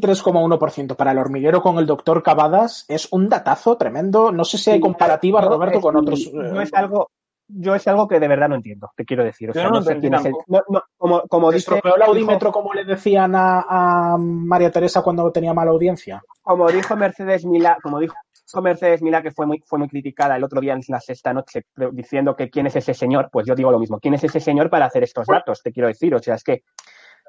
[0.00, 4.32] 23,1% para el hormiguero con el doctor Cavadas es un datazo tremendo.
[4.32, 6.30] No sé si hay comparativa, Roberto, es- con otros.
[6.32, 7.10] No eh, es algo,
[7.46, 9.50] yo es algo que de verdad no entiendo, te quiero decir.
[9.50, 10.32] O Yo sea, no no, lo sé entendí quién es el.
[10.46, 11.74] no, no, como, como ¿te dice.
[11.74, 13.66] estropeó el dijo- audímetro como le decían a,
[14.14, 16.22] a María Teresa cuando tenía mala audiencia?
[16.40, 18.14] como dijo Mercedes Milá, como dijo
[18.60, 21.62] Mercedes Milá, que fue muy, fue muy criticada el otro día en la sexta noche,
[21.92, 23.98] diciendo que quién es ese señor, pues yo digo lo mismo.
[24.00, 25.62] ¿Quién es ese señor para hacer estos datos?
[25.62, 26.14] Te quiero decir.
[26.14, 26.62] O sea, es que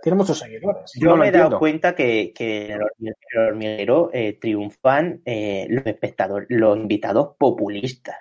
[0.01, 0.91] Tiene muchos seguidores.
[0.99, 1.59] Yo No me he dado entiendo.
[1.59, 8.17] cuenta que, que en el hormiguero, eh, triunfan eh, los espectadores, los invitados populistas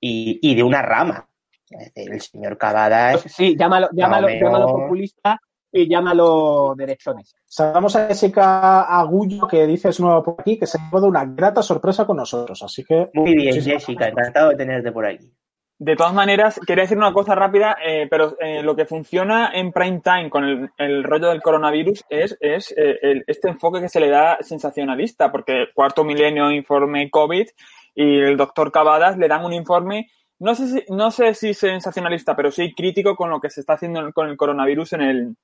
[0.00, 1.28] y, y de una rama.
[1.68, 5.38] Es decir, el señor Cavadas sí, llámalo, llámalo, menos- llámalo populista
[5.76, 7.34] y llámalo derechones.
[7.44, 11.24] Saludamos a Jessica Agullo, que dice es nueva por aquí, que se ha llevado una
[11.24, 12.62] grata sorpresa con nosotros.
[12.62, 13.10] Así que.
[13.14, 14.08] Muy bien, Jessica, gracias.
[14.08, 15.30] encantado de tenerte por aquí.
[15.78, 19.72] De todas maneras, quería decir una cosa rápida, eh, pero eh, lo que funciona en
[19.72, 23.90] prime time con el, el rollo del coronavirus es, es eh, el- este enfoque que
[23.90, 27.46] se le da sensacionalista, porque cuarto milenio informe COVID
[27.94, 30.08] y el doctor Cavadas le dan un informe,
[30.38, 33.74] no sé si, no sé si sensacionalista, pero sí crítico con lo que se está
[33.74, 35.36] haciendo con el coronavirus en el,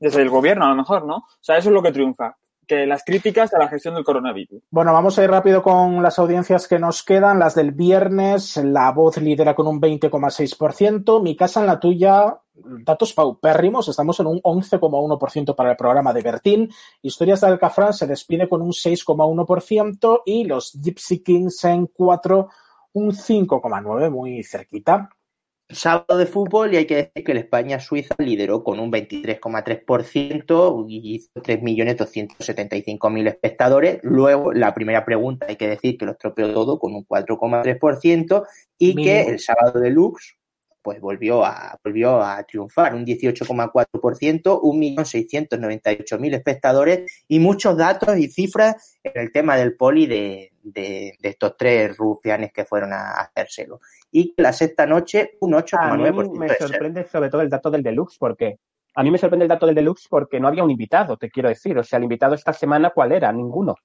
[0.00, 1.16] desde el gobierno, a lo mejor, ¿no?
[1.16, 4.62] O sea, eso es lo que triunfa, que las críticas a la gestión del coronavirus.
[4.70, 7.38] Bueno, vamos a ir rápido con las audiencias que nos quedan.
[7.38, 11.22] Las del viernes, La Voz lidera con un 20,6%.
[11.22, 16.22] Mi casa en la tuya, datos paupérrimos, estamos en un 11,1% para el programa de
[16.22, 16.70] Bertín.
[17.02, 22.48] Historias de Alcafrán se despide con un 6,1% y los Gypsy Kings en 4,
[22.92, 25.10] un 5,9%, muy cerquita.
[25.70, 31.14] Sábado de fútbol y hay que decir que el España-Suiza lideró con un 23,3% y
[31.16, 34.00] hizo 3.275.000 espectadores.
[34.02, 38.46] Luego, la primera pregunta hay que decir que lo estropeó todo con un 4,3%
[38.78, 40.38] y que el sábado de Lux
[40.80, 48.98] pues volvió a, volvió a triunfar, un 18,4%, 1.698.000 espectadores y muchos datos y cifras
[49.02, 53.80] en el tema del poli de, de, estos tres rufianes que fueron a hacérselo.
[54.10, 56.38] Y la sexta noche, un 8,9%.
[56.38, 58.58] Me sorprende sobre todo el dato del deluxe, porque
[58.94, 61.48] a mí me sorprende el dato del deluxe porque no había un invitado, te quiero
[61.48, 61.78] decir.
[61.78, 63.32] O sea, el invitado esta semana, ¿cuál era?
[63.32, 63.76] Ninguno.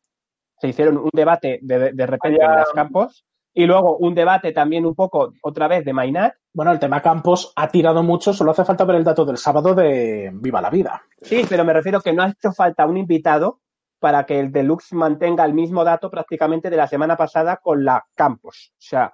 [0.59, 4.85] Se hicieron un debate de, de repente en los campos y luego un debate también
[4.85, 6.33] un poco, otra vez, de Mainat.
[6.53, 9.75] Bueno, el tema Campos ha tirado mucho, solo hace falta ver el dato del sábado
[9.75, 11.03] de Viva la Vida.
[11.21, 13.59] Sí, pero me refiero que no ha hecho falta un invitado
[13.99, 18.03] para que el Deluxe mantenga el mismo dato prácticamente de la semana pasada con la
[18.15, 18.73] Campos.
[18.73, 19.13] O sea,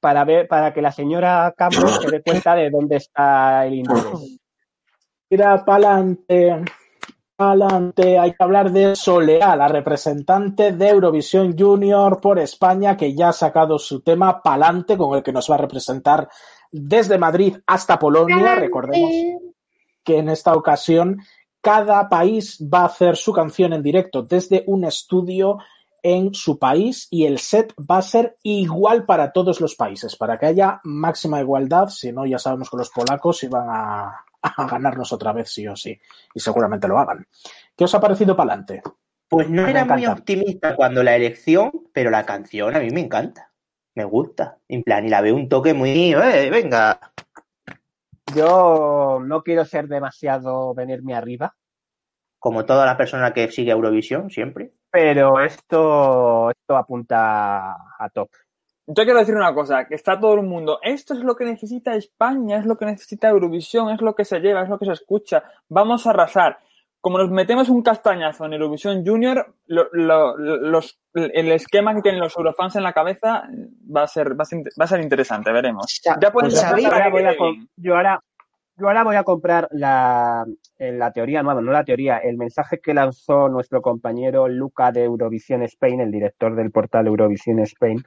[0.00, 4.38] para ver, para que la señora Campos se dé cuenta de dónde está el interés.
[5.30, 6.64] Mira, pa'lante.
[7.42, 13.30] Adelante, hay que hablar de Soleá, la representante de Eurovisión Junior por España, que ya
[13.30, 16.28] ha sacado su tema Palante, con el que nos va a representar
[16.70, 18.56] desde Madrid hasta Polonia.
[18.56, 19.10] Recordemos
[20.04, 21.16] que en esta ocasión
[21.62, 25.56] cada país va a hacer su canción en directo desde un estudio
[26.02, 30.38] en su país y el set va a ser igual para todos los países, para
[30.38, 35.12] que haya máxima igualdad, si no ya sabemos que los polacos iban a, a ganarnos
[35.12, 35.98] otra vez sí o sí.
[36.34, 37.26] Y seguramente lo hagan.
[37.76, 38.82] ¿Qué os ha parecido para adelante?
[39.28, 43.52] Pues no era muy optimista cuando la elección, pero la canción a mí me encanta.
[43.94, 44.58] Me gusta.
[44.68, 46.98] En plan, y la veo un toque muy, eh, venga.
[48.34, 51.54] Yo no quiero ser demasiado venirme arriba.
[52.40, 54.72] Como toda la persona que sigue Eurovisión, siempre.
[54.90, 58.30] Pero esto, esto apunta a top.
[58.86, 61.94] Yo quiero decir una cosa, que está todo el mundo, esto es lo que necesita
[61.94, 64.92] España, es lo que necesita Eurovisión, es lo que se lleva, es lo que se
[64.92, 66.58] escucha, vamos a arrasar.
[67.00, 72.76] Como nos metemos un castañazo en Eurovisión Junior, los, el esquema que tienen los eurofans
[72.76, 73.44] en la cabeza
[73.96, 76.00] va a ser, va a ser, interesante, veremos.
[76.04, 76.62] Ya, pues
[77.76, 78.20] yo ahora
[78.80, 80.46] yo ahora voy a comprar la,
[80.78, 85.62] la teoría nueva, no la teoría, el mensaje que lanzó nuestro compañero Luca de Eurovisión
[85.62, 88.02] Spain, el director del portal Eurovisión Spain,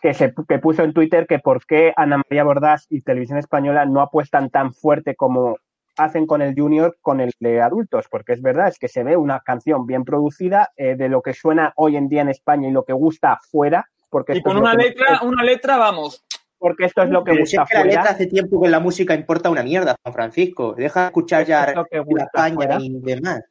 [0.00, 3.84] que, se, que puso en Twitter que por qué Ana María Bordás y Televisión Española
[3.84, 5.56] no apuestan tan fuerte como
[5.98, 9.16] hacen con el junior con el de adultos, porque es verdad, es que se ve
[9.16, 12.72] una canción bien producida eh, de lo que suena hoy en día en España y
[12.72, 13.86] lo que gusta afuera.
[14.08, 16.24] Porque y con una letra, una letra, vamos.
[16.62, 17.64] Porque esto es lo que gusta.
[17.64, 20.74] Es que la letra hace tiempo que la música importa una mierda, Juan Francisco.
[20.74, 23.42] Deja de escuchar ya España y demás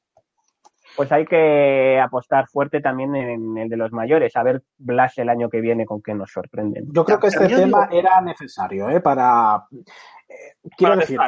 [0.96, 5.30] pues hay que apostar fuerte también en el de los mayores, a ver Blas el
[5.30, 6.86] año que viene con qué nos sorprenden.
[6.92, 9.00] Yo creo que este tema era necesario, ¿eh?
[9.00, 9.66] Para.
[10.28, 11.20] Eh, quiero decir,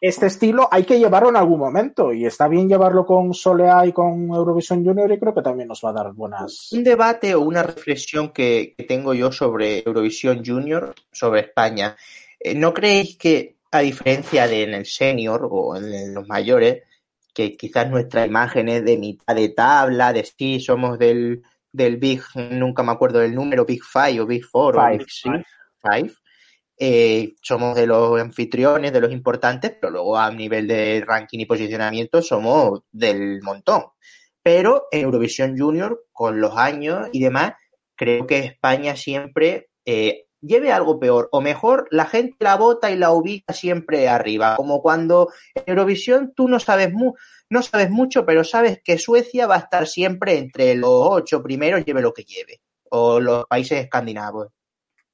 [0.00, 3.92] este estilo hay que llevarlo en algún momento y está bien llevarlo con Solea y
[3.92, 6.70] con Eurovision Junior y creo que también nos va a dar buenas.
[6.72, 11.96] Un debate o una reflexión que, tengo yo sobre Eurovisión Junior, sobre España.
[12.38, 16.82] Eh, ¿No creéis que, a diferencia de en el senior o en los mayores,
[17.34, 21.42] que quizás nuestra imagen es de mitad de tabla, de sí, somos del,
[21.72, 25.06] del Big, nunca me acuerdo del número, Big Five o Big Four o Big
[25.82, 26.12] Five.
[26.78, 31.46] Eh, somos de los anfitriones, de los importantes, pero luego a nivel de ranking y
[31.46, 33.84] posicionamiento somos del montón.
[34.42, 37.54] Pero en Eurovisión Junior, con los años y demás,
[37.96, 42.96] creo que España siempre eh, lleve algo peor o mejor, la gente la vota y
[42.96, 46.92] la ubica siempre arriba, como cuando en Eurovisión tú no sabes,
[47.50, 51.84] no sabes mucho, pero sabes que Suecia va a estar siempre entre los ocho primeros,
[51.84, 54.48] lleve lo que lleve, o los países escandinavos.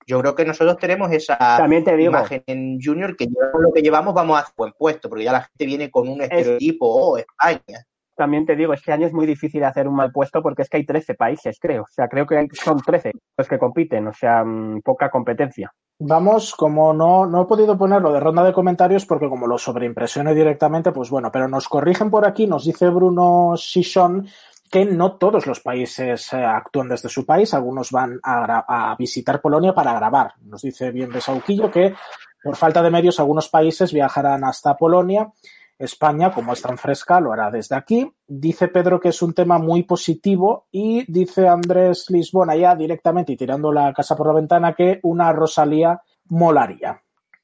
[0.07, 3.83] Yo creo que nosotros tenemos esa También te imagen en Junior que llevamos lo que
[3.83, 7.19] llevamos, vamos a buen puesto, porque ya la gente viene con un estereotipo, o oh,
[7.19, 10.69] España también te digo, este año es muy difícil hacer un mal puesto porque es
[10.69, 11.83] que hay 13 países, creo.
[11.83, 15.73] O sea, creo que son 13 los que compiten, o sea, mm, poca competencia.
[15.99, 20.35] Vamos, como no, no he podido ponerlo de ronda de comentarios porque como lo sobreimpresioné
[20.35, 24.27] directamente, pues bueno, pero nos corrigen por aquí, nos dice Bruno Shishon
[24.73, 29.43] que no todos los países eh, actúan desde su país, algunos van a, a, visitar
[29.43, 30.33] Polonia para grabar.
[30.41, 31.95] Nos dice bien de Sauquillo que
[32.43, 35.31] por falta de medios algunos países viajarán hasta Polonia
[35.79, 38.11] España, como es tan fresca, lo hará desde aquí.
[38.27, 43.37] Dice Pedro que es un tema muy positivo y dice Andrés Lisbona ya directamente y
[43.37, 47.03] tirando la casa por la ventana que una Rosalía molaría.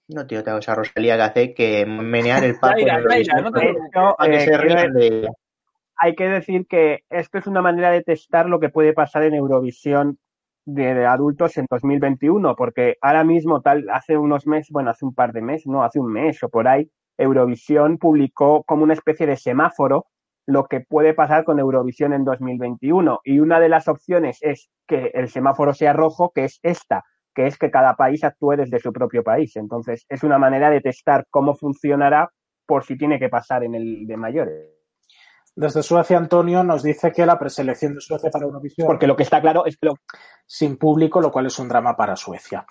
[0.09, 2.77] No, tío, tengo esa Rosalía que hace que menear el papo.
[5.99, 9.35] Hay que decir que esto es una manera de testar lo que puede pasar en
[9.35, 10.19] Eurovisión
[10.65, 15.33] de adultos en 2021, porque ahora mismo, tal, hace unos meses, bueno, hace un par
[15.33, 19.37] de meses, no, hace un mes o por ahí, Eurovisión publicó como una especie de
[19.37, 20.07] semáforo
[20.47, 23.21] lo que puede pasar con Eurovisión en 2021.
[23.25, 27.05] Y una de las opciones es que el semáforo sea rojo, que es esta,
[27.35, 29.57] que es que cada país actúe desde su propio país.
[29.57, 32.31] Entonces, es una manera de testar cómo funcionará
[32.67, 34.78] por si tiene que pasar en el de mayores.
[35.59, 38.87] Desde Suecia, Antonio nos dice que la preselección de Suecia para Eurovisión.
[38.87, 39.89] Porque lo que está claro es que
[40.47, 42.65] sin público, lo cual es un drama para Suecia.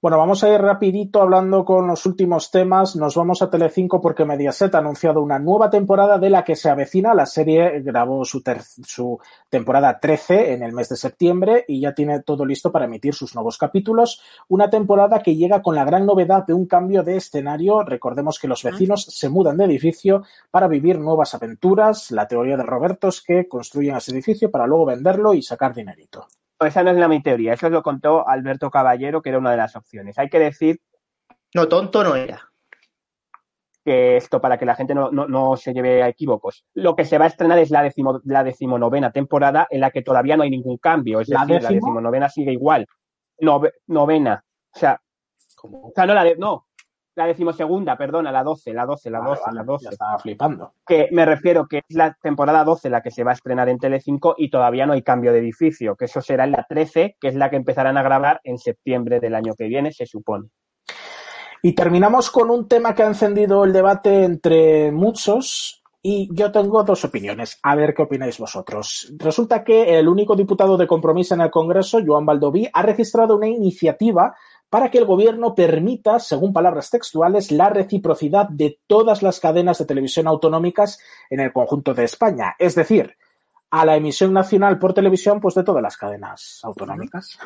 [0.00, 2.94] Bueno, vamos a ir rapidito hablando con los últimos temas.
[2.94, 6.70] Nos vamos a Telecinco porque Mediaset ha anunciado una nueva temporada de la que se
[6.70, 7.14] avecina.
[7.14, 8.40] La serie grabó su,
[8.86, 9.18] su
[9.48, 13.34] temporada 13 en el mes de septiembre y ya tiene todo listo para emitir sus
[13.34, 14.22] nuevos capítulos.
[14.46, 17.82] Una temporada que llega con la gran novedad de un cambio de escenario.
[17.82, 20.22] Recordemos que los vecinos se mudan de edificio
[20.52, 22.12] para vivir nuevas aventuras.
[22.12, 26.28] La teoría de Roberto es que construyen ese edificio para luego venderlo y sacar dinerito
[26.60, 29.56] esa no es la mi teoría, eso lo contó Alberto Caballero, que era una de
[29.56, 30.18] las opciones.
[30.18, 30.80] Hay que decir.
[31.54, 32.42] No, tonto no era.
[33.84, 36.64] Que esto, para que la gente no, se lleve a equívocos.
[36.74, 40.02] Lo que se va a estrenar es la, decimo, la decimonovena temporada, en la que
[40.02, 41.20] todavía no hay ningún cambio.
[41.20, 42.86] Es decir, la decimonovena sigue igual.
[43.86, 44.44] novena.
[44.74, 45.00] O sea,
[45.62, 46.67] o sea, no, la de, no,
[47.18, 49.88] la decimosegunda, perdona, la 12, la 12, la 12, la 12.
[49.90, 50.72] Estaba flipando.
[50.86, 53.78] Que me refiero que es la temporada 12 la que se va a estrenar en
[53.78, 57.28] Telecinco y todavía no hay cambio de edificio, que eso será en la 13, que
[57.28, 60.48] es la que empezarán a grabar en septiembre del año que viene, se supone.
[61.60, 66.84] Y terminamos con un tema que ha encendido el debate entre muchos y yo tengo
[66.84, 67.58] dos opiniones.
[67.64, 69.12] A ver qué opináis vosotros.
[69.18, 73.48] Resulta que el único diputado de compromiso en el Congreso, Joan Baldoví, ha registrado una
[73.48, 74.36] iniciativa
[74.70, 79.86] para que el gobierno permita, según palabras textuales, la reciprocidad de todas las cadenas de
[79.86, 80.98] televisión autonómicas
[81.30, 82.54] en el conjunto de España.
[82.58, 83.16] Es decir,
[83.70, 87.38] a la emisión nacional por televisión, pues de todas las cadenas autonómicas.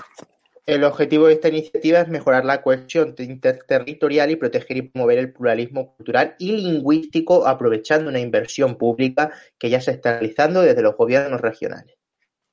[0.64, 5.32] El objetivo de esta iniciativa es mejorar la cohesión interterritorial y proteger y promover el
[5.32, 10.96] pluralismo cultural y lingüístico, aprovechando una inversión pública que ya se está realizando desde los
[10.96, 11.96] gobiernos regionales.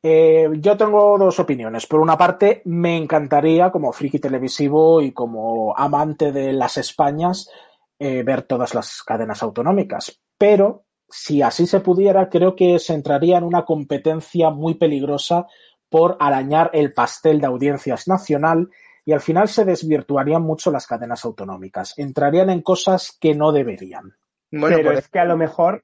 [0.01, 1.85] Eh, yo tengo dos opiniones.
[1.85, 7.49] Por una parte, me encantaría, como friki televisivo y como amante de las Españas,
[7.97, 10.21] eh, ver todas las cadenas autonómicas.
[10.37, 15.47] Pero, si así se pudiera, creo que se entraría en una competencia muy peligrosa
[15.89, 18.69] por arañar el pastel de audiencias nacional
[19.03, 21.97] y al final se desvirtuarían mucho las cadenas autonómicas.
[21.97, 24.15] Entrarían en cosas que no deberían.
[24.51, 25.83] Bueno, pero pues es que a lo mejor,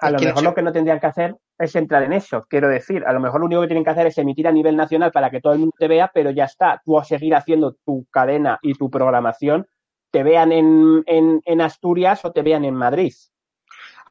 [0.00, 2.44] a lo mejor lo que no tendrían que hacer es entrar en eso.
[2.48, 4.76] Quiero decir, a lo mejor lo único que tienen que hacer es emitir a nivel
[4.76, 6.80] nacional para que todo el mundo te vea, pero ya está.
[6.84, 9.66] Tú a seguir haciendo tu cadena y tu programación,
[10.10, 13.12] te vean en, en, Asturias o te vean en Madrid.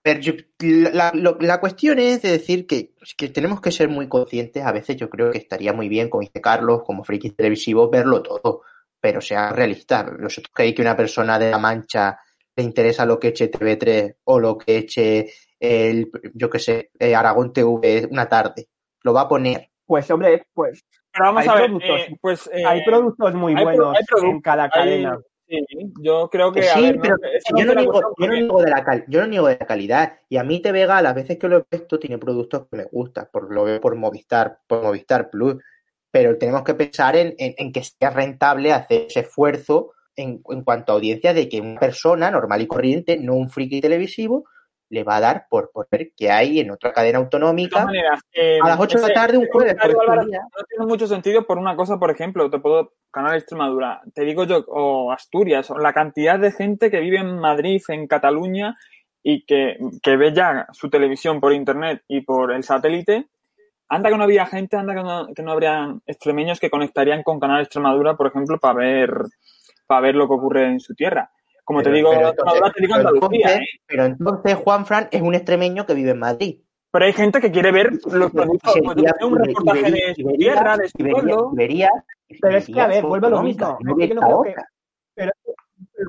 [0.05, 4.65] A la, cuestión es de decir que, que, tenemos que ser muy conscientes.
[4.65, 8.21] A veces yo creo que estaría muy bien, como dice Carlos, como friki televisivo, verlo
[8.21, 8.63] todo,
[8.99, 10.03] pero sea realista.
[10.03, 12.19] Nosotros que que una persona de La Mancha
[12.55, 15.31] le interesa lo que eche TV3 o lo que eche
[15.64, 18.68] el, yo que sé, eh, Aragón TV una tarde.
[19.02, 19.69] Lo va a poner.
[19.85, 20.84] Pues hombre, pues.
[21.18, 25.18] vamos hay a ver, productos, eh, pues, eh, hay productos muy buenos en cada cadena.
[25.48, 25.65] Sí,
[26.02, 26.64] yo creo que.
[26.64, 27.15] Sí, pero
[27.57, 30.18] yo, no niego, yo, no niego de la yo no niego de la calidad.
[30.27, 32.85] Y a mí te Vega, las veces que lo he visto, tiene productos que me
[32.85, 33.30] gustan.
[33.31, 35.64] Por, lo veo por Movistar, por Movistar Plus.
[36.11, 40.91] Pero tenemos que pensar en, en, que sea rentable hacer ese esfuerzo en, en, cuanto
[40.91, 44.45] a audiencia de que una persona normal y corriente, no un friki televisivo,
[44.93, 47.87] le va a dar por, ver qué hay en otra cadena autonómica
[48.31, 49.75] eh, a las 8 de la tarde un jueves.
[49.75, 54.43] no tiene mucho sentido por una cosa, por ejemplo, te puedo, Canal Extremadura, te digo
[54.43, 58.77] yo, o Asturias, o la cantidad de gente que vive en Madrid, en Cataluña,
[59.23, 63.25] y que, ve ya su televisión por internet y por el satélite,
[63.89, 67.39] anda que no había gente, anda que no, que no habrían extremeños que conectarían con
[67.39, 69.11] Canal Extremadura, por ejemplo, para ver,
[69.87, 71.31] para ver lo que ocurre en su tierra.
[71.64, 73.65] Como te digo, pero entonces, ¿eh?
[73.85, 76.60] pero entonces Juan Fran es un extremeño que vive en Madrid.
[76.91, 80.98] Pero hay gente que quiere ver los productos, un reportaje de su tierra, de su
[80.98, 81.52] pueblo.
[81.56, 83.80] Pero es que, a ver, vuelve a lo mismo.
[85.15, 85.31] pero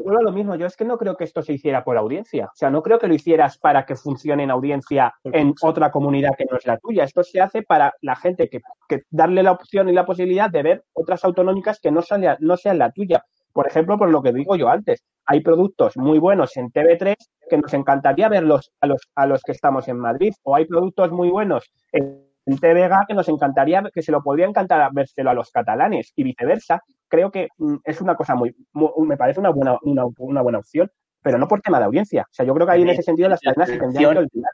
[0.03, 0.57] vuelvo a lo mismo.
[0.57, 2.47] Yo es que no creo que esto se hiciera por audiencia.
[2.47, 6.33] O sea, no creo que lo hicieras para que funcione en audiencia en otra comunidad
[6.37, 7.05] que no es la tuya.
[7.05, 8.61] Esto se hace para la gente que,
[9.09, 12.03] darle la opción y la posibilidad de ver otras autonómicas que no,
[12.41, 13.25] no sean la tuya.
[13.55, 17.15] Por ejemplo, por lo que digo yo antes, hay productos muy buenos en TV3
[17.49, 21.11] que nos encantaría verlos a los, a los que estamos en Madrid, o hay productos
[21.13, 25.51] muy buenos en TVG que nos encantaría, que se lo podría encantar vérselo a los
[25.51, 26.83] catalanes y viceversa.
[27.09, 30.91] Creo que mm, es una cosa muy, me parece una buena, una, buena opción,
[31.23, 32.23] pero no por tema de audiencia.
[32.23, 34.51] O sea, yo creo que ahí en ese sentido las cadenas se tendrían que olvidar.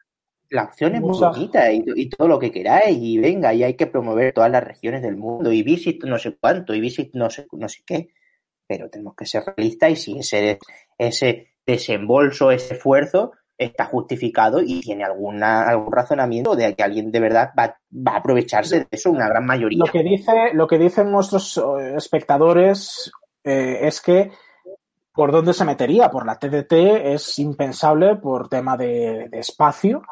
[0.50, 3.86] la opción es muy bonita y, todo lo que queráis y venga, y hay que
[3.86, 7.46] promover todas las regiones del mundo y visit no sé cuánto y visit no sé,
[7.52, 8.10] no sé qué.
[8.70, 10.60] Pero tenemos que ser realistas y si ese,
[10.96, 17.18] ese desembolso, ese esfuerzo está justificado y tiene alguna, algún razonamiento de que alguien de
[17.18, 17.76] verdad va,
[18.12, 19.80] a aprovecharse de eso, una gran mayoría.
[19.84, 23.10] Lo que, dice, lo que dicen nuestros eh, espectadores
[23.42, 24.30] eh, es que
[25.12, 26.72] por dónde se metería, por la TDT
[27.12, 30.02] es impensable por tema de, espacio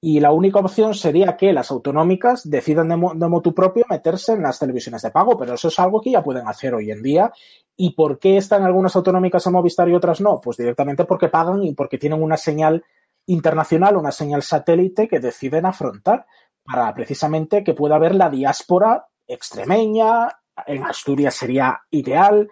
[0.00, 4.58] y la única opción sería que las autonómicas decidan de, motu propio meterse en las
[4.58, 7.32] televisiones de pago, pero eso es algo que ya pueden hacer hoy en día.
[7.76, 10.40] ¿Y por qué están algunas autonómicas en Movistar y otras no?
[10.40, 12.84] Pues directamente porque pagan y porque tienen una señal
[13.26, 16.26] internacional, una señal satélite que deciden afrontar
[16.64, 20.28] para precisamente que pueda haber la diáspora extremeña,
[20.66, 22.48] en Asturias sería ideal,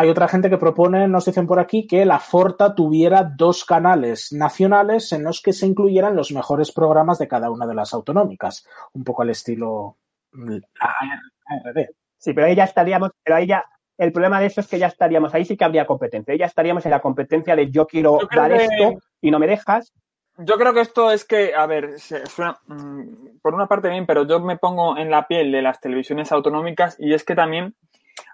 [0.00, 4.32] hay otra gente que propone, nos dicen por aquí, que la Forta tuviera dos canales
[4.32, 8.66] nacionales en los que se incluyeran los mejores programas de cada una de las autonómicas,
[8.94, 9.98] un poco al estilo
[10.32, 11.88] ARD.
[12.16, 13.62] Sí, pero ahí ya estaríamos, pero ahí ya,
[13.98, 16.46] el problema de eso es que ya estaríamos, ahí sí que habría competencia, ahí ya
[16.46, 19.92] estaríamos en la competencia de yo quiero dar esto y no me dejas.
[20.38, 24.26] Yo creo que esto es que, a ver, suena, mm, por una parte bien, pero
[24.26, 27.74] yo me pongo en la piel de las televisiones autonómicas y es que también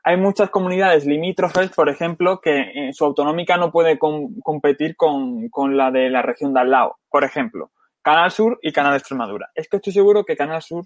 [0.02, 5.90] hay muchas comunidades limítrofes, por ejemplo, que en su autonómica no puede competir con, la
[5.90, 6.96] de la región de al lado.
[7.08, 7.70] Por ejemplo,
[8.02, 9.50] Canal Sur y Canal Extremadura.
[9.54, 10.84] Es que estoy seguro que Canal Sur,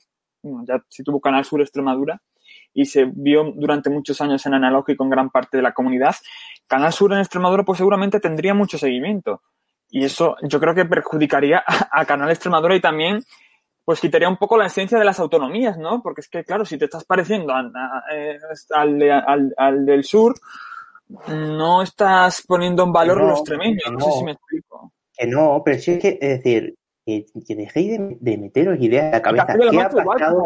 [0.66, 2.20] ya si tuvo Canal Sur Extremadura
[2.72, 6.14] y se vio durante muchos años en analógico con gran parte de la comunidad,
[6.66, 9.42] Canal Sur en Extremadura pues seguramente tendría mucho seguimiento.
[9.88, 11.62] Y eso yo creo que perjudicaría
[11.92, 13.24] a Canal Extremadura y también
[13.84, 16.02] pues quitaría un poco la esencia de las autonomías, ¿no?
[16.02, 17.52] Porque es que, claro, si te estás pareciendo
[18.12, 18.38] eh,
[19.56, 20.34] al, del sur,
[21.28, 23.92] no estás poniendo en valor los extremeños.
[23.92, 24.92] No, sé si me explico.
[25.16, 26.74] Que no, pero sí es que, es decir,
[27.04, 29.46] que, dejéis de, meteros ideas en la cabeza.
[29.70, 30.44] ¿Qué ha, pasado,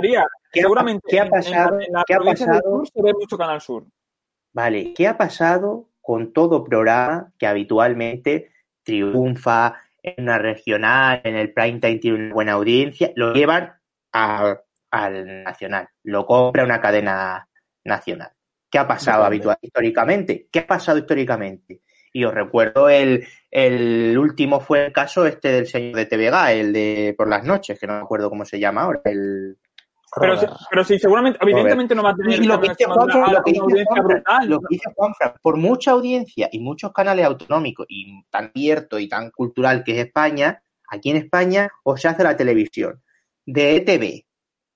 [0.53, 1.81] Seguramente ¿qué ha pasado?
[1.81, 2.63] En, la ¿qué ha pasado?
[2.63, 3.85] Sur se ve mucho Canal Sur.
[4.53, 8.53] Vale, ¿qué ha pasado con todo programa que habitualmente
[8.85, 9.75] triunfa,
[10.05, 13.73] en una regional, en el prime time tiene una buena audiencia, lo llevan
[14.13, 14.63] al
[15.43, 17.49] nacional, lo compra una cadena
[17.85, 18.31] nacional.
[18.71, 20.49] ¿Qué ha pasado habitual, históricamente?
[20.53, 21.81] ¿Qué ha pasado históricamente?
[22.13, 26.73] Y os recuerdo el, el último fue el caso este del señor de TVG, el
[26.73, 29.57] de por las noches, que no me acuerdo cómo se llama ahora, el
[30.21, 30.39] pero,
[30.71, 32.85] pero sí, seguramente, evidentemente no va a tener lo que dice
[34.47, 34.91] lo que dice
[35.43, 40.07] por mucha audiencia y muchos canales autonómicos y tan cierto y tan cultural que es
[40.07, 43.03] España, aquí en España o se hace la televisión
[43.47, 44.25] de ETV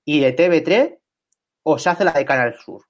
[0.04, 0.98] y de TV3
[1.62, 2.84] o se hace la de Canal Sur.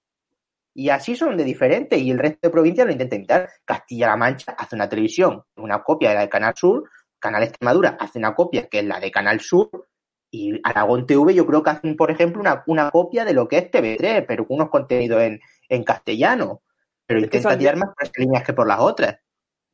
[0.75, 3.49] Y así son de diferentes y el resto de provincias lo intenta imitar.
[3.65, 6.89] Castilla-La Mancha hace una televisión, una copia de la de Canal Sur,
[7.19, 9.88] Canal Extremadura hace una copia que es la de Canal Sur
[10.31, 13.59] y Aragón TV yo creo que hacen, por ejemplo, una, una copia de lo que
[13.59, 16.63] es TV3, pero con unos contenidos en, en castellano.
[17.07, 19.19] Pero intenta tirar más por las líneas que por las otras.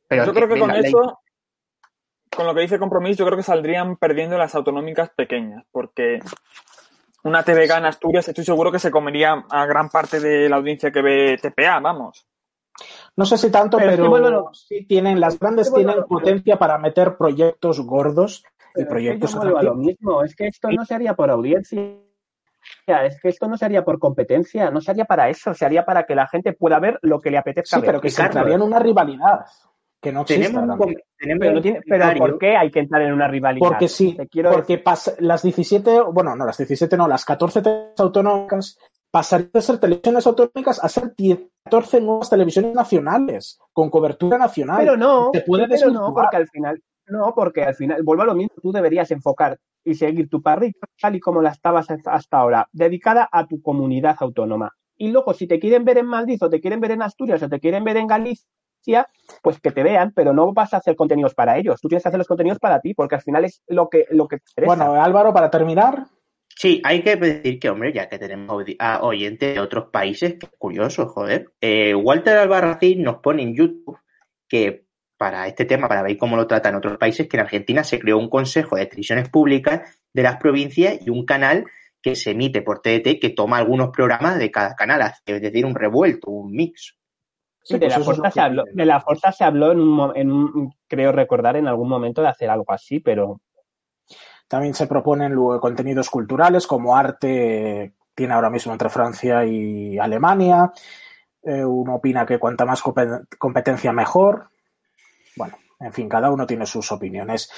[0.07, 1.19] Pero yo creo que con eso,
[2.33, 6.19] con lo que dice Compromiso, yo creo que saldrían perdiendo las autonómicas pequeñas, porque
[7.23, 10.91] una TV en Asturias estoy seguro que se comería a gran parte de la audiencia
[10.91, 12.27] que ve TPA, vamos.
[13.15, 18.43] No sé si tanto, pero, sí tienen, las grandes tienen potencia para meter proyectos gordos
[18.75, 21.81] el proyecto es lo mismo, es que esto no se haría por audiencia,
[22.87, 25.85] es que esto no se haría por competencia, no se haría para eso, se haría
[25.85, 28.55] para que la gente pueda ver lo que le apetezca sí, pero que se entraría
[28.55, 29.45] en una rivalidad.
[30.01, 30.77] Que no tenemos,
[31.87, 33.67] pero, ¿por qué hay que entrar en una rivalidad?
[33.67, 34.15] Porque sí,
[34.51, 34.83] porque
[35.19, 38.77] las 17, bueno, no, las 17 no, las 14 autonómicas
[39.09, 41.15] pasarían de ser televisiones autonómicas a ser
[41.63, 44.77] 14 nuevas televisiones nacionales, con cobertura nacional.
[44.77, 48.35] Pero no, puede pero no, porque al final, no, porque al final, vuelvo a lo
[48.35, 52.67] mismo, tú deberías enfocar y seguir tu parrilla tal y como la estabas hasta ahora,
[52.71, 54.71] dedicada a tu comunidad autónoma.
[54.97, 57.49] Y luego, si te quieren ver en Madrid o te quieren ver en Asturias o
[57.49, 59.07] te quieren ver en Galicia,
[59.41, 61.81] pues que te vean, pero no vas a hacer contenidos para ellos.
[61.81, 64.27] Tú tienes que hacer los contenidos para ti, porque al final es lo que, lo
[64.27, 66.05] que Bueno, Álvaro, para terminar.
[66.47, 70.47] Sí, hay que decir que, hombre, ya que tenemos a oyentes de otros países, que
[70.57, 71.51] curioso, joder.
[71.59, 73.97] Eh, Walter Albarracín nos pone en YouTube
[74.47, 74.84] que
[75.17, 78.17] para este tema, para ver cómo lo tratan otros países, que en Argentina se creó
[78.17, 81.65] un consejo de televisiones públicas de las provincias y un canal
[82.01, 85.75] que se emite por TDT que toma algunos programas de cada canal, es decir, un
[85.75, 86.97] revuelto, un mix.
[87.63, 91.11] Sí, de, la fuerza se habló, de la fuerza se habló en un, en creo
[91.11, 93.41] recordar en algún momento de hacer algo así, pero
[94.47, 100.71] también se proponen luego contenidos culturales como arte tiene ahora mismo entre Francia y Alemania.
[101.43, 102.81] Eh, uno opina que cuanta más
[103.37, 104.49] competencia mejor.
[105.35, 107.51] Bueno, En fin, cada uno tiene sus opiniones.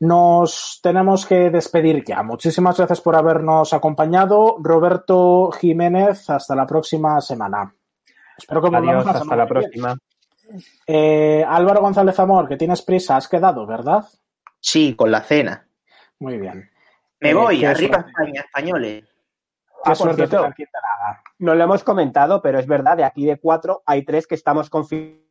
[0.00, 2.22] Nos tenemos que despedir ya.
[2.22, 4.56] Muchísimas gracias por habernos acompañado.
[4.60, 7.74] Roberto Jiménez, hasta la próxima semana.
[8.36, 9.96] Espero que Adiós, hasta la próxima.
[10.86, 14.04] Eh, Álvaro González Amor, que tienes prisa, has quedado, ¿verdad?
[14.60, 15.66] Sí, con la cena.
[16.20, 16.70] Muy bien.
[17.20, 19.04] Me eh, voy, arriba España, españoles.
[19.84, 19.94] Ah,
[21.38, 24.70] no lo hemos comentado, pero es verdad, de aquí de cuatro hay tres que estamos
[24.70, 25.24] confinados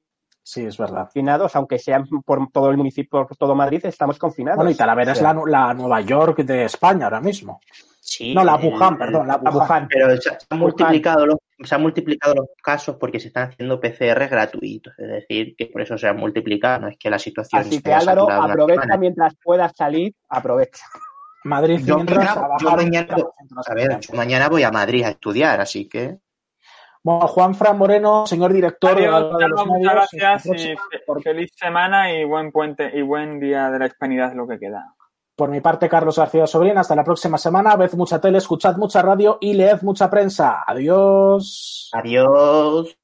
[0.44, 1.03] Sí, es verdad.
[1.03, 4.57] Confinados, aunque sean por todo el municipio, por todo Madrid, estamos confinados.
[4.57, 7.61] Bueno, y Talavera es la, Nueva York de España ahora mismo.
[8.02, 9.88] Sí, no, la Wuhan, perdón, la Wuhan.
[9.88, 14.28] Pero se, han multiplicado los, se han multiplicado los casos porque se están haciendo PCR
[14.28, 17.82] gratuitos, es decir, que por eso se han multiplicado, no es que la situación Así
[17.82, 20.84] que Álvaro, aprovecha mientras puedas salir, aprovecha.
[21.45, 23.15] Madrid, yo mañana,
[23.65, 26.18] a ver, yo mañana voy a Madrid a estudiar, así que.
[27.04, 28.98] Bueno, Juan Fran Moreno, señor director.
[29.68, 30.76] muchas gracias y
[31.22, 34.96] feliz semana y buen puente y buen día de la hispanidad lo que queda.
[35.36, 37.76] Por mi parte, Carlos García Sobrín, hasta la próxima semana.
[37.76, 40.64] Ved mucha tele, escuchad mucha radio y leed mucha prensa.
[40.66, 41.90] Adiós.
[41.92, 42.98] Adiós.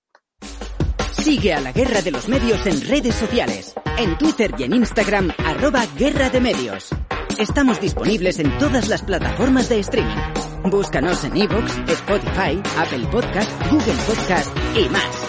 [1.11, 5.31] Sigue a la Guerra de los Medios en redes sociales, en Twitter y en Instagram,
[5.45, 6.89] arroba Guerra de Medios.
[7.37, 10.48] Estamos disponibles en todas las plataformas de streaming.
[10.63, 15.28] Búscanos en iVoox, Spotify, Apple Podcast, Google Podcast y más.